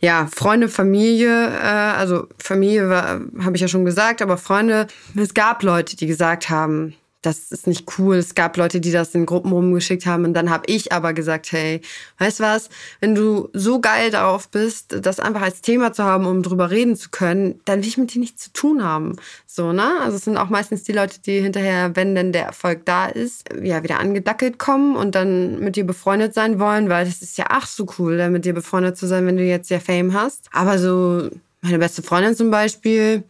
ja, 0.00 0.28
Freunde, 0.30 0.68
Familie, 0.68 1.48
äh, 1.48 1.62
also 1.62 2.28
Familie 2.38 2.90
habe 2.90 3.52
ich 3.54 3.62
ja 3.62 3.68
schon 3.68 3.86
gesagt, 3.86 4.20
aber 4.20 4.36
Freunde, 4.36 4.86
es 5.16 5.32
gab 5.32 5.62
Leute, 5.62 5.96
die 5.96 6.06
gesagt 6.06 6.50
haben, 6.50 6.94
das 7.26 7.50
ist 7.50 7.66
nicht 7.66 7.98
cool. 7.98 8.16
Es 8.16 8.34
gab 8.36 8.56
Leute, 8.56 8.80
die 8.80 8.92
das 8.92 9.14
in 9.14 9.26
Gruppen 9.26 9.50
rumgeschickt 9.50 10.06
haben. 10.06 10.24
Und 10.24 10.34
dann 10.34 10.48
habe 10.48 10.64
ich 10.66 10.92
aber 10.92 11.12
gesagt, 11.12 11.50
hey, 11.50 11.80
weißt 12.18 12.38
du 12.38 12.44
was, 12.44 12.68
wenn 13.00 13.16
du 13.16 13.48
so 13.52 13.80
geil 13.80 14.10
darauf 14.12 14.48
bist, 14.48 14.96
das 15.02 15.18
einfach 15.18 15.42
als 15.42 15.60
Thema 15.60 15.92
zu 15.92 16.04
haben, 16.04 16.24
um 16.24 16.42
drüber 16.42 16.70
reden 16.70 16.94
zu 16.94 17.10
können, 17.10 17.60
dann 17.64 17.80
will 17.80 17.88
ich 17.88 17.98
mit 17.98 18.14
dir 18.14 18.20
nichts 18.20 18.44
zu 18.44 18.52
tun 18.52 18.84
haben. 18.84 19.16
So, 19.44 19.72
ne? 19.72 20.00
Also 20.00 20.16
es 20.16 20.24
sind 20.24 20.36
auch 20.36 20.50
meistens 20.50 20.84
die 20.84 20.92
Leute, 20.92 21.20
die 21.20 21.40
hinterher, 21.40 21.96
wenn 21.96 22.14
denn 22.14 22.32
der 22.32 22.44
Erfolg 22.46 22.84
da 22.84 23.06
ist, 23.06 23.48
ja, 23.60 23.82
wieder 23.82 23.98
angedackelt 23.98 24.58
kommen 24.58 24.94
und 24.94 25.16
dann 25.16 25.58
mit 25.58 25.74
dir 25.74 25.84
befreundet 25.84 26.32
sein 26.32 26.60
wollen, 26.60 26.88
weil 26.88 27.08
es 27.08 27.22
ist 27.22 27.38
ja 27.38 27.46
ach 27.48 27.66
so 27.66 27.86
cool, 27.98 28.18
dann 28.18 28.32
mit 28.32 28.44
dir 28.44 28.54
befreundet 28.54 28.96
zu 28.96 29.06
sein, 29.06 29.26
wenn 29.26 29.36
du 29.36 29.42
jetzt 29.42 29.68
ja 29.70 29.80
Fame 29.80 30.14
hast. 30.14 30.48
Aber 30.52 30.78
so, 30.78 31.28
meine 31.60 31.78
beste 31.78 32.02
Freundin 32.02 32.36
zum 32.36 32.52
Beispiel, 32.52 33.24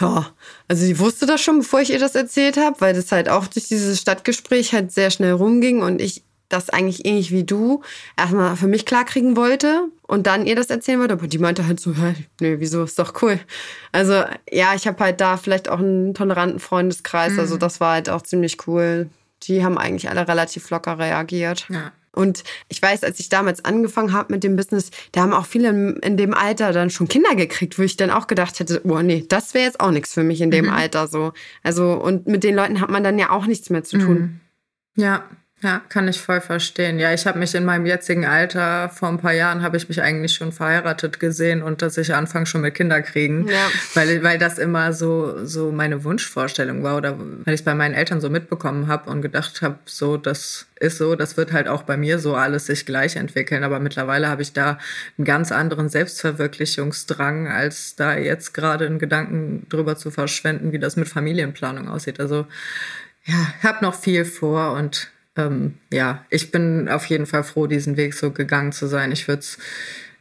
ja, 0.00 0.26
also 0.68 0.84
sie 0.84 0.98
wusste 0.98 1.26
das 1.26 1.40
schon, 1.40 1.58
bevor 1.58 1.80
ich 1.80 1.90
ihr 1.90 1.98
das 1.98 2.14
erzählt 2.14 2.56
habe, 2.56 2.80
weil 2.80 2.94
das 2.94 3.10
halt 3.10 3.28
auch 3.28 3.46
durch 3.46 3.68
dieses 3.68 4.00
Stadtgespräch 4.00 4.72
halt 4.72 4.92
sehr 4.92 5.10
schnell 5.10 5.32
rumging 5.32 5.82
und 5.82 6.00
ich 6.00 6.22
das 6.48 6.70
eigentlich 6.70 7.04
ähnlich 7.04 7.30
wie 7.30 7.44
du 7.44 7.82
erstmal 8.16 8.56
für 8.56 8.68
mich 8.68 8.86
klarkriegen 8.86 9.36
wollte 9.36 9.84
und 10.06 10.26
dann 10.26 10.46
ihr 10.46 10.56
das 10.56 10.70
erzählen 10.70 10.98
wollte. 11.00 11.14
Aber 11.14 11.26
die 11.26 11.38
meinte 11.38 11.66
halt 11.66 11.78
so, 11.78 11.94
hä, 11.94 12.14
nee, 12.40 12.56
wieso, 12.58 12.84
ist 12.84 12.98
doch 12.98 13.22
cool. 13.22 13.38
Also 13.92 14.24
ja, 14.50 14.74
ich 14.74 14.86
habe 14.86 15.02
halt 15.02 15.20
da 15.20 15.36
vielleicht 15.36 15.68
auch 15.68 15.78
einen 15.78 16.14
toleranten 16.14 16.58
Freundeskreis, 16.58 17.38
also 17.38 17.56
das 17.56 17.80
war 17.80 17.94
halt 17.94 18.08
auch 18.08 18.22
ziemlich 18.22 18.66
cool. 18.66 19.10
Die 19.42 19.62
haben 19.64 19.78
eigentlich 19.78 20.08
alle 20.08 20.26
relativ 20.26 20.70
locker 20.70 20.98
reagiert. 20.98 21.66
Ja. 21.68 21.92
Und 22.18 22.42
ich 22.68 22.82
weiß, 22.82 23.04
als 23.04 23.20
ich 23.20 23.28
damals 23.28 23.64
angefangen 23.64 24.12
habe 24.12 24.34
mit 24.34 24.42
dem 24.42 24.56
Business, 24.56 24.90
da 25.12 25.20
haben 25.20 25.32
auch 25.32 25.46
viele 25.46 25.68
in, 26.02 26.16
dem 26.16 26.34
Alter 26.34 26.72
dann 26.72 26.90
schon 26.90 27.06
Kinder 27.06 27.36
gekriegt, 27.36 27.78
wo 27.78 27.82
ich 27.82 27.96
dann 27.96 28.10
auch 28.10 28.26
gedacht 28.26 28.58
hätte, 28.58 28.80
oh 28.82 29.00
nee, 29.02 29.24
das 29.28 29.54
wäre 29.54 29.66
jetzt 29.66 29.78
auch 29.78 29.92
nichts 29.92 30.14
für 30.14 30.24
mich 30.24 30.40
in 30.40 30.50
dem 30.50 30.68
Alter 30.68 31.06
so. 31.06 31.32
Also 31.62 31.92
und 31.92 32.26
mit 32.26 32.42
den 32.42 32.56
Leuten 32.56 32.80
hat 32.80 32.90
man 32.90 33.04
dann 33.04 33.20
ja 33.20 33.30
auch 33.30 33.46
nichts 33.46 33.70
mehr 33.70 33.84
zu 33.84 33.98
tun. 33.98 34.40
Ja, 34.96 35.22
ja, 35.60 35.80
kann 35.88 36.06
ich 36.06 36.20
voll 36.20 36.40
verstehen. 36.40 37.00
Ja, 37.00 37.12
ich 37.12 37.26
habe 37.26 37.38
mich 37.40 37.54
in 37.56 37.64
meinem 37.64 37.84
jetzigen 37.84 38.24
Alter, 38.24 38.88
vor 38.90 39.08
ein 39.08 39.18
paar 39.18 39.32
Jahren, 39.32 39.62
habe 39.62 39.76
ich 39.76 39.88
mich 39.88 40.00
eigentlich 40.00 40.34
schon 40.34 40.52
verheiratet 40.52 41.18
gesehen 41.18 41.62
und 41.62 41.82
dass 41.82 41.98
ich 41.98 42.14
anfange 42.14 42.46
schon 42.46 42.60
mit 42.60 42.74
Kinder 42.74 43.02
kriegen, 43.02 43.48
Ja. 43.48 43.68
weil, 43.94 44.22
weil 44.22 44.38
das 44.38 44.58
immer 44.58 44.92
so, 44.92 45.44
so 45.44 45.72
meine 45.72 46.04
Wunschvorstellung 46.04 46.84
war 46.84 46.96
oder 46.96 47.18
weil 47.18 47.54
ich 47.54 47.60
es 47.60 47.64
bei 47.64 47.74
meinen 47.74 47.94
Eltern 47.94 48.20
so 48.20 48.30
mitbekommen 48.30 48.86
habe 48.86 49.10
und 49.10 49.20
gedacht 49.20 49.60
habe, 49.62 49.78
so, 49.84 50.16
das 50.16 50.66
ist 50.78 50.98
so, 50.98 51.16
das 51.16 51.36
wird 51.36 51.52
halt 51.52 51.66
auch 51.66 51.82
bei 51.82 51.96
mir 51.96 52.20
so 52.20 52.36
alles 52.36 52.66
sich 52.66 52.86
gleich 52.86 53.16
entwickeln. 53.16 53.64
Aber 53.64 53.80
mittlerweile 53.80 54.28
habe 54.28 54.42
ich 54.42 54.52
da 54.52 54.78
einen 55.18 55.24
ganz 55.24 55.50
anderen 55.50 55.88
Selbstverwirklichungsdrang, 55.88 57.48
als 57.48 57.96
da 57.96 58.16
jetzt 58.16 58.54
gerade 58.54 58.86
einen 58.86 58.98
Gedanken 59.00 59.66
drüber 59.68 59.96
zu 59.96 60.10
verschwenden, 60.10 60.70
wie 60.72 60.78
das 60.78 60.94
mit 60.96 61.08
Familienplanung 61.08 61.88
aussieht. 61.88 62.20
Also 62.20 62.46
ja, 63.24 63.34
habe 63.62 63.84
noch 63.84 63.94
viel 63.94 64.24
vor 64.24 64.72
und 64.72 65.08
ähm, 65.38 65.74
ja, 65.92 66.24
ich 66.28 66.50
bin 66.50 66.88
auf 66.88 67.06
jeden 67.06 67.26
Fall 67.26 67.44
froh, 67.44 67.66
diesen 67.66 67.96
Weg 67.96 68.14
so 68.14 68.32
gegangen 68.32 68.72
zu 68.72 68.86
sein. 68.86 69.12
Ich 69.12 69.28
würde 69.28 69.40
es 69.40 69.58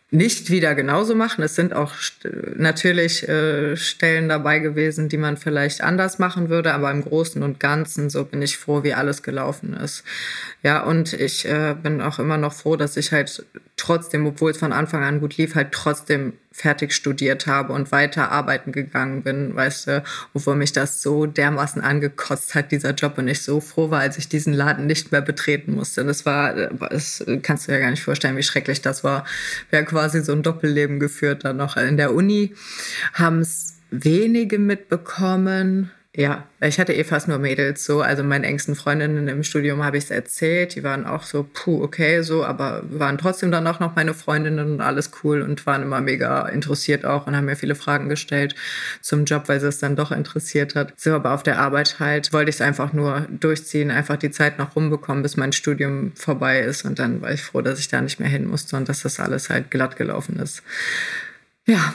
nicht 0.09 0.49
wieder 0.49 0.73
genauso 0.73 1.15
machen. 1.15 1.43
Es 1.43 1.55
sind 1.55 1.73
auch 1.73 1.93
natürlich 2.55 3.27
äh, 3.27 3.75
Stellen 3.75 4.29
dabei 4.29 4.59
gewesen, 4.59 5.09
die 5.09 5.17
man 5.17 5.35
vielleicht 5.35 5.81
anders 5.81 6.17
machen 6.17 6.49
würde, 6.49 6.73
aber 6.73 6.91
im 6.91 7.03
Großen 7.03 7.43
und 7.43 7.59
Ganzen 7.59 8.09
so 8.09 8.23
bin 8.23 8.41
ich 8.41 8.57
froh, 8.57 8.83
wie 8.83 8.93
alles 8.93 9.21
gelaufen 9.21 9.73
ist. 9.73 10.05
Ja, 10.63 10.83
und 10.83 11.11
ich 11.11 11.45
äh, 11.45 11.75
bin 11.81 11.99
auch 11.99 12.19
immer 12.19 12.37
noch 12.37 12.53
froh, 12.53 12.77
dass 12.77 12.95
ich 12.95 13.11
halt 13.11 13.45
trotzdem, 13.75 14.25
obwohl 14.25 14.51
es 14.51 14.57
von 14.57 14.71
Anfang 14.71 15.03
an 15.03 15.19
gut 15.19 15.35
lief, 15.35 15.55
halt 15.55 15.73
trotzdem 15.73 16.33
fertig 16.57 16.91
studiert 16.93 17.45
habe 17.45 17.71
und 17.71 17.91
weiter 17.91 18.31
arbeiten 18.31 18.71
gegangen 18.71 19.21
bin, 19.21 19.55
weißt 19.55 19.87
du, 19.87 20.03
obwohl 20.33 20.55
mich 20.55 20.73
das 20.73 21.03
so 21.03 21.27
dermaßen 21.27 21.83
angekotzt 21.83 22.55
hat, 22.55 22.71
dieser 22.71 22.95
Job, 22.95 23.19
und 23.19 23.27
ich 23.27 23.43
so 23.43 23.61
froh 23.61 23.91
war, 23.91 23.99
als 23.99 24.17
ich 24.17 24.27
diesen 24.27 24.53
Laden 24.53 24.87
nicht 24.87 25.11
mehr 25.11 25.21
betreten 25.21 25.75
musste. 25.75 26.03
Das 26.03 26.25
war, 26.25 26.53
das 26.55 27.23
kannst 27.43 27.67
du 27.67 27.71
dir 27.71 27.79
gar 27.79 27.91
nicht 27.91 28.03
vorstellen, 28.03 28.37
wie 28.37 28.43
schrecklich 28.43 28.81
das 28.81 29.03
war. 29.03 29.23
Wir 29.69 29.77
haben 29.77 29.85
quasi 29.85 30.23
so 30.23 30.31
ein 30.31 30.41
Doppelleben 30.41 30.99
geführt 30.99 31.45
dann 31.45 31.57
noch. 31.57 31.77
In 31.77 31.95
der 31.95 32.15
Uni 32.15 32.55
haben 33.13 33.39
es 33.41 33.77
wenige 33.91 34.57
mitbekommen. 34.57 35.91
Ja, 36.17 36.47
ich 36.61 36.79
hatte 36.79 36.93
eh 36.93 37.03
fast 37.03 37.27
nur 37.27 37.37
Mädels 37.37 37.85
so. 37.85 38.01
Also 38.01 38.23
meinen 38.23 38.43
engsten 38.43 38.73
Freundinnen 38.73 39.27
im 39.27 39.43
Studium 39.43 39.83
habe 39.83 39.97
ich 39.97 40.05
es 40.05 40.09
erzählt. 40.09 40.73
Die 40.73 40.83
waren 40.83 41.05
auch 41.05 41.21
so, 41.21 41.43
puh, 41.53 41.83
okay, 41.83 42.23
so, 42.23 42.43
aber 42.43 42.81
waren 42.89 43.19
trotzdem 43.19 43.51
dann 43.51 43.67
auch 43.67 43.79
noch 43.79 43.95
meine 43.95 44.15
Freundinnen 44.15 44.71
und 44.71 44.81
alles 44.81 45.11
cool 45.23 45.43
und 45.43 45.67
waren 45.67 45.83
immer 45.83 46.01
mega 46.01 46.47
interessiert 46.47 47.05
auch 47.05 47.27
und 47.27 47.35
haben 47.35 47.45
mir 47.45 47.55
viele 47.55 47.75
Fragen 47.75 48.09
gestellt 48.09 48.55
zum 48.99 49.25
Job, 49.25 49.43
weil 49.45 49.59
sie 49.59 49.67
es 49.67 49.77
dann 49.77 49.95
doch 49.95 50.11
interessiert 50.11 50.73
hat. 50.73 50.91
So, 50.99 51.11
aber 51.11 51.35
auf 51.35 51.43
der 51.43 51.59
Arbeit 51.59 51.99
halt 51.99 52.33
wollte 52.33 52.49
ich 52.49 52.55
es 52.55 52.61
einfach 52.61 52.93
nur 52.93 53.27
durchziehen, 53.29 53.91
einfach 53.91 54.17
die 54.17 54.31
Zeit 54.31 54.57
noch 54.57 54.75
rumbekommen, 54.75 55.21
bis 55.21 55.37
mein 55.37 55.53
Studium 55.53 56.13
vorbei 56.15 56.61
ist. 56.61 56.83
Und 56.83 56.97
dann 56.97 57.21
war 57.21 57.31
ich 57.31 57.43
froh, 57.43 57.61
dass 57.61 57.77
ich 57.77 57.89
da 57.89 58.01
nicht 58.01 58.19
mehr 58.19 58.27
hin 58.27 58.47
musste 58.47 58.75
und 58.75 58.89
dass 58.89 59.03
das 59.03 59.19
alles 59.19 59.51
halt 59.51 59.69
glatt 59.69 59.97
gelaufen 59.97 60.39
ist. 60.39 60.63
Ja, 61.67 61.93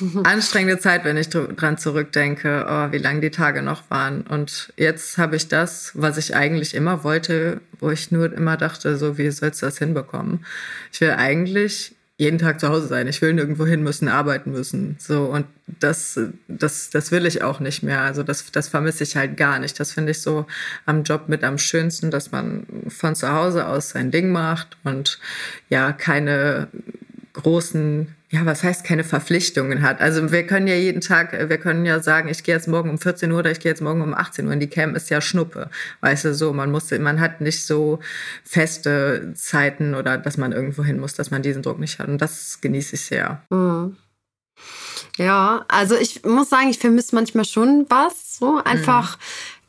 anstrengende 0.24 0.78
Zeit, 0.78 1.04
wenn 1.04 1.16
ich 1.16 1.28
dr- 1.28 1.52
dran 1.54 1.78
zurückdenke, 1.78 2.66
oh, 2.68 2.92
wie 2.92 2.98
lang 2.98 3.20
die 3.20 3.30
Tage 3.30 3.62
noch 3.62 3.90
waren. 3.90 4.22
Und 4.22 4.72
jetzt 4.76 5.18
habe 5.18 5.36
ich 5.36 5.48
das, 5.48 5.92
was 5.94 6.18
ich 6.18 6.34
eigentlich 6.34 6.74
immer 6.74 7.04
wollte, 7.04 7.60
wo 7.78 7.90
ich 7.90 8.10
nur 8.10 8.32
immer 8.32 8.56
dachte, 8.56 8.96
so 8.96 9.18
wie 9.18 9.30
sollst 9.30 9.62
du 9.62 9.66
das 9.66 9.78
hinbekommen? 9.78 10.44
Ich 10.92 11.00
will 11.00 11.10
eigentlich 11.10 11.94
jeden 12.18 12.38
Tag 12.38 12.60
zu 12.60 12.68
Hause 12.68 12.86
sein. 12.86 13.08
Ich 13.08 13.20
will 13.20 13.32
nirgendwo 13.32 13.66
hin 13.66 13.82
müssen, 13.82 14.06
arbeiten 14.06 14.52
müssen. 14.52 14.96
So 15.00 15.24
und 15.24 15.44
das, 15.80 16.20
das, 16.46 16.90
das 16.90 17.10
will 17.10 17.26
ich 17.26 17.42
auch 17.42 17.58
nicht 17.58 17.82
mehr. 17.82 18.02
Also 18.02 18.22
das, 18.22 18.52
das 18.52 18.68
vermisse 18.68 19.02
ich 19.02 19.16
halt 19.16 19.36
gar 19.36 19.58
nicht. 19.58 19.80
Das 19.80 19.92
finde 19.92 20.12
ich 20.12 20.22
so 20.22 20.46
am 20.86 21.02
Job 21.02 21.28
mit 21.28 21.42
am 21.42 21.58
schönsten, 21.58 22.12
dass 22.12 22.30
man 22.30 22.64
von 22.88 23.16
zu 23.16 23.32
Hause 23.32 23.66
aus 23.66 23.90
sein 23.90 24.12
Ding 24.12 24.30
macht 24.30 24.76
und 24.84 25.18
ja 25.68 25.92
keine 25.92 26.68
großen, 27.34 28.14
ja, 28.30 28.44
was 28.44 28.62
heißt 28.62 28.84
keine 28.84 29.04
Verpflichtungen 29.04 29.82
hat. 29.82 30.00
Also 30.00 30.32
wir 30.32 30.46
können 30.46 30.66
ja 30.66 30.74
jeden 30.74 31.00
Tag, 31.00 31.32
wir 31.32 31.58
können 31.58 31.86
ja 31.86 32.00
sagen, 32.00 32.28
ich 32.28 32.44
gehe 32.44 32.54
jetzt 32.54 32.68
morgen 32.68 32.90
um 32.90 32.98
14 32.98 33.30
Uhr 33.32 33.38
oder 33.38 33.50
ich 33.50 33.60
gehe 33.60 33.70
jetzt 33.70 33.80
morgen 33.80 34.02
um 34.02 34.14
18 34.14 34.46
Uhr. 34.46 34.52
Und 34.52 34.60
die 34.60 34.68
Cam 34.68 34.94
ist 34.94 35.10
ja 35.10 35.20
Schnuppe. 35.20 35.70
Weißt 36.00 36.24
du, 36.26 36.34
so, 36.34 36.52
man 36.52 36.70
muss, 36.70 36.90
man 36.90 37.20
hat 37.20 37.40
nicht 37.40 37.64
so 37.64 38.00
feste 38.44 39.32
Zeiten 39.34 39.94
oder 39.94 40.18
dass 40.18 40.36
man 40.36 40.52
irgendwo 40.52 40.84
hin 40.84 41.00
muss, 41.00 41.14
dass 41.14 41.30
man 41.30 41.42
diesen 41.42 41.62
Druck 41.62 41.78
nicht 41.78 41.98
hat. 41.98 42.08
Und 42.08 42.18
das 42.18 42.60
genieße 42.60 42.96
ich 42.96 43.02
sehr. 43.02 43.42
Mhm. 43.50 43.96
Ja, 45.16 45.64
also 45.68 45.96
ich 45.96 46.24
muss 46.24 46.50
sagen, 46.50 46.68
ich 46.68 46.78
vermisse 46.78 47.14
manchmal 47.14 47.44
schon 47.44 47.86
was. 47.88 48.38
So 48.38 48.62
einfach, 48.62 49.18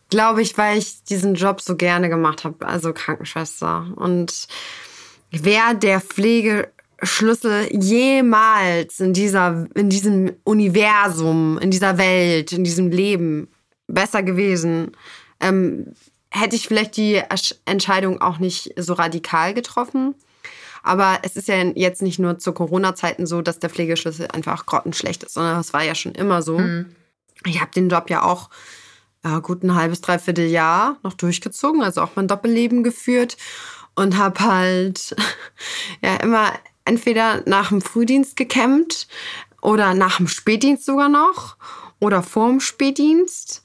glaube 0.10 0.42
ich, 0.42 0.58
weil 0.58 0.78
ich 0.78 1.04
diesen 1.04 1.36
Job 1.36 1.62
so 1.62 1.76
gerne 1.76 2.10
gemacht 2.10 2.44
habe, 2.44 2.66
also 2.66 2.94
Krankenschwester. 2.94 3.88
Und 3.96 4.48
wer 5.32 5.74
der 5.74 6.00
Pflegeschlüssel 7.06 7.70
jemals 7.76 9.00
in 9.00 9.14
dieser, 9.14 9.68
in 9.76 9.90
diesem 9.90 10.34
Universum, 10.44 11.58
in 11.58 11.72
dieser 11.72 11.98
Welt, 11.98 12.52
in 12.52 12.64
diesem 12.64 12.90
Leben 12.90 13.50
besser 13.88 14.24
gewesen, 14.24 14.92
ähm, 15.40 15.94
hätte 16.30 16.56
ich 16.56 16.68
vielleicht 16.68 16.98
die 16.98 17.22
Entscheidung 17.66 18.22
auch 18.22 18.40
nicht 18.40 18.74
so 18.78 18.94
radikal 18.94 19.54
getroffen. 19.54 20.16
Aber 20.82 21.20
es 21.22 21.36
ist 21.36 21.48
ja 21.48 21.56
jetzt 21.76 22.02
nicht 22.02 22.20
nur 22.20 22.40
zu 22.40 22.52
Corona-Zeiten 22.52 23.26
so, 23.26 23.42
dass 23.42 23.60
der 23.60 23.70
Pflegeschlüssel 23.70 24.28
einfach 24.28 24.66
grottenschlecht 24.66 25.24
ist, 25.24 25.34
sondern 25.34 25.58
das 25.58 25.74
war 25.74 25.84
ja 25.84 25.96
schon 25.96 26.14
immer 26.14 26.42
so. 26.42 26.60
Ich 27.46 27.62
habe 27.62 27.72
den 27.72 27.90
Job 27.90 28.10
ja 28.10 28.24
auch 28.24 28.50
ja, 29.24 29.40
gut 29.40 29.64
ein 29.64 29.76
halbes, 29.76 30.02
dreiviertel 30.02 30.48
Jahr 30.48 30.98
noch 31.04 31.14
durchgezogen, 31.14 31.84
also 31.84 32.02
auch 32.02 32.12
mein 32.16 32.28
Doppelleben 32.28 32.84
geführt 32.84 33.38
und 33.96 34.18
habe 34.18 34.40
halt 34.42 35.16
ja 36.02 36.16
immer 36.18 36.52
entweder 36.86 37.44
nach 37.46 37.70
dem 37.70 37.82
Frühdienst 37.82 38.36
gekämmt 38.36 39.08
oder 39.62 39.94
nach 39.94 40.18
dem 40.18 40.28
Spätdienst 40.28 40.86
sogar 40.86 41.10
noch 41.10 41.58
oder 42.00 42.22
vorm 42.24 42.60
Spätdienst. 42.60 43.64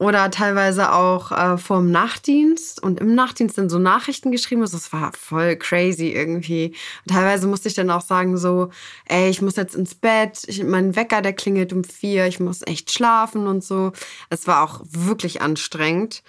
oder 0.00 0.30
teilweise 0.30 0.94
auch 0.94 1.30
äh, 1.30 1.58
vorm 1.58 1.90
Nachtdienst 1.90 2.82
und 2.82 3.00
im 3.00 3.14
Nachtdienst 3.14 3.58
dann 3.58 3.68
so 3.68 3.78
Nachrichten 3.78 4.30
geschrieben. 4.32 4.62
Also 4.62 4.78
es 4.78 4.90
war 4.94 5.12
voll 5.12 5.56
crazy 5.56 6.08
irgendwie. 6.08 6.74
Und 7.04 7.14
teilweise 7.14 7.46
musste 7.46 7.68
ich 7.68 7.74
dann 7.74 7.90
auch 7.90 8.00
sagen 8.00 8.38
so, 8.38 8.70
ey, 9.04 9.28
ich 9.28 9.42
muss 9.42 9.56
jetzt 9.56 9.74
ins 9.74 9.94
Bett, 9.94 10.40
ich, 10.46 10.64
mein 10.64 10.96
Wecker, 10.96 11.20
der 11.20 11.34
klingelt 11.34 11.74
um 11.74 11.84
vier, 11.84 12.26
ich 12.26 12.40
muss 12.40 12.62
echt 12.66 12.90
schlafen 12.90 13.46
und 13.46 13.62
so. 13.62 13.92
Es 14.30 14.46
war 14.46 14.64
auch 14.64 14.80
wirklich 14.88 15.42
anstrengend. 15.42 16.22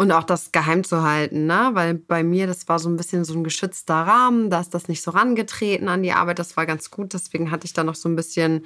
Und 0.00 0.12
auch 0.12 0.22
das 0.22 0.52
geheim 0.52 0.84
zu 0.84 1.02
halten, 1.02 1.46
ne? 1.46 1.70
Weil 1.72 1.94
bei 1.94 2.22
mir, 2.22 2.46
das 2.46 2.68
war 2.68 2.78
so 2.78 2.88
ein 2.88 2.96
bisschen 2.96 3.24
so 3.24 3.34
ein 3.34 3.42
geschützter 3.42 3.94
Rahmen, 3.94 4.48
da 4.48 4.60
ist 4.60 4.72
das 4.72 4.86
nicht 4.86 5.02
so 5.02 5.10
rangetreten 5.10 5.88
an 5.88 6.04
die 6.04 6.12
Arbeit. 6.12 6.38
Das 6.38 6.56
war 6.56 6.66
ganz 6.66 6.92
gut. 6.92 7.14
Deswegen 7.14 7.50
hatte 7.50 7.66
ich 7.66 7.72
da 7.72 7.82
noch 7.82 7.96
so 7.96 8.08
ein 8.08 8.14
bisschen, 8.14 8.64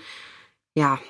ja, 0.75 1.01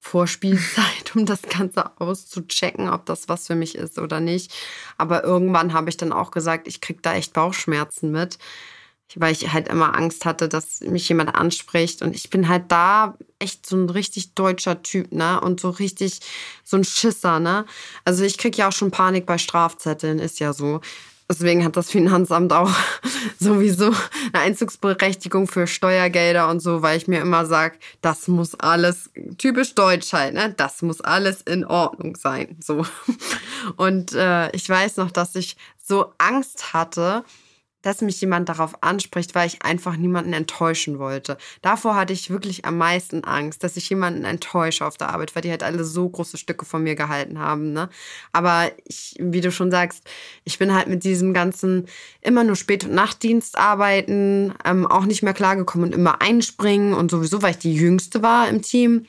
Vorspielzeit, 0.00 1.14
um 1.14 1.26
das 1.26 1.42
Ganze 1.42 2.00
auszuchecken, 2.00 2.88
ob 2.88 3.04
das 3.06 3.28
was 3.28 3.48
für 3.48 3.54
mich 3.54 3.74
ist 3.74 3.98
oder 3.98 4.20
nicht. 4.20 4.54
Aber 4.96 5.24
irgendwann 5.24 5.74
habe 5.74 5.90
ich 5.90 5.98
dann 5.98 6.12
auch 6.12 6.30
gesagt, 6.30 6.68
ich 6.68 6.80
kriege 6.80 7.00
da 7.02 7.14
echt 7.14 7.34
Bauchschmerzen 7.34 8.10
mit, 8.12 8.38
weil 9.14 9.32
ich 9.32 9.52
halt 9.52 9.68
immer 9.68 9.96
Angst 9.96 10.24
hatte, 10.24 10.48
dass 10.48 10.80
mich 10.80 11.08
jemand 11.08 11.34
anspricht. 11.34 12.02
Und 12.02 12.14
ich 12.14 12.30
bin 12.30 12.48
halt 12.48 12.64
da 12.68 13.16
echt 13.38 13.66
so 13.66 13.76
ein 13.76 13.88
richtig 13.88 14.34
deutscher 14.34 14.82
Typ, 14.82 15.12
ne? 15.12 15.40
Und 15.40 15.60
so 15.60 15.70
richtig 15.70 16.20
so 16.64 16.76
ein 16.76 16.84
Schisser, 16.84 17.38
ne? 17.38 17.64
Also 18.04 18.24
ich 18.24 18.38
kriege 18.38 18.58
ja 18.58 18.68
auch 18.68 18.72
schon 18.72 18.90
Panik 18.90 19.26
bei 19.26 19.38
Strafzetteln, 19.38 20.18
ist 20.18 20.40
ja 20.40 20.52
so. 20.52 20.80
Deswegen 21.28 21.64
hat 21.64 21.76
das 21.76 21.90
Finanzamt 21.90 22.52
auch 22.52 22.70
sowieso 23.40 23.86
eine 24.32 24.44
Einzugsberechtigung 24.44 25.48
für 25.48 25.66
Steuergelder 25.66 26.48
und 26.48 26.60
so, 26.60 26.82
weil 26.82 26.96
ich 26.96 27.08
mir 27.08 27.20
immer 27.20 27.46
sage, 27.46 27.78
das 28.00 28.28
muss 28.28 28.54
alles 28.54 29.10
typisch 29.36 29.74
deutsch 29.74 30.12
halt, 30.12 30.34
ne? 30.34 30.54
Das 30.56 30.82
muss 30.82 31.00
alles 31.00 31.42
in 31.42 31.64
Ordnung 31.64 32.16
sein. 32.16 32.56
So. 32.60 32.86
Und 33.76 34.12
äh, 34.12 34.50
ich 34.52 34.68
weiß 34.68 34.98
noch, 34.98 35.10
dass 35.10 35.34
ich 35.34 35.56
so 35.82 36.12
Angst 36.18 36.72
hatte, 36.72 37.24
dass 37.86 38.00
mich 38.00 38.20
jemand 38.20 38.48
darauf 38.48 38.82
anspricht, 38.82 39.36
weil 39.36 39.46
ich 39.46 39.62
einfach 39.62 39.96
niemanden 39.96 40.32
enttäuschen 40.32 40.98
wollte. 40.98 41.38
Davor 41.62 41.94
hatte 41.94 42.12
ich 42.12 42.30
wirklich 42.30 42.64
am 42.64 42.78
meisten 42.78 43.22
Angst, 43.22 43.62
dass 43.62 43.76
ich 43.76 43.88
jemanden 43.88 44.24
enttäusche 44.24 44.84
auf 44.84 44.96
der 44.96 45.10
Arbeit, 45.10 45.36
weil 45.36 45.42
die 45.42 45.50
halt 45.50 45.62
alle 45.62 45.84
so 45.84 46.08
große 46.08 46.36
Stücke 46.36 46.64
von 46.64 46.82
mir 46.82 46.96
gehalten 46.96 47.38
haben. 47.38 47.72
Ne? 47.72 47.88
Aber 48.32 48.72
ich, 48.86 49.14
wie 49.20 49.40
du 49.40 49.52
schon 49.52 49.70
sagst, 49.70 50.02
ich 50.42 50.58
bin 50.58 50.74
halt 50.74 50.88
mit 50.88 51.04
diesem 51.04 51.32
ganzen 51.32 51.86
immer 52.22 52.42
nur 52.42 52.56
Spät- 52.56 52.84
und 52.84 52.92
Nachtdienst 52.92 53.56
arbeiten, 53.56 54.52
ähm, 54.64 54.84
auch 54.84 55.04
nicht 55.04 55.22
mehr 55.22 55.34
klargekommen 55.34 55.86
und 55.86 55.94
immer 55.94 56.20
einspringen 56.20 56.92
und 56.92 57.12
sowieso, 57.12 57.40
weil 57.42 57.52
ich 57.52 57.58
die 57.58 57.74
Jüngste 57.74 58.20
war 58.20 58.48
im 58.48 58.62
Team 58.62 59.06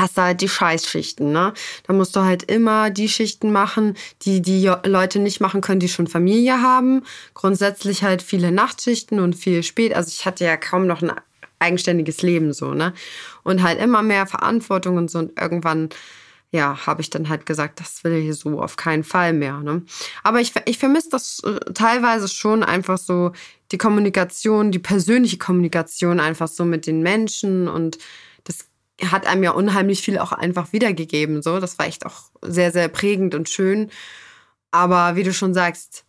hast 0.00 0.16
du 0.16 0.22
halt 0.22 0.40
die 0.40 0.48
Scheißschichten, 0.48 1.32
ne? 1.32 1.52
Da 1.86 1.92
musst 1.92 2.14
du 2.16 2.20
halt 2.20 2.44
immer 2.44 2.90
die 2.90 3.08
Schichten 3.08 3.52
machen, 3.52 3.96
die 4.22 4.42
die 4.42 4.70
Leute 4.84 5.18
nicht 5.18 5.40
machen 5.40 5.60
können, 5.60 5.80
die 5.80 5.88
schon 5.88 6.06
Familie 6.06 6.62
haben. 6.62 7.02
Grundsätzlich 7.34 8.02
halt 8.02 8.22
viele 8.22 8.52
Nachtschichten 8.52 9.20
und 9.20 9.34
viel 9.34 9.62
spät. 9.62 9.94
Also 9.94 10.08
ich 10.08 10.26
hatte 10.26 10.44
ja 10.44 10.56
kaum 10.56 10.86
noch 10.86 11.02
ein 11.02 11.12
eigenständiges 11.58 12.22
Leben 12.22 12.52
so, 12.52 12.74
ne? 12.74 12.92
Und 13.44 13.62
halt 13.62 13.80
immer 13.80 14.02
mehr 14.02 14.26
Verantwortung 14.26 14.96
und 14.96 15.10
so. 15.10 15.20
Und 15.20 15.40
irgendwann, 15.40 15.88
ja, 16.50 16.86
habe 16.86 17.00
ich 17.00 17.10
dann 17.10 17.28
halt 17.28 17.46
gesagt, 17.46 17.80
das 17.80 18.04
will 18.04 18.14
ich 18.14 18.36
so 18.36 18.60
auf 18.60 18.76
keinen 18.76 19.04
Fall 19.04 19.32
mehr, 19.32 19.60
ne? 19.60 19.82
Aber 20.22 20.40
ich, 20.40 20.52
ich 20.66 20.78
vermisse 20.78 21.10
das 21.10 21.40
äh, 21.44 21.72
teilweise 21.72 22.28
schon 22.28 22.62
einfach 22.62 22.98
so 22.98 23.32
die 23.70 23.78
Kommunikation, 23.78 24.70
die 24.70 24.78
persönliche 24.78 25.38
Kommunikation 25.38 26.20
einfach 26.20 26.48
so 26.48 26.64
mit 26.64 26.86
den 26.86 27.00
Menschen 27.00 27.68
und 27.68 27.98
hat 29.00 29.26
einem 29.26 29.42
ja 29.42 29.52
unheimlich 29.52 30.02
viel 30.02 30.18
auch 30.18 30.32
einfach 30.32 30.72
wiedergegeben. 30.72 31.42
So, 31.42 31.60
das 31.60 31.78
war 31.78 31.86
echt 31.86 32.06
auch 32.06 32.30
sehr, 32.42 32.72
sehr 32.72 32.88
prägend 32.88 33.34
und 33.34 33.48
schön. 33.48 33.90
Aber 34.70 35.16
wie 35.16 35.22
du 35.22 35.32
schon 35.32 35.54
sagst, 35.54 36.04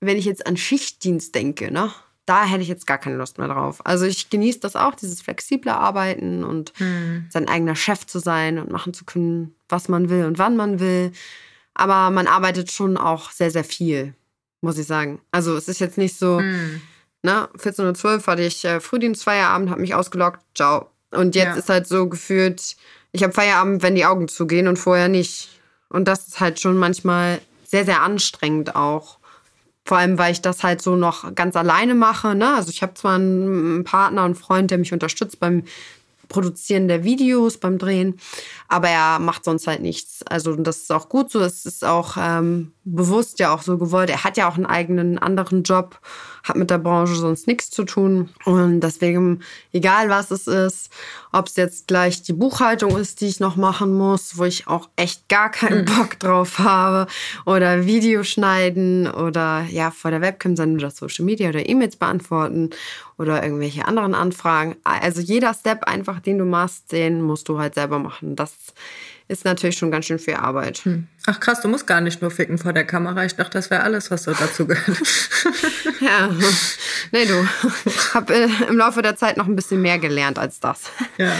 wenn 0.00 0.16
ich 0.16 0.24
jetzt 0.24 0.46
an 0.46 0.56
Schichtdienst 0.56 1.34
denke, 1.34 1.70
ne, 1.70 1.92
da 2.26 2.44
hätte 2.44 2.62
ich 2.62 2.68
jetzt 2.68 2.86
gar 2.86 2.98
keine 2.98 3.16
Lust 3.16 3.38
mehr 3.38 3.48
drauf. 3.48 3.84
Also 3.84 4.04
ich 4.04 4.30
genieße 4.30 4.60
das 4.60 4.76
auch, 4.76 4.94
dieses 4.94 5.22
flexible 5.22 5.72
Arbeiten 5.72 6.44
und 6.44 6.72
hm. 6.76 7.26
sein 7.30 7.48
eigener 7.48 7.74
Chef 7.74 8.06
zu 8.06 8.18
sein 8.18 8.58
und 8.58 8.70
machen 8.70 8.94
zu 8.94 9.04
können, 9.04 9.54
was 9.68 9.88
man 9.88 10.08
will 10.08 10.24
und 10.24 10.38
wann 10.38 10.56
man 10.56 10.78
will. 10.78 11.12
Aber 11.74 12.10
man 12.10 12.26
arbeitet 12.26 12.70
schon 12.70 12.96
auch 12.96 13.30
sehr, 13.30 13.50
sehr 13.50 13.64
viel, 13.64 14.14
muss 14.60 14.78
ich 14.78 14.86
sagen. 14.86 15.20
Also 15.32 15.56
es 15.56 15.68
ist 15.68 15.80
jetzt 15.80 15.98
nicht 15.98 16.16
so, 16.16 16.38
hm. 16.38 16.80
ne, 17.22 17.48
14.12 17.56 18.04
Uhr 18.04 18.26
hatte 18.26 18.42
ich 18.42 18.64
äh, 18.64 18.78
Frühdienstfeierabend, 18.78 19.70
habe 19.70 19.80
mich 19.80 19.94
ausgelockt, 19.94 20.44
ciao, 20.54 20.91
und 21.12 21.34
jetzt 21.34 21.44
ja. 21.44 21.56
ist 21.56 21.68
halt 21.68 21.86
so 21.86 22.08
gefühlt, 22.08 22.76
ich 23.12 23.22
habe 23.22 23.32
Feierabend, 23.32 23.82
wenn 23.82 23.94
die 23.94 24.06
Augen 24.06 24.28
zugehen 24.28 24.68
und 24.68 24.78
vorher 24.78 25.08
nicht. 25.08 25.48
Und 25.88 26.08
das 26.08 26.26
ist 26.28 26.40
halt 26.40 26.60
schon 26.60 26.78
manchmal 26.78 27.40
sehr, 27.64 27.84
sehr 27.84 28.02
anstrengend 28.02 28.74
auch. 28.74 29.18
Vor 29.84 29.98
allem, 29.98 30.16
weil 30.16 30.32
ich 30.32 30.40
das 30.40 30.62
halt 30.62 30.80
so 30.80 30.96
noch 30.96 31.34
ganz 31.34 31.56
alleine 31.56 31.94
mache. 31.94 32.34
Ne? 32.34 32.54
Also 32.54 32.70
ich 32.70 32.82
habe 32.82 32.94
zwar 32.94 33.16
einen 33.16 33.84
Partner 33.84 34.24
und 34.24 34.36
Freund, 34.36 34.70
der 34.70 34.78
mich 34.78 34.92
unterstützt 34.92 35.40
beim 35.40 35.64
Produzieren 36.28 36.88
der 36.88 37.04
Videos, 37.04 37.58
beim 37.58 37.76
Drehen, 37.76 38.18
aber 38.66 38.88
er 38.88 39.18
macht 39.18 39.44
sonst 39.44 39.66
halt 39.66 39.82
nichts. 39.82 40.22
Also 40.22 40.56
das 40.56 40.78
ist 40.78 40.92
auch 40.92 41.10
gut 41.10 41.30
so. 41.30 41.40
Es 41.40 41.66
ist 41.66 41.84
auch 41.84 42.16
ähm, 42.18 42.72
bewusst 42.84 43.38
ja 43.38 43.54
auch 43.54 43.62
so 43.62 43.78
gewollt. 43.78 44.10
Er 44.10 44.24
hat 44.24 44.36
ja 44.36 44.48
auch 44.48 44.56
einen 44.56 44.66
eigenen 44.66 45.18
anderen 45.18 45.62
Job 45.62 46.00
hat 46.42 46.56
mit 46.56 46.70
der 46.70 46.78
Branche 46.78 47.14
sonst 47.14 47.46
nichts 47.46 47.70
zu 47.70 47.84
tun. 47.84 48.30
Und 48.44 48.80
deswegen, 48.80 49.40
egal 49.72 50.08
was 50.08 50.30
es 50.30 50.46
ist, 50.46 50.90
ob 51.30 51.46
es 51.46 51.56
jetzt 51.56 51.86
gleich 51.86 52.22
die 52.22 52.32
Buchhaltung 52.32 52.96
ist, 52.96 53.20
die 53.20 53.26
ich 53.26 53.38
noch 53.38 53.56
machen 53.56 53.96
muss, 53.96 54.36
wo 54.38 54.44
ich 54.44 54.66
auch 54.66 54.88
echt 54.96 55.28
gar 55.28 55.50
keinen 55.50 55.86
hm. 55.86 55.96
Bock 55.96 56.18
drauf 56.18 56.58
habe, 56.58 57.10
oder 57.46 57.86
Videoschneiden 57.86 59.08
oder 59.08 59.64
ja, 59.70 59.90
vor 59.90 60.10
der 60.10 60.20
Webcam 60.20 60.56
sein 60.56 60.74
oder 60.74 60.90
Social 60.90 61.24
Media 61.24 61.48
oder 61.48 61.68
E-Mails 61.68 61.96
beantworten 61.96 62.70
oder 63.18 63.42
irgendwelche 63.42 63.86
anderen 63.86 64.14
Anfragen. 64.14 64.76
Also 64.82 65.20
jeder 65.20 65.54
Step 65.54 65.84
einfach, 65.84 66.18
den 66.20 66.38
du 66.38 66.44
machst, 66.44 66.90
den 66.90 67.22
musst 67.22 67.48
du 67.48 67.58
halt 67.58 67.74
selber 67.74 68.00
machen. 68.00 68.34
Das 68.34 68.52
ist 69.32 69.44
natürlich 69.44 69.78
schon 69.78 69.90
ganz 69.90 70.06
schön 70.06 70.18
viel 70.18 70.34
Arbeit. 70.34 70.78
Hm. 70.78 71.06
Ach 71.26 71.40
krass, 71.40 71.60
du 71.60 71.68
musst 71.68 71.86
gar 71.86 72.00
nicht 72.00 72.20
nur 72.20 72.30
ficken 72.30 72.58
vor 72.58 72.72
der 72.72 72.84
Kamera. 72.84 73.24
Ich 73.24 73.34
dachte, 73.34 73.52
das 73.52 73.70
wäre 73.70 73.82
alles, 73.82 74.10
was 74.10 74.24
so 74.24 74.32
dazu 74.32 74.66
gehört. 74.66 74.98
ja, 76.00 76.30
nee, 77.10 77.24
du. 77.24 77.48
Hab 78.14 78.30
äh, 78.30 78.48
im 78.68 78.76
Laufe 78.76 79.02
der 79.02 79.16
Zeit 79.16 79.38
noch 79.38 79.46
ein 79.46 79.56
bisschen 79.56 79.80
mehr 79.80 79.98
gelernt 79.98 80.38
als 80.38 80.60
das. 80.60 80.82
Ja. 81.16 81.32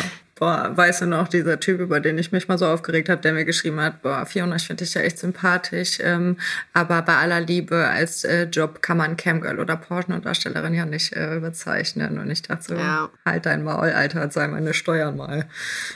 Boah, 0.42 0.76
weißt 0.76 1.02
du 1.02 1.06
noch, 1.06 1.28
dieser 1.28 1.60
Typ, 1.60 1.78
über 1.78 2.00
den 2.00 2.18
ich 2.18 2.32
mich 2.32 2.48
mal 2.48 2.58
so 2.58 2.66
aufgeregt 2.66 3.08
habe, 3.08 3.20
der 3.20 3.32
mir 3.32 3.44
geschrieben 3.44 3.78
hat, 3.80 4.02
boah, 4.02 4.26
Fiona, 4.26 4.56
ich 4.56 4.66
finde 4.66 4.82
dich 4.82 4.92
ja 4.92 5.00
echt 5.00 5.20
sympathisch, 5.20 5.98
ähm, 6.00 6.36
aber 6.72 7.00
bei 7.02 7.14
aller 7.14 7.40
Liebe 7.40 7.86
als 7.86 8.24
äh, 8.24 8.48
Job 8.50 8.82
kann 8.82 8.96
man 8.96 9.16
Camgirl 9.16 9.60
oder 9.60 9.76
Porschendarstellerin 9.76 10.74
ja 10.74 10.84
nicht 10.84 11.12
äh, 11.12 11.38
bezeichnen. 11.40 12.18
Und 12.18 12.28
ich 12.28 12.42
dachte 12.42 12.64
so, 12.64 12.74
ja. 12.74 13.08
halt 13.24 13.46
dein 13.46 13.62
Maul, 13.62 13.90
Alter, 13.90 14.28
sei 14.32 14.48
meine 14.48 14.74
Steuern 14.74 15.16
mal. 15.16 15.44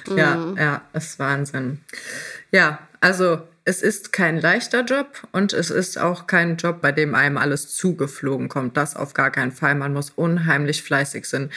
Mhm. 0.08 0.16
Ja, 0.16 0.54
ja, 0.56 0.82
ist 0.92 1.18
Wahnsinn. 1.18 1.80
Ja, 2.52 2.78
also 3.00 3.42
es 3.64 3.82
ist 3.82 4.12
kein 4.12 4.40
leichter 4.40 4.84
Job 4.84 5.26
und 5.32 5.54
es 5.54 5.70
ist 5.70 5.98
auch 5.98 6.28
kein 6.28 6.56
Job, 6.56 6.80
bei 6.80 6.92
dem 6.92 7.16
einem 7.16 7.36
alles 7.36 7.74
zugeflogen 7.74 8.48
kommt. 8.48 8.76
Das 8.76 8.94
auf 8.94 9.12
gar 9.12 9.32
keinen 9.32 9.50
Fall. 9.50 9.74
Man 9.74 9.92
muss 9.92 10.10
unheimlich 10.10 10.84
fleißig 10.84 11.28
sein. 11.28 11.50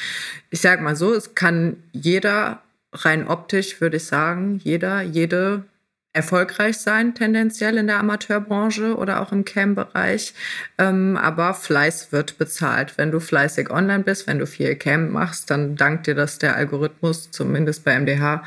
Ich 0.50 0.62
sag 0.62 0.82
mal 0.82 0.96
so, 0.96 1.14
es 1.14 1.36
kann 1.36 1.78
jeder 1.92 2.64
rein 2.94 3.28
optisch 3.28 3.82
würde 3.82 3.98
ich 3.98 4.06
sagen, 4.06 4.60
jeder, 4.64 5.02
jede 5.02 5.64
erfolgreich 6.12 6.78
sein, 6.78 7.14
tendenziell 7.14 7.78
in 7.78 7.86
der 7.86 8.00
Amateurbranche 8.00 8.96
oder 8.96 9.22
auch 9.22 9.32
im 9.32 9.46
Cam-Bereich. 9.46 10.34
Ähm, 10.80 11.16
aber 11.16 11.54
Fleiß 11.54 12.12
wird 12.12 12.40
bezahlt. 12.40 12.98
Wenn 12.98 13.12
du 13.12 13.20
fleißig 13.20 13.70
online 13.70 14.04
bist, 14.04 14.26
wenn 14.26 14.40
du 14.40 14.48
viel 14.48 14.76
Cam 14.76 15.12
machst, 15.12 15.52
dann 15.52 15.76
dankt 15.76 16.08
dir 16.08 16.16
das 16.16 16.40
der 16.40 16.56
Algorithmus, 16.56 17.30
zumindest 17.30 17.86
bei 17.86 18.00
MDH. 18.00 18.44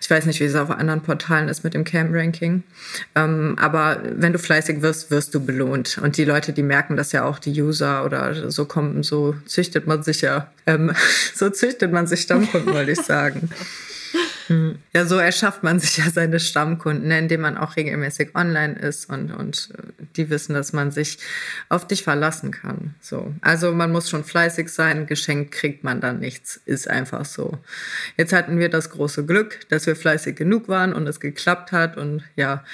Ich 0.00 0.08
weiß 0.08 0.24
nicht, 0.24 0.40
wie 0.40 0.44
es 0.44 0.54
auf 0.54 0.70
anderen 0.70 1.02
Portalen 1.02 1.48
ist 1.48 1.64
mit 1.64 1.74
dem 1.74 1.84
Cam-Ranking. 1.84 2.62
Ähm, 3.14 3.56
aber 3.60 4.00
wenn 4.04 4.32
du 4.32 4.38
fleißig 4.38 4.80
wirst, 4.80 5.10
wirst 5.10 5.34
du 5.34 5.44
belohnt. 5.44 5.98
Und 5.98 6.16
die 6.16 6.24
Leute, 6.24 6.54
die 6.54 6.62
merken 6.62 6.96
das 6.96 7.12
ja 7.12 7.24
auch, 7.24 7.38
die 7.38 7.60
User 7.60 8.06
oder 8.06 8.50
so 8.50 8.64
kommen, 8.64 9.02
so 9.02 9.34
züchtet 9.44 9.86
man 9.86 10.02
sich 10.02 10.22
ja, 10.22 10.50
ähm, 10.66 10.92
so 11.34 11.50
züchtet 11.50 11.92
man 11.92 12.06
sich 12.06 12.22
Stammkunden, 12.22 12.72
wollte 12.72 12.92
ich 12.92 13.02
sagen. 13.02 13.50
Hm. 14.48 14.78
Ja, 14.92 15.04
so 15.04 15.16
erschafft 15.16 15.62
man 15.62 15.78
sich 15.78 15.98
ja 15.98 16.10
seine 16.10 16.40
Stammkunden, 16.40 17.08
ne, 17.08 17.18
indem 17.18 17.42
man 17.42 17.56
auch 17.56 17.76
regelmäßig 17.76 18.34
online 18.34 18.74
ist 18.74 19.08
und, 19.08 19.32
und 19.32 19.70
äh, 19.76 20.04
die 20.16 20.30
wissen, 20.30 20.54
dass 20.54 20.72
man 20.72 20.90
sich 20.90 21.18
auf 21.68 21.86
dich 21.86 22.02
verlassen 22.02 22.50
kann. 22.50 22.94
So. 23.00 23.32
Also 23.40 23.72
man 23.72 23.92
muss 23.92 24.10
schon 24.10 24.24
fleißig 24.24 24.68
sein, 24.68 25.06
geschenkt 25.06 25.52
kriegt 25.52 25.84
man 25.84 26.00
dann 26.00 26.20
nichts, 26.20 26.60
ist 26.64 26.88
einfach 26.88 27.24
so. 27.24 27.58
Jetzt 28.16 28.32
hatten 28.32 28.58
wir 28.58 28.68
das 28.68 28.90
große 28.90 29.24
Glück, 29.26 29.60
dass 29.68 29.86
wir 29.86 29.96
fleißig 29.96 30.36
genug 30.36 30.68
waren 30.68 30.92
und 30.92 31.06
es 31.06 31.20
geklappt 31.20 31.72
hat 31.72 31.96
und 31.96 32.22
ja, 32.36 32.64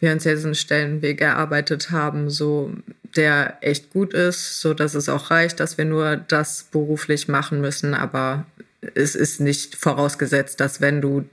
wir 0.00 0.12
uns 0.12 0.24
jetzt 0.24 0.44
einen 0.44 0.54
Stellenweg 0.54 1.20
erarbeitet 1.20 1.90
haben, 1.90 2.28
so 2.28 2.72
der 3.16 3.58
echt 3.62 3.90
gut 3.90 4.12
ist, 4.12 4.60
so 4.60 4.74
dass 4.74 4.94
es 4.94 5.08
auch 5.08 5.30
reicht, 5.30 5.60
dass 5.60 5.78
wir 5.78 5.86
nur 5.86 6.16
das 6.16 6.64
beruflich 6.64 7.28
machen 7.28 7.60
müssen, 7.60 7.94
aber 7.94 8.44
es 8.94 9.14
ist 9.14 9.40
nicht 9.40 9.76
vorausgesetzt, 9.76 10.60
dass 10.60 10.80
wenn 10.80 11.00
du 11.00 11.24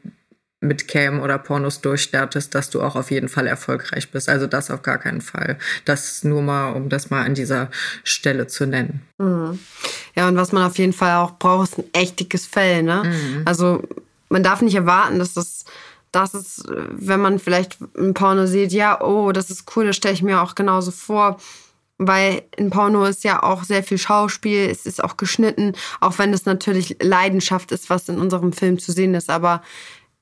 mit 0.64 0.88
Cam 0.88 1.20
oder 1.20 1.38
Pornos 1.38 1.82
durchstartest, 1.82 2.56
dass 2.56 2.70
du 2.70 2.82
auch 2.82 2.96
auf 2.96 3.12
jeden 3.12 3.28
Fall 3.28 3.48
erfolgreich 3.48 4.12
bist. 4.12 4.30
Also 4.30 4.48
das 4.48 4.72
auf 4.72 4.82
gar 4.82 4.98
keinen 4.98 5.20
Fall. 5.20 5.58
Das 5.84 6.24
nur 6.24 6.42
mal, 6.42 6.72
um 6.72 6.88
das 6.88 7.10
mal 7.10 7.26
an 7.26 7.36
dieser 7.36 7.70
Stelle 8.06 8.48
zu 8.48 8.66
nennen. 8.66 9.02
Mhm. 9.18 9.60
Ja, 10.16 10.30
und 10.30 10.38
was 10.38 10.54
man 10.54 10.64
auf 10.64 10.78
jeden 10.78 10.94
Fall 10.94 11.18
auch 11.18 11.38
braucht, 11.38 11.72
ist 11.72 11.80
ein 11.80 11.84
echt 11.92 12.20
dickes 12.20 12.46
Fell. 12.46 12.82
Ne? 12.82 13.04
Mhm. 13.04 13.42
Also 13.44 13.84
man 14.30 14.42
darf 14.42 14.62
nicht 14.62 14.76
erwarten, 14.76 15.20
dass 15.20 15.34
das 15.34 15.66
das 16.14 16.36
ist, 16.36 16.66
wenn 16.68 17.20
man 17.20 17.40
vielleicht 17.40 17.80
ein 17.98 18.14
Porno 18.14 18.46
sieht, 18.46 18.72
ja, 18.72 19.02
oh, 19.02 19.32
das 19.32 19.50
ist 19.50 19.76
cool, 19.76 19.88
das 19.88 19.96
stelle 19.96 20.14
ich 20.14 20.22
mir 20.22 20.42
auch 20.42 20.54
genauso 20.54 20.92
vor. 20.92 21.40
Weil 21.98 22.44
in 22.58 22.70
Porno 22.70 23.06
ist 23.06 23.24
ja 23.24 23.44
auch 23.44 23.64
sehr 23.64 23.84
viel 23.84 23.98
Schauspiel, 23.98 24.70
es 24.70 24.86
ist 24.86 25.04
auch 25.04 25.16
geschnitten, 25.16 25.74
auch 26.02 26.18
wenn 26.18 26.34
es 26.34 26.46
natürlich 26.46 26.98
Leidenschaft 27.02 27.72
ist, 27.72 27.90
was 27.90 28.10
in 28.10 28.18
unserem 28.20 28.52
Film 28.52 28.80
zu 28.80 28.92
sehen 28.92 29.14
ist. 29.14 29.30
Aber 29.30 29.62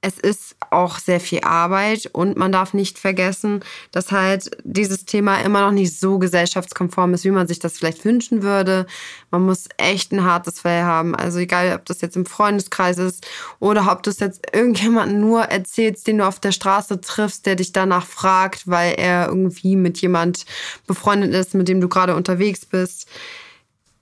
es 0.03 0.17
ist 0.17 0.55
auch 0.71 0.97
sehr 0.97 1.19
viel 1.19 1.41
Arbeit 1.41 2.09
und 2.11 2.35
man 2.35 2.51
darf 2.51 2.73
nicht 2.73 2.97
vergessen, 2.97 3.63
dass 3.91 4.11
halt 4.11 4.49
dieses 4.63 5.05
Thema 5.05 5.41
immer 5.41 5.61
noch 5.61 5.71
nicht 5.71 5.99
so 5.99 6.17
gesellschaftskonform 6.17 7.13
ist, 7.13 7.23
wie 7.23 7.29
man 7.29 7.47
sich 7.47 7.59
das 7.59 7.77
vielleicht 7.77 8.03
wünschen 8.03 8.41
würde. 8.41 8.87
Man 9.29 9.43
muss 9.43 9.69
echt 9.77 10.11
ein 10.11 10.23
hartes 10.23 10.61
Fell 10.61 10.83
haben. 10.83 11.15
Also 11.15 11.37
egal, 11.37 11.75
ob 11.75 11.85
das 11.85 12.01
jetzt 12.01 12.15
im 12.15 12.25
Freundeskreis 12.25 12.97
ist 12.97 13.27
oder 13.59 13.91
ob 13.91 14.01
du 14.01 14.09
es 14.09 14.19
jetzt 14.19 14.55
irgendjemanden 14.55 15.19
nur 15.19 15.43
erzählst, 15.43 16.07
den 16.07 16.17
du 16.17 16.27
auf 16.27 16.39
der 16.39 16.51
Straße 16.51 16.99
triffst, 16.99 17.45
der 17.45 17.55
dich 17.55 17.71
danach 17.71 18.07
fragt, 18.07 18.67
weil 18.67 18.95
er 18.95 19.27
irgendwie 19.27 19.75
mit 19.75 20.01
jemand 20.01 20.45
befreundet 20.87 21.31
ist, 21.35 21.53
mit 21.53 21.67
dem 21.67 21.79
du 21.79 21.87
gerade 21.87 22.15
unterwegs 22.15 22.65
bist. 22.65 23.07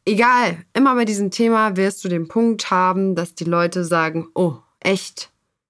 Egal, 0.06 0.64
immer 0.74 0.96
bei 0.96 1.04
diesem 1.04 1.30
Thema 1.30 1.76
wirst 1.76 2.06
du 2.06 2.08
den 2.08 2.30
Punkt 2.30 2.72
haben, 2.72 3.16
dass 3.16 3.36
die 3.36 3.44
Leute 3.44 3.84
sagen, 3.84 4.30
oh, 4.34 4.56
echt? 4.80 5.30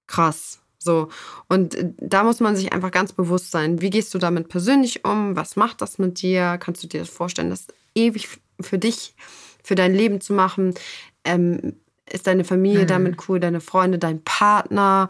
Krass. 0.09 0.59
So. 0.79 1.09
Und 1.47 1.75
äh, 1.75 1.93
da 1.97 2.23
muss 2.23 2.39
man 2.39 2.55
sich 2.55 2.73
einfach 2.73 2.91
ganz 2.91 3.13
bewusst 3.13 3.51
sein. 3.51 3.81
Wie 3.81 3.89
gehst 3.89 4.13
du 4.13 4.17
damit 4.17 4.49
persönlich 4.49 5.05
um? 5.05 5.35
Was 5.35 5.55
macht 5.55 5.81
das 5.81 5.99
mit 5.99 6.21
dir? 6.21 6.57
Kannst 6.59 6.83
du 6.83 6.87
dir 6.87 7.01
das 7.01 7.09
vorstellen, 7.09 7.49
das 7.49 7.67
ewig 7.95 8.27
für 8.59 8.77
dich, 8.77 9.13
für 9.63 9.75
dein 9.75 9.93
Leben 9.93 10.19
zu 10.19 10.33
machen? 10.33 10.73
Ähm, 11.23 11.75
ist 12.09 12.27
deine 12.27 12.43
Familie 12.43 12.83
mhm. 12.83 12.87
damit 12.87 13.29
cool, 13.29 13.39
deine 13.39 13.61
Freunde, 13.61 13.99
dein 13.99 14.23
Partner? 14.23 15.09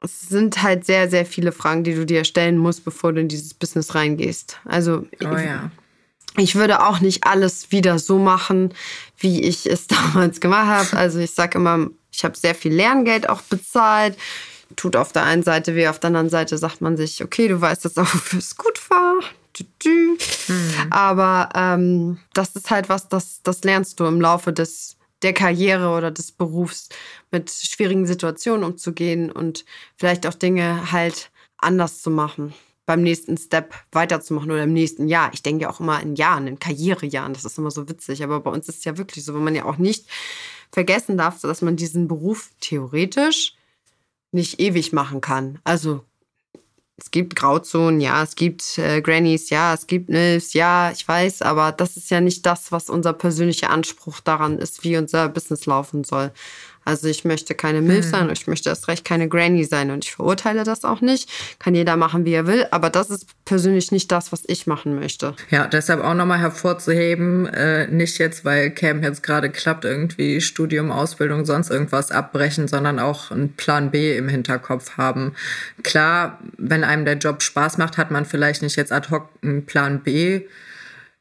Es 0.00 0.22
sind 0.22 0.62
halt 0.62 0.84
sehr, 0.84 1.08
sehr 1.08 1.26
viele 1.26 1.52
Fragen, 1.52 1.84
die 1.84 1.94
du 1.94 2.04
dir 2.04 2.24
stellen 2.24 2.58
musst, 2.58 2.84
bevor 2.84 3.12
du 3.12 3.20
in 3.20 3.28
dieses 3.28 3.54
Business 3.54 3.94
reingehst. 3.94 4.58
Also, 4.64 5.06
oh, 5.22 5.36
ja. 5.36 5.70
ich 6.36 6.54
würde 6.54 6.84
auch 6.84 7.00
nicht 7.00 7.24
alles 7.24 7.72
wieder 7.72 7.98
so 7.98 8.18
machen, 8.18 8.74
wie 9.18 9.42
ich 9.42 9.66
es 9.66 9.86
damals 9.86 10.40
gemacht 10.40 10.66
habe. 10.66 10.96
Also, 10.96 11.18
ich 11.18 11.30
sage 11.32 11.58
immer, 11.58 11.88
ich 12.16 12.24
habe 12.24 12.36
sehr 12.36 12.54
viel 12.54 12.74
Lerngeld 12.74 13.28
auch 13.28 13.42
bezahlt. 13.42 14.16
Tut 14.74 14.96
auf 14.96 15.12
der 15.12 15.22
einen 15.22 15.42
Seite 15.42 15.76
weh, 15.76 15.86
auf 15.86 16.00
der 16.00 16.08
anderen 16.08 16.30
Seite 16.30 16.58
sagt 16.58 16.80
man 16.80 16.96
sich, 16.96 17.22
okay, 17.22 17.46
du 17.46 17.60
weißt 17.60 17.84
jetzt 17.84 17.98
auch, 17.98 18.06
wofür 18.14 18.38
es 18.38 18.56
gut 18.56 18.90
war. 18.90 19.16
Mhm. 20.48 20.72
Aber 20.90 21.50
ähm, 21.54 22.18
das 22.34 22.56
ist 22.56 22.70
halt 22.70 22.88
was, 22.88 23.08
das, 23.08 23.42
das 23.42 23.62
lernst 23.64 24.00
du 24.00 24.06
im 24.06 24.20
Laufe 24.20 24.52
des, 24.52 24.96
der 25.22 25.32
Karriere 25.34 25.90
oder 25.90 26.10
des 26.10 26.32
Berufs, 26.32 26.88
mit 27.30 27.50
schwierigen 27.50 28.06
Situationen 28.06 28.64
umzugehen 28.64 29.30
und 29.30 29.64
vielleicht 29.96 30.26
auch 30.26 30.34
Dinge 30.34 30.92
halt 30.92 31.30
anders 31.58 32.02
zu 32.02 32.10
machen 32.10 32.54
beim 32.86 33.02
nächsten 33.02 33.36
Step 33.36 33.74
weiterzumachen 33.92 34.50
oder 34.50 34.62
im 34.62 34.72
nächsten 34.72 35.08
Jahr. 35.08 35.30
Ich 35.34 35.42
denke 35.42 35.64
ja 35.64 35.70
auch 35.70 35.80
immer 35.80 36.00
in 36.00 36.14
Jahren, 36.14 36.46
in 36.46 36.58
Karrierejahren. 36.58 37.34
Das 37.34 37.44
ist 37.44 37.58
immer 37.58 37.72
so 37.72 37.88
witzig. 37.88 38.22
Aber 38.22 38.40
bei 38.40 38.50
uns 38.50 38.68
ist 38.68 38.78
es 38.78 38.84
ja 38.84 38.96
wirklich 38.96 39.24
so, 39.24 39.34
wenn 39.34 39.42
man 39.42 39.56
ja 39.56 39.64
auch 39.64 39.76
nicht 39.76 40.06
vergessen 40.72 41.16
darf, 41.16 41.40
dass 41.40 41.62
man 41.62 41.76
diesen 41.76 42.08
Beruf 42.08 42.50
theoretisch 42.60 43.54
nicht 44.32 44.60
ewig 44.60 44.92
machen 44.92 45.20
kann. 45.20 45.58
Also 45.64 46.04
es 46.98 47.10
gibt 47.10 47.36
Grauzonen, 47.36 48.00
ja, 48.00 48.22
es 48.22 48.36
gibt 48.36 48.78
äh, 48.78 49.02
Grannies, 49.02 49.50
ja, 49.50 49.74
es 49.74 49.86
gibt 49.86 50.08
Nils, 50.08 50.54
ja, 50.54 50.90
ich 50.90 51.06
weiß, 51.06 51.42
aber 51.42 51.72
das 51.72 51.96
ist 51.96 52.10
ja 52.10 52.20
nicht 52.20 52.46
das, 52.46 52.72
was 52.72 52.88
unser 52.88 53.12
persönlicher 53.12 53.70
Anspruch 53.70 54.20
daran 54.20 54.58
ist, 54.58 54.82
wie 54.82 54.96
unser 54.96 55.28
Business 55.28 55.66
laufen 55.66 56.04
soll. 56.04 56.32
Also 56.86 57.08
ich 57.08 57.24
möchte 57.24 57.54
keine 57.54 57.82
Milf 57.82 58.06
mhm. 58.06 58.10
sein 58.10 58.28
und 58.28 58.38
ich 58.38 58.46
möchte 58.46 58.68
erst 58.68 58.86
recht 58.86 59.04
keine 59.04 59.28
Granny 59.28 59.64
sein 59.64 59.90
und 59.90 60.04
ich 60.04 60.12
verurteile 60.12 60.62
das 60.62 60.84
auch 60.84 61.00
nicht. 61.00 61.28
Kann 61.58 61.74
jeder 61.74 61.96
machen, 61.96 62.24
wie 62.24 62.32
er 62.32 62.46
will, 62.46 62.66
aber 62.70 62.90
das 62.90 63.10
ist 63.10 63.26
persönlich 63.44 63.90
nicht 63.90 64.10
das, 64.12 64.30
was 64.30 64.44
ich 64.46 64.68
machen 64.68 64.94
möchte. 64.94 65.34
Ja, 65.50 65.66
deshalb 65.66 66.02
auch 66.02 66.14
nochmal 66.14 66.38
hervorzuheben, 66.38 67.46
äh, 67.46 67.88
nicht 67.88 68.18
jetzt, 68.18 68.44
weil 68.44 68.70
Camp 68.70 69.02
jetzt 69.02 69.24
gerade 69.24 69.50
klappt, 69.50 69.84
irgendwie 69.84 70.40
Studium, 70.40 70.92
Ausbildung, 70.92 71.44
sonst 71.44 71.70
irgendwas 71.70 72.12
abbrechen, 72.12 72.68
sondern 72.68 73.00
auch 73.00 73.32
einen 73.32 73.54
Plan 73.54 73.90
B 73.90 74.16
im 74.16 74.28
Hinterkopf 74.28 74.96
haben. 74.96 75.34
Klar, 75.82 76.38
wenn 76.56 76.84
einem 76.84 77.04
der 77.04 77.18
Job 77.18 77.42
Spaß 77.42 77.78
macht, 77.78 77.98
hat 77.98 78.12
man 78.12 78.24
vielleicht 78.24 78.62
nicht 78.62 78.76
jetzt 78.76 78.92
ad 78.92 79.08
hoc 79.10 79.28
einen 79.42 79.66
Plan 79.66 80.04
B 80.04 80.42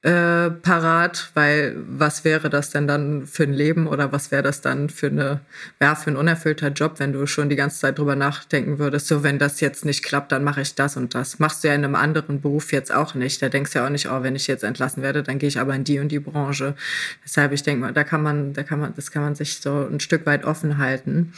äh, 0.05 0.51
parat, 0.51 1.31
weil 1.33 1.75
was 1.87 2.23
wäre 2.23 2.51
das 2.51 2.69
denn 2.69 2.87
dann 2.87 3.25
für 3.25 3.41
ein 3.41 3.53
Leben 3.53 3.87
oder 3.87 4.11
was 4.11 4.29
wäre 4.29 4.43
das 4.43 4.61
dann 4.61 4.91
für 4.91 5.07
eine, 5.07 5.39
ja, 5.81 5.95
für 5.95 6.11
ein 6.11 6.15
unerfüllter 6.15 6.67
Job, 6.67 6.99
wenn 6.99 7.11
du 7.11 7.25
schon 7.25 7.49
die 7.49 7.55
ganze 7.55 7.79
Zeit 7.79 7.97
drüber 7.97 8.15
nachdenken 8.15 8.77
würdest, 8.77 9.07
so 9.07 9.23
wenn 9.23 9.39
das 9.39 9.61
jetzt 9.61 9.83
nicht 9.83 10.03
klappt, 10.03 10.31
dann 10.31 10.43
mache 10.43 10.61
ich 10.61 10.75
das 10.75 10.95
und 10.95 11.15
das. 11.15 11.39
Machst 11.39 11.63
du 11.63 11.69
ja 11.69 11.73
in 11.73 11.83
einem 11.83 11.95
anderen 11.95 12.39
Beruf 12.39 12.71
jetzt 12.71 12.93
auch 12.93 13.15
nicht. 13.15 13.41
Da 13.41 13.49
denkst 13.49 13.73
du 13.73 13.79
ja 13.79 13.87
auch 13.87 13.89
nicht, 13.89 14.07
oh, 14.07 14.21
wenn 14.21 14.35
ich 14.35 14.45
jetzt 14.45 14.63
entlassen 14.63 15.01
werde, 15.01 15.23
dann 15.23 15.39
gehe 15.39 15.49
ich 15.49 15.59
aber 15.59 15.73
in 15.73 15.83
die 15.83 15.97
und 15.97 16.09
die 16.09 16.19
Branche. 16.19 16.75
Deshalb, 17.23 17.51
ich 17.51 17.63
denke 17.63 17.81
mal, 17.81 17.93
da 17.93 18.03
kann 18.03 18.21
man, 18.21 18.53
da 18.53 18.61
kann 18.61 18.79
man, 18.79 18.93
das 18.95 19.09
kann 19.09 19.23
man 19.23 19.33
sich 19.33 19.57
so 19.57 19.87
ein 19.91 19.99
Stück 19.99 20.27
weit 20.27 20.45
offen 20.45 20.77
halten. 20.77 21.33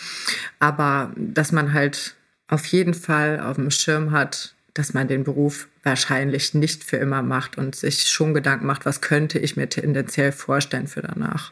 Aber 0.60 1.14
dass 1.16 1.54
man 1.54 1.72
halt 1.72 2.16
auf 2.50 2.66
jeden 2.66 2.94
Fall 2.94 3.40
auf 3.40 3.56
dem 3.56 3.72
Schirm 3.72 4.12
hat, 4.12 4.57
dass 4.78 4.94
man 4.94 5.08
den 5.08 5.24
Beruf 5.24 5.68
wahrscheinlich 5.84 6.54
nicht 6.54 6.84
für 6.84 6.98
immer 6.98 7.24
macht 7.24 7.58
und 7.58 7.76
sich 7.76 8.08
schon 8.08 8.34
Gedanken 8.34 8.68
macht, 8.68 8.86
was 8.86 9.02
könnte 9.02 9.40
ich 9.40 9.58
mir 9.58 9.68
tendenziell 9.68 10.32
vorstellen 10.32 10.88
für 10.88 11.02
danach. 11.02 11.52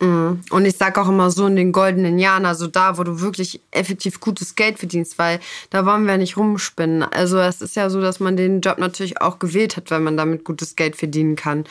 Mhm. 0.00 0.42
Und 0.50 0.64
ich 0.66 0.76
sage 0.76 1.00
auch 1.00 1.08
immer 1.08 1.30
so 1.32 1.46
in 1.46 1.56
den 1.56 1.72
goldenen 1.72 2.18
Jahren, 2.18 2.46
also 2.46 2.68
da, 2.68 2.96
wo 2.96 3.02
du 3.02 3.20
wirklich 3.20 3.60
effektiv 3.72 4.20
gutes 4.20 4.54
Geld 4.54 4.78
verdienst, 4.78 5.18
weil 5.18 5.40
da 5.70 5.84
wollen 5.84 6.06
wir 6.06 6.16
nicht 6.16 6.36
rumspinnen. 6.36 7.02
Also 7.02 7.38
es 7.38 7.60
ist 7.60 7.74
ja 7.74 7.90
so, 7.90 8.00
dass 8.00 8.20
man 8.20 8.36
den 8.36 8.60
Job 8.60 8.78
natürlich 8.78 9.20
auch 9.20 9.40
gewählt 9.40 9.76
hat, 9.76 9.90
weil 9.90 10.00
man 10.00 10.16
damit 10.16 10.44
gutes 10.44 10.76
Geld 10.76 10.94
verdienen 10.94 11.34
kann. 11.34 11.64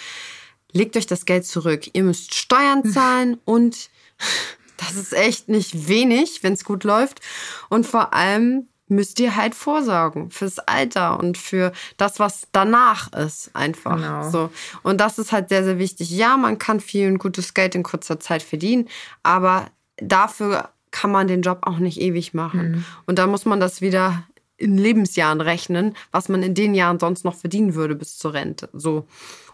Legt 0.74 0.98
euch 0.98 1.08
das 1.08 1.26
Geld 1.26 1.46
zurück. 1.46 1.84
Ihr 1.94 2.04
müsst 2.04 2.36
Steuern 2.36 2.84
zahlen 2.92 3.38
und 3.46 3.90
das 4.78 4.96
ist 4.96 5.14
echt 5.14 5.48
nicht 5.48 5.88
wenig, 5.88 6.44
wenn 6.44 6.54
es 6.54 6.66
gut 6.66 6.84
läuft. 6.84 7.22
Und 7.70 7.86
vor 7.86 8.14
allem 8.14 8.68
müsst 8.88 9.20
ihr 9.20 9.36
halt 9.36 9.56
vorsorgen 9.56 10.30
fürs 10.30 10.60
Alter 10.60 11.20
und 11.20 11.38
für 11.38 11.72
das, 11.98 12.20
was 12.20 12.48
danach 12.52 13.12
ist, 13.14 13.52
einfach. 13.54 13.96
Genau. 13.96 14.30
So. 14.30 14.50
Und 14.84 15.00
das 15.00 15.20
ist 15.20 15.32
halt 15.32 15.50
sehr, 15.50 15.64
sehr 15.64 15.80
wichtig. 15.80 16.12
Ja, 16.12 16.38
man 16.38 16.58
kann 16.58 16.80
viel 16.80 17.08
und 17.08 17.18
gutes 17.18 17.54
Geld 17.54 17.76
in 17.76 17.84
kurzer 17.84 18.20
Zeit 18.20 18.44
verdienen, 18.44 18.90
aber 19.24 19.68
dafür 19.98 20.70
kann 20.92 21.12
man 21.12 21.28
den 21.28 21.42
Job 21.42 21.60
auch 21.62 21.80
nicht 21.80 22.00
ewig 22.00 22.34
machen. 22.34 22.72
Mhm. 22.72 22.86
Und 23.08 23.20
da 23.20 23.28
muss 23.28 23.46
man 23.46 23.60
das 23.60 23.82
wieder 23.82 24.24
in 24.58 24.78
Lebensjahren 24.78 25.42
rechnen, 25.42 25.96
was 26.12 26.30
man 26.30 26.44
in 26.44 26.54
den 26.54 26.76
Jahren 26.76 27.00
sonst 27.00 27.26
noch 27.26 27.36
verdienen 27.36 27.74
würde 27.74 27.96
bis 27.96 28.18
zur 28.18 28.34
Rente. 28.34 28.70
So. 28.74 29.08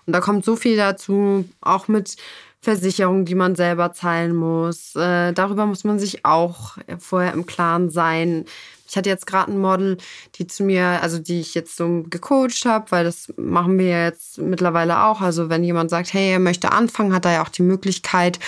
Und 0.05 0.13
da 0.13 0.19
kommt 0.19 0.43
so 0.43 0.55
viel 0.55 0.75
dazu, 0.75 1.45
auch 1.61 1.87
mit 1.87 2.17
Versicherungen, 2.61 3.25
die 3.25 3.35
man 3.35 3.55
selber 3.55 3.93
zahlen 3.93 4.35
muss. 4.35 4.95
Äh, 4.95 5.31
darüber 5.33 5.65
muss 5.65 5.85
man 5.85 5.97
sich 5.97 6.25
auch 6.25 6.77
vorher 6.99 7.33
im 7.33 7.45
Klaren 7.45 7.89
sein. 7.89 8.45
Ich 8.89 8.97
hatte 8.97 9.09
jetzt 9.09 9.27
gerade 9.27 9.51
ein 9.51 9.59
Model, 9.59 9.97
die 10.35 10.47
zu 10.47 10.63
mir, 10.63 11.01
also 11.01 11.19
die 11.19 11.39
ich 11.39 11.53
jetzt 11.53 11.77
so 11.77 12.03
gecoacht 12.09 12.65
habe, 12.65 12.89
weil 12.89 13.03
das 13.03 13.31
machen 13.37 13.77
wir 13.77 14.05
jetzt 14.05 14.39
mittlerweile 14.39 15.03
auch. 15.03 15.21
Also 15.21 15.49
wenn 15.49 15.63
jemand 15.63 15.91
sagt, 15.91 16.13
hey, 16.13 16.31
er 16.31 16.39
möchte 16.39 16.71
anfangen, 16.71 17.13
hat 17.13 17.25
er 17.25 17.33
ja 17.33 17.43
auch 17.43 17.49
die 17.49 17.61
Möglichkeit, 17.61 18.39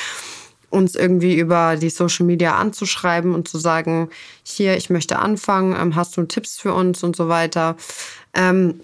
uns 0.71 0.95
irgendwie 0.95 1.37
über 1.37 1.75
die 1.75 1.89
Social 1.89 2.25
Media 2.25 2.55
anzuschreiben 2.55 3.35
und 3.35 3.47
zu 3.47 3.59
sagen, 3.59 4.09
hier, 4.43 4.77
ich 4.77 4.89
möchte 4.89 5.19
anfangen, 5.19 5.75
ähm, 5.79 5.95
hast 5.95 6.17
du 6.17 6.23
Tipps 6.23 6.57
für 6.57 6.73
uns 6.73 7.03
und 7.03 7.15
so 7.15 7.27
weiter. 7.27 7.75
Ähm, 8.33 8.81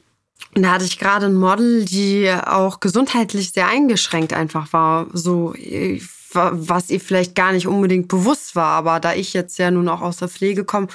da 0.54 0.74
hatte 0.74 0.86
ich 0.86 1.00
gerade 1.00 1.28
ein 1.28 1.36
Model, 1.36 1.86
die 1.86 2.32
auch 2.32 2.80
gesundheitlich 2.80 3.52
sehr 3.52 3.68
eingeschränkt 3.68 4.34
einfach 4.34 4.74
war. 4.74 5.08
So, 5.14 5.54
was 6.34 6.90
ihr 6.90 7.00
vielleicht 7.00 7.36
gar 7.36 7.52
nicht 7.52 7.68
unbedingt 7.68 8.08
bewusst 8.08 8.56
war. 8.56 8.72
Aber 8.72 9.00
da 9.00 9.14
ich 9.14 9.34
jetzt 9.34 9.58
ja 9.58 9.72
nun 9.72 9.88
auch 9.90 10.02
aus 10.02 10.18
der 10.18 10.28
Pflege 10.28 10.64
komme 10.66 10.88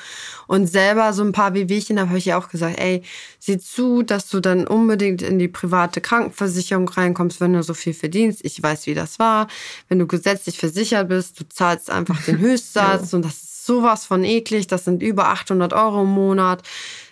und 0.46 0.66
selber 0.66 1.12
so 1.12 1.22
ein 1.22 1.32
paar 1.32 1.54
Wehwehchen 1.54 1.98
habe, 1.98 2.10
habe 2.10 2.18
ich 2.18 2.26
ja 2.26 2.38
auch 2.38 2.48
gesagt, 2.48 2.78
ey, 2.78 3.02
sieh 3.38 3.58
zu, 3.58 4.02
dass 4.02 4.28
du 4.28 4.40
dann 4.40 4.66
unbedingt 4.66 5.22
in 5.22 5.38
die 5.38 5.48
private 5.48 6.00
Krankenversicherung 6.00 6.88
reinkommst, 6.88 7.40
wenn 7.40 7.52
du 7.52 7.62
so 7.62 7.74
viel 7.74 7.94
verdienst. 7.94 8.44
Ich 8.44 8.62
weiß, 8.62 8.86
wie 8.86 8.94
das 8.94 9.18
war. 9.18 9.48
Wenn 9.88 9.98
du 9.98 10.06
gesetzlich 10.06 10.58
versichert 10.58 11.08
bist, 11.08 11.40
du 11.40 11.48
zahlst 11.48 11.90
einfach 11.90 12.22
den 12.24 12.38
Höchstsatz 12.40 13.12
und 13.12 13.24
das 13.24 13.34
ist 13.34 13.66
sowas 13.66 14.04
von 14.04 14.24
eklig. 14.24 14.66
Das 14.66 14.84
sind 14.84 15.02
über 15.02 15.28
800 15.28 15.72
Euro 15.72 16.02
im 16.02 16.08
Monat. 16.08 16.62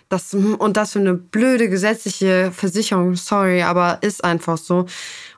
Das, 0.09 0.33
und 0.33 0.75
das 0.75 0.91
für 0.91 0.99
eine 0.99 1.13
blöde 1.13 1.69
gesetzliche 1.69 2.51
Versicherung, 2.51 3.15
sorry, 3.15 3.61
aber 3.61 3.99
ist 4.01 4.25
einfach 4.25 4.57
so. 4.57 4.85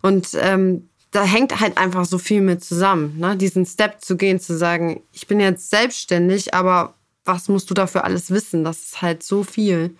Und 0.02 0.30
ähm, 0.34 0.90
da 1.14 1.24
hängt 1.24 1.60
halt 1.60 1.78
einfach 1.78 2.06
so 2.06 2.18
viel 2.18 2.42
mit 2.42 2.64
zusammen, 2.64 3.18
ne? 3.20 3.38
diesen 3.38 3.66
Step 3.66 4.02
zu 4.02 4.18
gehen, 4.18 4.40
zu 4.40 4.58
sagen, 4.58 5.02
ich 5.12 5.28
bin 5.28 5.40
jetzt 5.40 5.70
selbstständig, 5.70 6.54
aber 6.54 6.96
was 7.24 7.48
musst 7.48 7.70
du 7.70 7.74
dafür 7.74 8.04
alles 8.04 8.32
wissen? 8.32 8.64
Das 8.64 8.80
ist 8.80 9.02
halt 9.02 9.24
so 9.24 9.44
viel. 9.44 9.96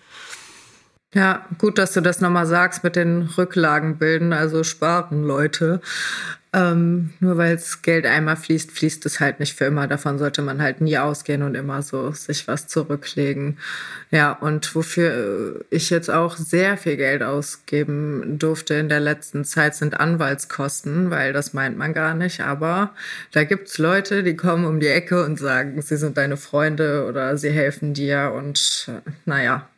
Ja, 1.14 1.46
gut, 1.58 1.78
dass 1.78 1.92
du 1.92 2.00
das 2.00 2.20
nochmal 2.20 2.46
sagst 2.46 2.82
mit 2.82 2.96
den 2.96 3.22
Rücklagen 3.22 3.98
bilden, 3.98 4.32
also 4.32 4.64
sparen 4.64 5.22
Leute. 5.22 5.80
Ähm, 6.54 7.12
nur 7.18 7.36
weil 7.36 7.56
das 7.56 7.82
Geld 7.82 8.06
einmal 8.06 8.36
fließt, 8.36 8.70
fließt 8.70 9.04
es 9.06 9.18
halt 9.18 9.40
nicht 9.40 9.58
für 9.58 9.64
immer. 9.64 9.88
Davon 9.88 10.18
sollte 10.18 10.40
man 10.40 10.62
halt 10.62 10.80
nie 10.80 10.96
ausgehen 10.96 11.42
und 11.42 11.56
immer 11.56 11.82
so 11.82 12.12
sich 12.12 12.46
was 12.46 12.68
zurücklegen. 12.68 13.58
Ja, 14.12 14.30
und 14.30 14.72
wofür 14.76 15.64
ich 15.70 15.90
jetzt 15.90 16.10
auch 16.10 16.36
sehr 16.36 16.76
viel 16.76 16.96
Geld 16.96 17.24
ausgeben 17.24 18.38
durfte 18.38 18.74
in 18.74 18.88
der 18.88 19.00
letzten 19.00 19.44
Zeit 19.44 19.74
sind 19.74 19.98
Anwaltskosten, 19.98 21.10
weil 21.10 21.32
das 21.32 21.54
meint 21.54 21.76
man 21.76 21.92
gar 21.92 22.14
nicht. 22.14 22.40
Aber 22.40 22.94
da 23.32 23.42
gibt's 23.42 23.78
Leute, 23.78 24.22
die 24.22 24.36
kommen 24.36 24.64
um 24.64 24.78
die 24.78 24.86
Ecke 24.86 25.24
und 25.24 25.40
sagen, 25.40 25.82
sie 25.82 25.96
sind 25.96 26.16
deine 26.16 26.36
Freunde 26.36 27.06
oder 27.08 27.36
sie 27.36 27.50
helfen 27.50 27.94
dir 27.94 28.32
und 28.32 28.88
äh, 28.88 29.10
naja, 29.24 29.68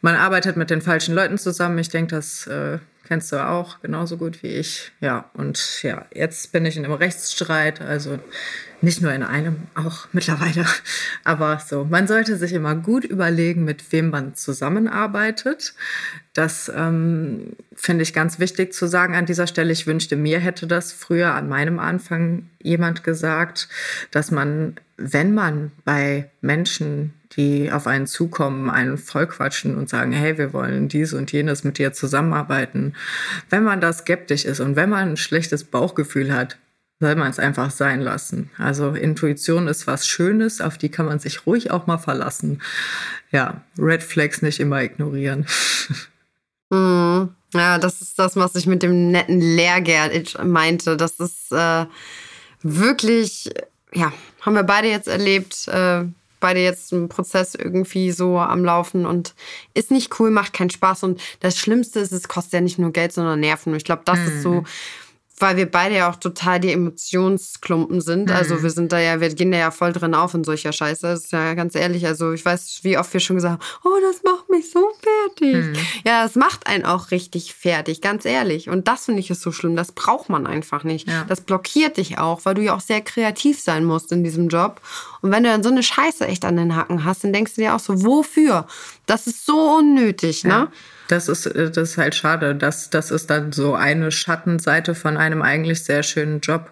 man 0.00 0.14
arbeitet 0.14 0.56
mit 0.56 0.70
den 0.70 0.80
falschen 0.80 1.14
Leuten 1.14 1.38
zusammen. 1.38 1.78
Ich 1.78 1.88
denke, 1.88 2.14
das 2.14 2.46
äh, 2.46 2.78
kennst 3.06 3.32
du 3.32 3.36
auch 3.36 3.80
genauso 3.80 4.16
gut 4.16 4.42
wie 4.42 4.48
ich. 4.48 4.92
Ja, 5.00 5.30
und 5.34 5.82
ja, 5.82 6.06
jetzt 6.12 6.52
bin 6.52 6.66
ich 6.66 6.76
in 6.76 6.84
einem 6.84 6.94
Rechtsstreit, 6.94 7.80
also 7.80 8.18
nicht 8.84 9.02
nur 9.02 9.12
in 9.12 9.22
einem, 9.22 9.56
auch 9.74 10.06
mittlerweile. 10.12 10.66
Aber 11.24 11.60
so, 11.66 11.84
man 11.84 12.06
sollte 12.06 12.36
sich 12.36 12.52
immer 12.52 12.74
gut 12.74 13.04
überlegen, 13.04 13.64
mit 13.64 13.92
wem 13.92 14.10
man 14.10 14.34
zusammenarbeitet. 14.34 15.74
Das 16.32 16.70
ähm, 16.74 17.54
finde 17.74 18.02
ich 18.02 18.12
ganz 18.12 18.38
wichtig 18.38 18.72
zu 18.72 18.86
sagen 18.86 19.14
an 19.14 19.26
dieser 19.26 19.46
Stelle. 19.46 19.72
Ich 19.72 19.86
wünschte, 19.86 20.16
mir 20.16 20.38
hätte 20.38 20.66
das 20.66 20.92
früher 20.92 21.34
an 21.34 21.48
meinem 21.48 21.78
Anfang 21.78 22.48
jemand 22.62 23.04
gesagt, 23.04 23.68
dass 24.10 24.30
man, 24.30 24.76
wenn 24.96 25.34
man 25.34 25.72
bei 25.84 26.30
Menschen 26.40 27.14
die 27.36 27.72
auf 27.72 27.86
einen 27.86 28.06
zukommen, 28.06 28.70
einen 28.70 28.96
vollquatschen 28.96 29.76
und 29.76 29.88
sagen, 29.88 30.12
hey, 30.12 30.38
wir 30.38 30.52
wollen 30.52 30.88
dies 30.88 31.12
und 31.12 31.32
jenes 31.32 31.64
mit 31.64 31.78
dir 31.78 31.92
zusammenarbeiten. 31.92 32.94
Wenn 33.50 33.64
man 33.64 33.80
da 33.80 33.92
skeptisch 33.92 34.44
ist 34.44 34.60
und 34.60 34.76
wenn 34.76 34.90
man 34.90 35.10
ein 35.10 35.16
schlechtes 35.16 35.64
Bauchgefühl 35.64 36.32
hat, 36.32 36.56
soll 37.04 37.16
man 37.16 37.28
es 37.28 37.38
einfach 37.38 37.70
sein 37.70 38.00
lassen. 38.00 38.50
Also 38.56 38.94
Intuition 38.94 39.68
ist 39.68 39.86
was 39.86 40.08
Schönes, 40.08 40.62
auf 40.62 40.78
die 40.78 40.88
kann 40.88 41.04
man 41.04 41.18
sich 41.18 41.46
ruhig 41.46 41.70
auch 41.70 41.86
mal 41.86 41.98
verlassen. 41.98 42.62
Ja, 43.30 43.60
Red 43.78 44.02
Flags 44.02 44.40
nicht 44.40 44.58
immer 44.58 44.82
ignorieren. 44.82 45.46
Mm, 46.70 47.28
ja, 47.52 47.78
das 47.78 48.00
ist 48.00 48.18
das, 48.18 48.36
was 48.36 48.54
ich 48.54 48.66
mit 48.66 48.82
dem 48.82 49.10
netten 49.10 49.38
Lehrgeld 49.38 50.42
meinte. 50.42 50.96
Das 50.96 51.20
ist 51.20 51.52
äh, 51.52 51.84
wirklich, 52.62 53.50
ja, 53.92 54.14
haben 54.40 54.54
wir 54.54 54.62
beide 54.62 54.88
jetzt 54.88 55.06
erlebt. 55.06 55.68
Äh, 55.68 56.04
beide 56.40 56.60
jetzt 56.60 56.90
einen 56.94 57.10
Prozess 57.10 57.54
irgendwie 57.54 58.12
so 58.12 58.38
am 58.38 58.64
Laufen 58.64 59.04
und 59.04 59.34
ist 59.74 59.90
nicht 59.90 60.18
cool, 60.18 60.30
macht 60.30 60.54
keinen 60.54 60.70
Spaß. 60.70 61.02
Und 61.02 61.20
das 61.40 61.58
Schlimmste 61.58 62.00
ist, 62.00 62.12
es 62.12 62.28
kostet 62.28 62.54
ja 62.54 62.60
nicht 62.62 62.78
nur 62.78 62.92
Geld, 62.92 63.12
sondern 63.12 63.40
Nerven. 63.40 63.74
Und 63.74 63.76
ich 63.76 63.84
glaube, 63.84 64.02
das 64.06 64.18
mhm. 64.18 64.26
ist 64.26 64.42
so 64.42 64.52
mhm 64.52 64.66
weil 65.38 65.56
wir 65.56 65.66
beide 65.68 65.96
ja 65.96 66.10
auch 66.10 66.16
total 66.16 66.60
die 66.60 66.70
Emotionsklumpen 66.70 68.00
sind. 68.00 68.28
Mhm. 68.28 68.36
Also 68.36 68.62
wir 68.62 68.70
sind 68.70 68.92
da 68.92 69.00
ja, 69.00 69.20
wir 69.20 69.34
gehen 69.34 69.50
da 69.50 69.58
ja 69.58 69.70
voll 69.72 69.92
drin 69.92 70.14
auf 70.14 70.32
in 70.34 70.44
solcher 70.44 70.72
Scheiße. 70.72 71.08
Das 71.08 71.24
ist 71.24 71.32
ja 71.32 71.54
ganz 71.54 71.74
ehrlich. 71.74 72.06
Also 72.06 72.32
ich 72.32 72.44
weiß, 72.44 72.80
wie 72.82 72.96
oft 72.96 73.12
wir 73.12 73.20
schon 73.20 73.36
gesagt 73.36 73.60
haben, 73.60 73.70
oh, 73.84 73.98
das 74.00 74.22
macht 74.22 74.48
mich 74.48 74.70
so 74.70 74.92
fertig. 75.02 75.54
Mhm. 75.56 75.86
Ja, 76.04 76.22
das 76.22 76.36
macht 76.36 76.68
einen 76.68 76.84
auch 76.84 77.10
richtig 77.10 77.52
fertig, 77.52 78.00
ganz 78.00 78.24
ehrlich. 78.24 78.68
Und 78.68 78.86
das 78.86 79.06
finde 79.06 79.20
ich 79.20 79.30
ist 79.30 79.42
so 79.42 79.50
schlimm. 79.50 79.74
Das 79.74 79.90
braucht 79.90 80.28
man 80.28 80.46
einfach 80.46 80.84
nicht. 80.84 81.08
Ja. 81.08 81.24
Das 81.24 81.40
blockiert 81.40 81.96
dich 81.96 82.18
auch, 82.18 82.44
weil 82.44 82.54
du 82.54 82.62
ja 82.62 82.76
auch 82.76 82.80
sehr 82.80 83.00
kreativ 83.00 83.60
sein 83.60 83.84
musst 83.84 84.12
in 84.12 84.22
diesem 84.22 84.48
Job. 84.48 84.80
Und 85.20 85.32
wenn 85.32 85.42
du 85.42 85.48
dann 85.48 85.64
so 85.64 85.70
eine 85.70 85.82
Scheiße 85.82 86.26
echt 86.28 86.44
an 86.44 86.56
den 86.56 86.76
Hacken 86.76 87.04
hast, 87.04 87.24
dann 87.24 87.32
denkst 87.32 87.54
du 87.56 87.62
dir 87.62 87.74
auch 87.74 87.80
so, 87.80 88.04
wofür? 88.04 88.68
Das 89.06 89.26
ist 89.26 89.44
so 89.44 89.78
unnötig, 89.78 90.44
ne? 90.44 90.68
Das 91.08 91.28
ist, 91.28 91.46
äh, 91.46 91.70
das 91.70 91.90
ist 91.90 91.98
halt 91.98 92.14
schade. 92.14 92.54
Das, 92.54 92.90
das 92.90 93.10
ist 93.10 93.30
dann 93.30 93.52
so 93.52 93.74
eine 93.74 94.10
Schattenseite 94.10 94.94
von 94.94 95.16
einem 95.16 95.42
eigentlich 95.42 95.84
sehr 95.84 96.02
schönen 96.02 96.40
Job. 96.40 96.70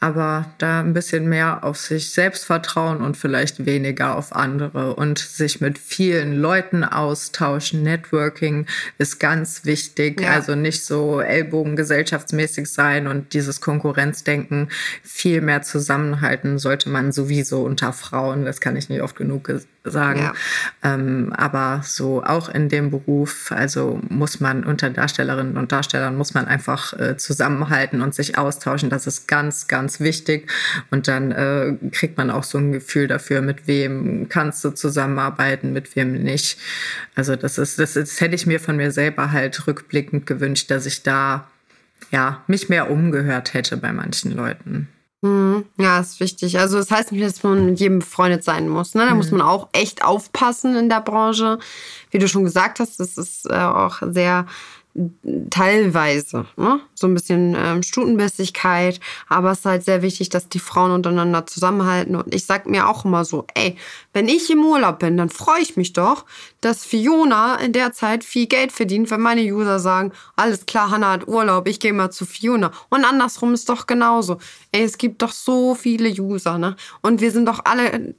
Aber 0.00 0.46
da 0.58 0.80
ein 0.80 0.94
bisschen 0.94 1.28
mehr 1.28 1.64
auf 1.64 1.76
sich 1.76 2.10
selbst 2.10 2.44
vertrauen 2.44 3.00
und 3.00 3.16
vielleicht 3.16 3.66
weniger 3.66 4.16
auf 4.16 4.34
andere 4.34 4.94
und 4.94 5.18
sich 5.18 5.60
mit 5.60 5.78
vielen 5.78 6.34
Leuten 6.34 6.84
austauschen. 6.84 7.82
Networking 7.82 8.66
ist 8.98 9.18
ganz 9.20 9.64
wichtig. 9.64 10.20
Ja. 10.20 10.32
Also 10.32 10.54
nicht 10.54 10.84
so 10.84 11.20
Ellbogen 11.20 11.76
gesellschaftsmäßig 11.76 12.70
sein 12.70 13.06
und 13.06 13.32
dieses 13.34 13.60
Konkurrenzdenken 13.60 14.68
viel 15.02 15.40
mehr 15.40 15.62
zusammenhalten 15.62 16.58
sollte 16.58 16.88
man 16.88 17.12
sowieso 17.12 17.62
unter 17.62 17.92
Frauen. 17.92 18.44
Das 18.44 18.60
kann 18.60 18.76
ich 18.76 18.88
nicht 18.88 19.02
oft 19.02 19.16
genug 19.16 19.50
sagen. 19.84 20.20
Ja. 20.20 20.32
Ähm, 20.82 21.32
aber 21.36 21.82
so 21.84 22.22
auch 22.24 22.48
in 22.48 22.68
dem 22.68 22.90
Beruf, 22.90 23.52
also 23.52 23.73
muss 24.08 24.40
man 24.40 24.64
unter 24.64 24.90
Darstellerinnen 24.90 25.56
und 25.56 25.72
Darstellern 25.72 26.16
muss 26.16 26.34
man 26.34 26.46
einfach 26.46 26.92
äh, 26.98 27.16
zusammenhalten 27.16 28.02
und 28.02 28.14
sich 28.14 28.38
austauschen. 28.38 28.90
Das 28.90 29.06
ist 29.06 29.28
ganz, 29.28 29.68
ganz 29.68 30.00
wichtig. 30.00 30.50
Und 30.90 31.08
dann 31.08 31.32
äh, 31.32 31.76
kriegt 31.90 32.16
man 32.16 32.30
auch 32.30 32.44
so 32.44 32.58
ein 32.58 32.72
Gefühl 32.72 33.08
dafür, 33.08 33.42
mit 33.42 33.66
wem 33.66 34.28
kannst 34.28 34.64
du 34.64 34.70
zusammenarbeiten, 34.70 35.72
mit 35.72 35.96
wem 35.96 36.12
nicht. 36.12 36.58
Also 37.14 37.36
das 37.36 37.58
ist, 37.58 37.78
das, 37.78 37.94
das 37.94 38.20
hätte 38.20 38.34
ich 38.34 38.46
mir 38.46 38.60
von 38.60 38.76
mir 38.76 38.90
selber 38.90 39.32
halt 39.32 39.66
rückblickend 39.66 40.26
gewünscht, 40.26 40.70
dass 40.70 40.86
ich 40.86 41.02
da 41.02 41.48
ja 42.10 42.42
mich 42.46 42.68
mehr 42.68 42.90
umgehört 42.90 43.54
hätte 43.54 43.76
bei 43.76 43.92
manchen 43.92 44.32
Leuten. 44.32 44.88
Mhm. 45.24 45.64
Ja, 45.78 46.00
ist 46.00 46.20
wichtig. 46.20 46.58
Also 46.58 46.76
das 46.76 46.90
heißt 46.90 47.10
nicht, 47.10 47.24
dass 47.24 47.42
man 47.42 47.64
mit 47.64 47.80
jedem 47.80 48.00
befreundet 48.00 48.44
sein 48.44 48.68
muss. 48.68 48.94
Ne? 48.94 49.06
Da 49.06 49.12
mhm. 49.12 49.16
muss 49.16 49.30
man 49.30 49.40
auch 49.40 49.68
echt 49.72 50.04
aufpassen 50.04 50.76
in 50.76 50.90
der 50.90 51.00
Branche. 51.00 51.58
Wie 52.10 52.18
du 52.18 52.28
schon 52.28 52.44
gesagt 52.44 52.78
hast, 52.78 53.00
das 53.00 53.16
ist 53.16 53.46
äh, 53.48 53.54
auch 53.54 54.02
sehr 54.02 54.46
teilweise, 55.50 56.46
ne? 56.56 56.80
so 56.94 57.08
ein 57.08 57.14
bisschen 57.14 57.56
ähm, 57.58 57.82
Stutenbissigkeit, 57.82 59.00
aber 59.28 59.50
es 59.50 59.60
ist 59.60 59.64
halt 59.64 59.84
sehr 59.84 60.02
wichtig, 60.02 60.28
dass 60.28 60.48
die 60.48 60.60
Frauen 60.60 60.92
untereinander 60.92 61.46
zusammenhalten. 61.46 62.14
Und 62.14 62.32
ich 62.32 62.46
sag 62.46 62.66
mir 62.66 62.88
auch 62.88 63.04
immer 63.04 63.24
so, 63.24 63.44
ey, 63.54 63.76
wenn 64.12 64.28
ich 64.28 64.50
im 64.50 64.64
Urlaub 64.64 65.00
bin, 65.00 65.16
dann 65.16 65.30
freue 65.30 65.60
ich 65.60 65.76
mich 65.76 65.94
doch, 65.94 66.24
dass 66.60 66.84
Fiona 66.84 67.56
in 67.56 67.72
der 67.72 67.92
Zeit 67.92 68.22
viel 68.22 68.46
Geld 68.46 68.70
verdient, 68.70 69.10
wenn 69.10 69.20
meine 69.20 69.42
User 69.42 69.80
sagen, 69.80 70.12
alles 70.36 70.64
klar, 70.64 70.90
Hannah 70.90 71.12
hat 71.12 71.26
Urlaub, 71.26 71.66
ich 71.66 71.80
gehe 71.80 71.92
mal 71.92 72.10
zu 72.10 72.24
Fiona. 72.24 72.70
Und 72.88 73.04
andersrum 73.04 73.52
ist 73.52 73.68
doch 73.68 73.86
genauso. 73.86 74.38
Ey, 74.70 74.84
es 74.84 74.96
gibt 74.96 75.22
doch 75.22 75.32
so 75.32 75.74
viele 75.74 76.08
User, 76.08 76.56
ne? 76.56 76.76
Und 77.02 77.20
wir 77.20 77.32
sind 77.32 77.46
doch 77.46 77.60
alle 77.64 78.14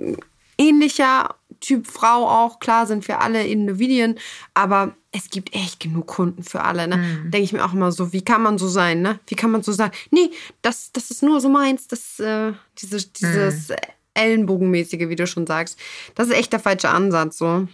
ähnlicher 0.57 1.35
Typ 1.65 1.87
Frau 1.87 2.27
auch. 2.29 2.59
Klar 2.59 2.85
sind 2.85 3.07
wir 3.07 3.21
alle 3.21 3.45
Individuen, 3.45 4.19
aber 4.53 4.95
es 5.11 5.29
gibt 5.29 5.55
echt 5.55 5.79
genug 5.79 6.05
Kunden 6.05 6.43
für 6.43 6.63
alle. 6.63 6.87
Ne? 6.87 6.97
Mhm. 6.97 7.31
Denke 7.31 7.43
ich 7.43 7.53
mir 7.53 7.65
auch 7.65 7.73
immer 7.73 7.91
so, 7.91 8.13
wie 8.13 8.23
kann 8.23 8.43
man 8.43 8.57
so 8.57 8.67
sein? 8.67 9.01
Ne? 9.01 9.19
Wie 9.27 9.35
kann 9.35 9.49
man 9.49 9.63
so 9.63 9.71
sagen, 9.71 9.93
nee, 10.11 10.29
das, 10.61 10.91
das 10.91 11.09
ist 11.09 11.23
nur 11.23 11.41
so 11.41 11.49
meins, 11.49 11.87
das, 11.87 12.19
äh, 12.19 12.53
diese, 12.77 13.07
dieses 13.07 13.69
mhm. 13.69 13.75
Ellenbogenmäßige, 14.13 15.09
wie 15.09 15.15
du 15.15 15.25
schon 15.25 15.47
sagst. 15.47 15.79
Das 16.13 16.27
ist 16.27 16.35
echt 16.35 16.53
der 16.53 16.59
falsche 16.59 16.89
Ansatz. 16.89 17.39
So. 17.39 17.67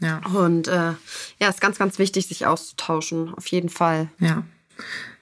Ja. 0.00 0.20
Und 0.34 0.66
äh, 0.66 0.94
ja, 1.38 1.48
ist 1.48 1.60
ganz, 1.60 1.78
ganz 1.78 1.98
wichtig, 2.00 2.26
sich 2.26 2.46
auszutauschen, 2.46 3.34
auf 3.34 3.46
jeden 3.46 3.68
Fall. 3.68 4.08
Ja. 4.18 4.42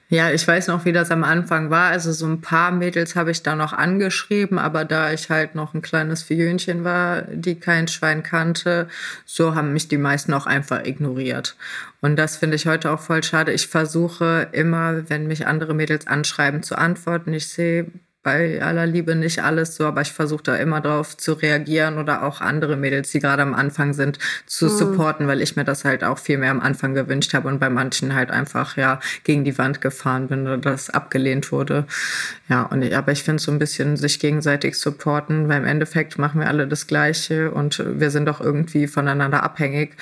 Ja, 0.09 0.31
ich 0.31 0.47
weiß 0.47 0.67
noch, 0.69 0.85
wie 0.85 0.93
das 0.93 1.11
am 1.11 1.25
Anfang 1.25 1.69
war. 1.69 1.89
Also 1.89 2.13
so 2.13 2.25
ein 2.27 2.39
paar 2.39 2.71
Mädels 2.71 3.17
habe 3.17 3.31
ich 3.31 3.43
da 3.43 3.55
noch 3.55 3.73
angeschrieben, 3.73 4.57
aber 4.57 4.85
da 4.85 5.11
ich 5.11 5.29
halt 5.29 5.53
noch 5.53 5.73
ein 5.73 5.81
kleines 5.81 6.23
Fiönchen 6.23 6.85
war, 6.85 7.23
die 7.23 7.59
kein 7.59 7.89
Schwein 7.89 8.23
kannte, 8.23 8.87
so 9.25 9.53
haben 9.53 9.73
mich 9.73 9.89
die 9.89 9.97
meisten 9.97 10.33
auch 10.33 10.45
einfach 10.45 10.85
ignoriert. 10.85 11.57
Und 11.99 12.15
das 12.15 12.37
finde 12.37 12.55
ich 12.55 12.67
heute 12.67 12.91
auch 12.91 13.01
voll 13.01 13.21
schade. 13.21 13.51
Ich 13.51 13.67
versuche 13.67 14.47
immer, 14.53 15.09
wenn 15.09 15.27
mich 15.27 15.45
andere 15.45 15.73
Mädels 15.73 16.07
anschreiben, 16.07 16.63
zu 16.63 16.77
antworten. 16.77 17.33
Ich 17.33 17.49
sehe 17.49 17.87
bei 18.23 18.61
aller 18.61 18.85
Liebe 18.85 19.15
nicht 19.15 19.41
alles 19.41 19.75
so, 19.75 19.85
aber 19.85 20.01
ich 20.01 20.11
versuche 20.11 20.43
da 20.43 20.55
immer 20.57 20.81
drauf 20.81 21.15
zu 21.15 21.33
reagieren 21.33 21.97
oder 21.97 22.23
auch 22.23 22.41
andere 22.41 22.75
Mädels, 22.75 23.11
die 23.11 23.19
gerade 23.19 23.41
am 23.41 23.53
Anfang 23.53 23.93
sind, 23.93 24.19
zu 24.45 24.65
mhm. 24.65 24.69
supporten, 24.69 25.27
weil 25.27 25.41
ich 25.41 25.55
mir 25.55 25.63
das 25.63 25.85
halt 25.85 26.03
auch 26.03 26.17
viel 26.17 26.37
mehr 26.37 26.51
am 26.51 26.59
Anfang 26.59 26.93
gewünscht 26.93 27.33
habe 27.33 27.47
und 27.47 27.59
bei 27.59 27.69
manchen 27.69 28.15
halt 28.15 28.29
einfach 28.29 28.75
ja 28.75 28.99
gegen 29.23 29.45
die 29.45 29.57
Wand 29.57 29.79
gefahren 29.79 30.27
bin 30.27 30.41
oder 30.41 30.57
das 30.57 30.89
abgelehnt 30.89 31.51
wurde. 31.53 31.85
Ja, 32.49 32.63
und 32.63 32.81
ich, 32.81 32.97
aber 32.97 33.13
ich 33.13 33.23
finde 33.23 33.41
so 33.41 33.51
ein 33.51 33.59
bisschen 33.59 33.95
sich 33.95 34.19
gegenseitig 34.19 34.77
supporten, 34.77 35.47
weil 35.47 35.59
im 35.59 35.65
Endeffekt 35.65 36.17
machen 36.17 36.41
wir 36.41 36.47
alle 36.47 36.67
das 36.67 36.87
Gleiche 36.87 37.51
und 37.51 37.81
wir 37.87 38.11
sind 38.11 38.25
doch 38.25 38.41
irgendwie 38.41 38.87
voneinander 38.87 39.43
abhängig. 39.43 39.95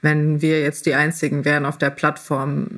Wenn 0.00 0.40
wir 0.40 0.60
jetzt 0.60 0.86
die 0.86 0.94
einzigen 0.94 1.44
wären 1.44 1.66
auf 1.66 1.78
der 1.78 1.90
Plattform, 1.90 2.68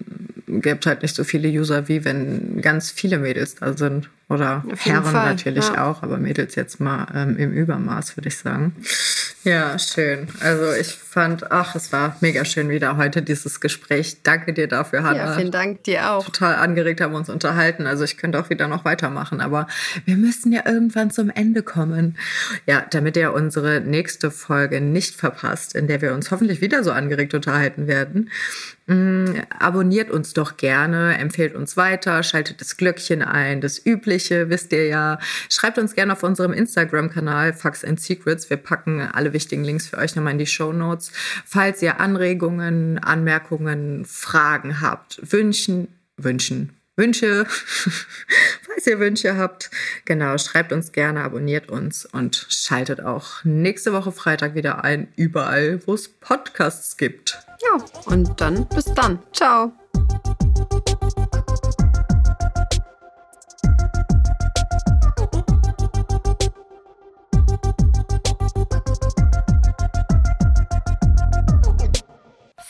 gäbe 0.47 0.81
halt 0.87 1.03
nicht 1.03 1.15
so 1.15 1.25
viele 1.25 1.49
User 1.49 1.89
wie 1.89 2.05
wenn 2.05 2.63
ganz 2.63 2.91
viele 2.91 3.19
Mädels 3.19 3.57
da 3.57 3.77
sind. 3.77 4.09
Oder 4.29 4.65
Herren 4.79 5.05
Fall, 5.05 5.31
natürlich 5.31 5.69
ja. 5.69 5.87
auch, 5.87 6.03
aber 6.03 6.19
Mädels 6.19 6.57
jetzt 6.57 6.81
mal 6.81 7.07
ähm, 7.15 7.37
im 7.37 7.53
Übermaß, 7.53 8.17
würde 8.17 8.29
ich 8.29 8.37
sagen. 8.37 8.75
Ja, 9.45 9.79
schön. 9.79 10.27
Also 10.41 10.73
ich 10.73 10.89
fand, 10.89 11.53
ach, 11.53 11.77
es 11.77 11.93
war 11.93 12.17
mega 12.21 12.45
schön 12.45 12.69
wieder 12.69 12.97
heute 12.97 13.23
dieses 13.23 13.61
Gespräch. 13.61 14.25
Danke 14.25 14.53
dir 14.53 14.67
dafür, 14.67 15.05
Hanna. 15.05 15.27
Ja, 15.27 15.33
vielen 15.35 15.53
Dank 15.53 15.85
dir 15.85 16.11
auch. 16.11 16.25
Total 16.25 16.57
angeregt 16.57 17.01
haben 17.01 17.13
wir 17.13 17.19
uns 17.19 17.31
unterhalten. 17.31 17.87
Also 17.87 18.03
ich 18.03 18.17
könnte 18.17 18.41
auch 18.41 18.51
wieder 18.51 18.67
noch 18.67 18.85
weitermachen, 18.85 19.41
aber 19.41 19.69
wir 20.05 20.17
müssen 20.17 20.51
ja 20.51 20.63
irgendwann 20.67 21.13
zum 21.13 21.31
Ende 21.31 21.63
kommen. 21.63 22.19
Ja, 22.67 22.85
damit 22.91 23.17
ihr 23.17 23.33
unsere 23.33 23.81
nächste 23.81 24.33
Folge 24.33 24.81
nicht 24.81 25.15
verpasst, 25.15 25.77
in 25.77 25.87
der 25.87 26.03
wir 26.03 26.13
uns 26.13 26.33
hoffentlich 26.33 26.61
wieder 26.61 26.83
so 26.83 26.91
angeregt 26.91 27.33
unterhalten 27.33 27.87
werden, 27.87 28.31
abonniert 28.89 30.11
uns 30.13 30.33
doch 30.33 30.57
gerne, 30.57 31.19
empfehlt 31.19 31.57
uns 31.57 31.77
weiter, 31.77 32.23
schaltet 32.23 32.61
das 32.61 32.77
Glöckchen 32.77 33.21
ein, 33.21 33.61
das 33.61 33.85
Übliche, 33.85 34.49
wisst 34.49 34.73
ihr 34.73 34.87
ja. 34.87 35.19
Schreibt 35.49 35.79
uns 35.79 35.95
gerne 35.95 36.13
auf 36.13 36.23
unserem 36.23 36.53
Instagram-Kanal 36.53 37.53
Facts 37.53 37.85
and 37.85 38.01
Secrets. 38.01 38.49
Wir 38.49 38.59
packen 38.59 39.01
alle 39.01 39.33
wichtigen 39.33 39.65
Links 39.65 39.89
für 39.89 39.99
euch 39.99 40.15
nochmal 40.15 40.35
in 40.35 40.39
die 40.39 40.47
Show 40.47 40.73
Notes. 40.73 41.11
Falls 41.45 41.83
ihr 41.83 41.99
Anregungen, 42.01 42.99
Anmerkungen, 42.99 44.05
Fragen 44.05 44.81
habt, 44.81 45.21
wünschen, 45.33 45.89
wünschen, 46.17 46.77
Wünsche, 46.97 47.47
falls 48.63 48.87
ihr 48.87 48.99
Wünsche 48.99 49.37
habt, 49.37 49.71
genau, 50.07 50.39
schreibt 50.39 50.73
uns 50.73 50.93
gerne, 50.93 51.23
abonniert 51.23 51.69
uns 51.69 52.07
und 52.07 52.47
schaltet 52.49 53.03
auch 53.03 53.45
nächste 53.45 53.93
Woche 53.93 54.13
Freitag 54.13 54.55
wieder 54.55 54.83
ein, 54.83 55.09
überall, 55.15 55.81
wo 55.87 55.93
es 55.93 56.09
Podcasts 56.09 56.97
gibt. 56.97 57.39
Ja, 57.63 57.85
und 58.07 58.41
dann 58.41 58.67
bis 58.69 58.87
dann. 58.87 59.19
Ciao. 59.33 59.73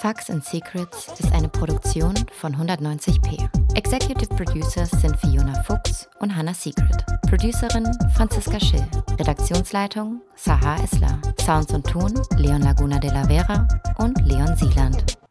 Facts 0.07 0.31
and 0.31 0.45
Secrets 0.45 1.09
ist 1.19 1.33
eine 1.33 1.49
Produktion 1.49 2.15
von 2.39 2.55
190p. 2.55 3.49
Executive 3.75 4.33
Producers 4.37 4.89
sind 5.01 5.17
Fiona 5.17 5.61
Fuchs 5.65 6.09
und 6.21 6.37
Hannah 6.37 6.55
Secret. 6.55 7.05
Producerin 7.29 7.91
Franziska 8.15 8.61
Schill. 8.61 8.87
Redaktionsleitung 9.19 10.21
Sahar 10.37 10.79
Isler. 10.85 11.21
Sounds 11.45 11.75
und 11.75 11.85
Ton 11.85 12.15
Leon 12.37 12.63
Laguna 12.63 13.01
de 13.01 13.11
la 13.11 13.25
Vera 13.25 13.67
und 13.99 14.25
Leon 14.25 14.57
Sieland. 14.57 15.26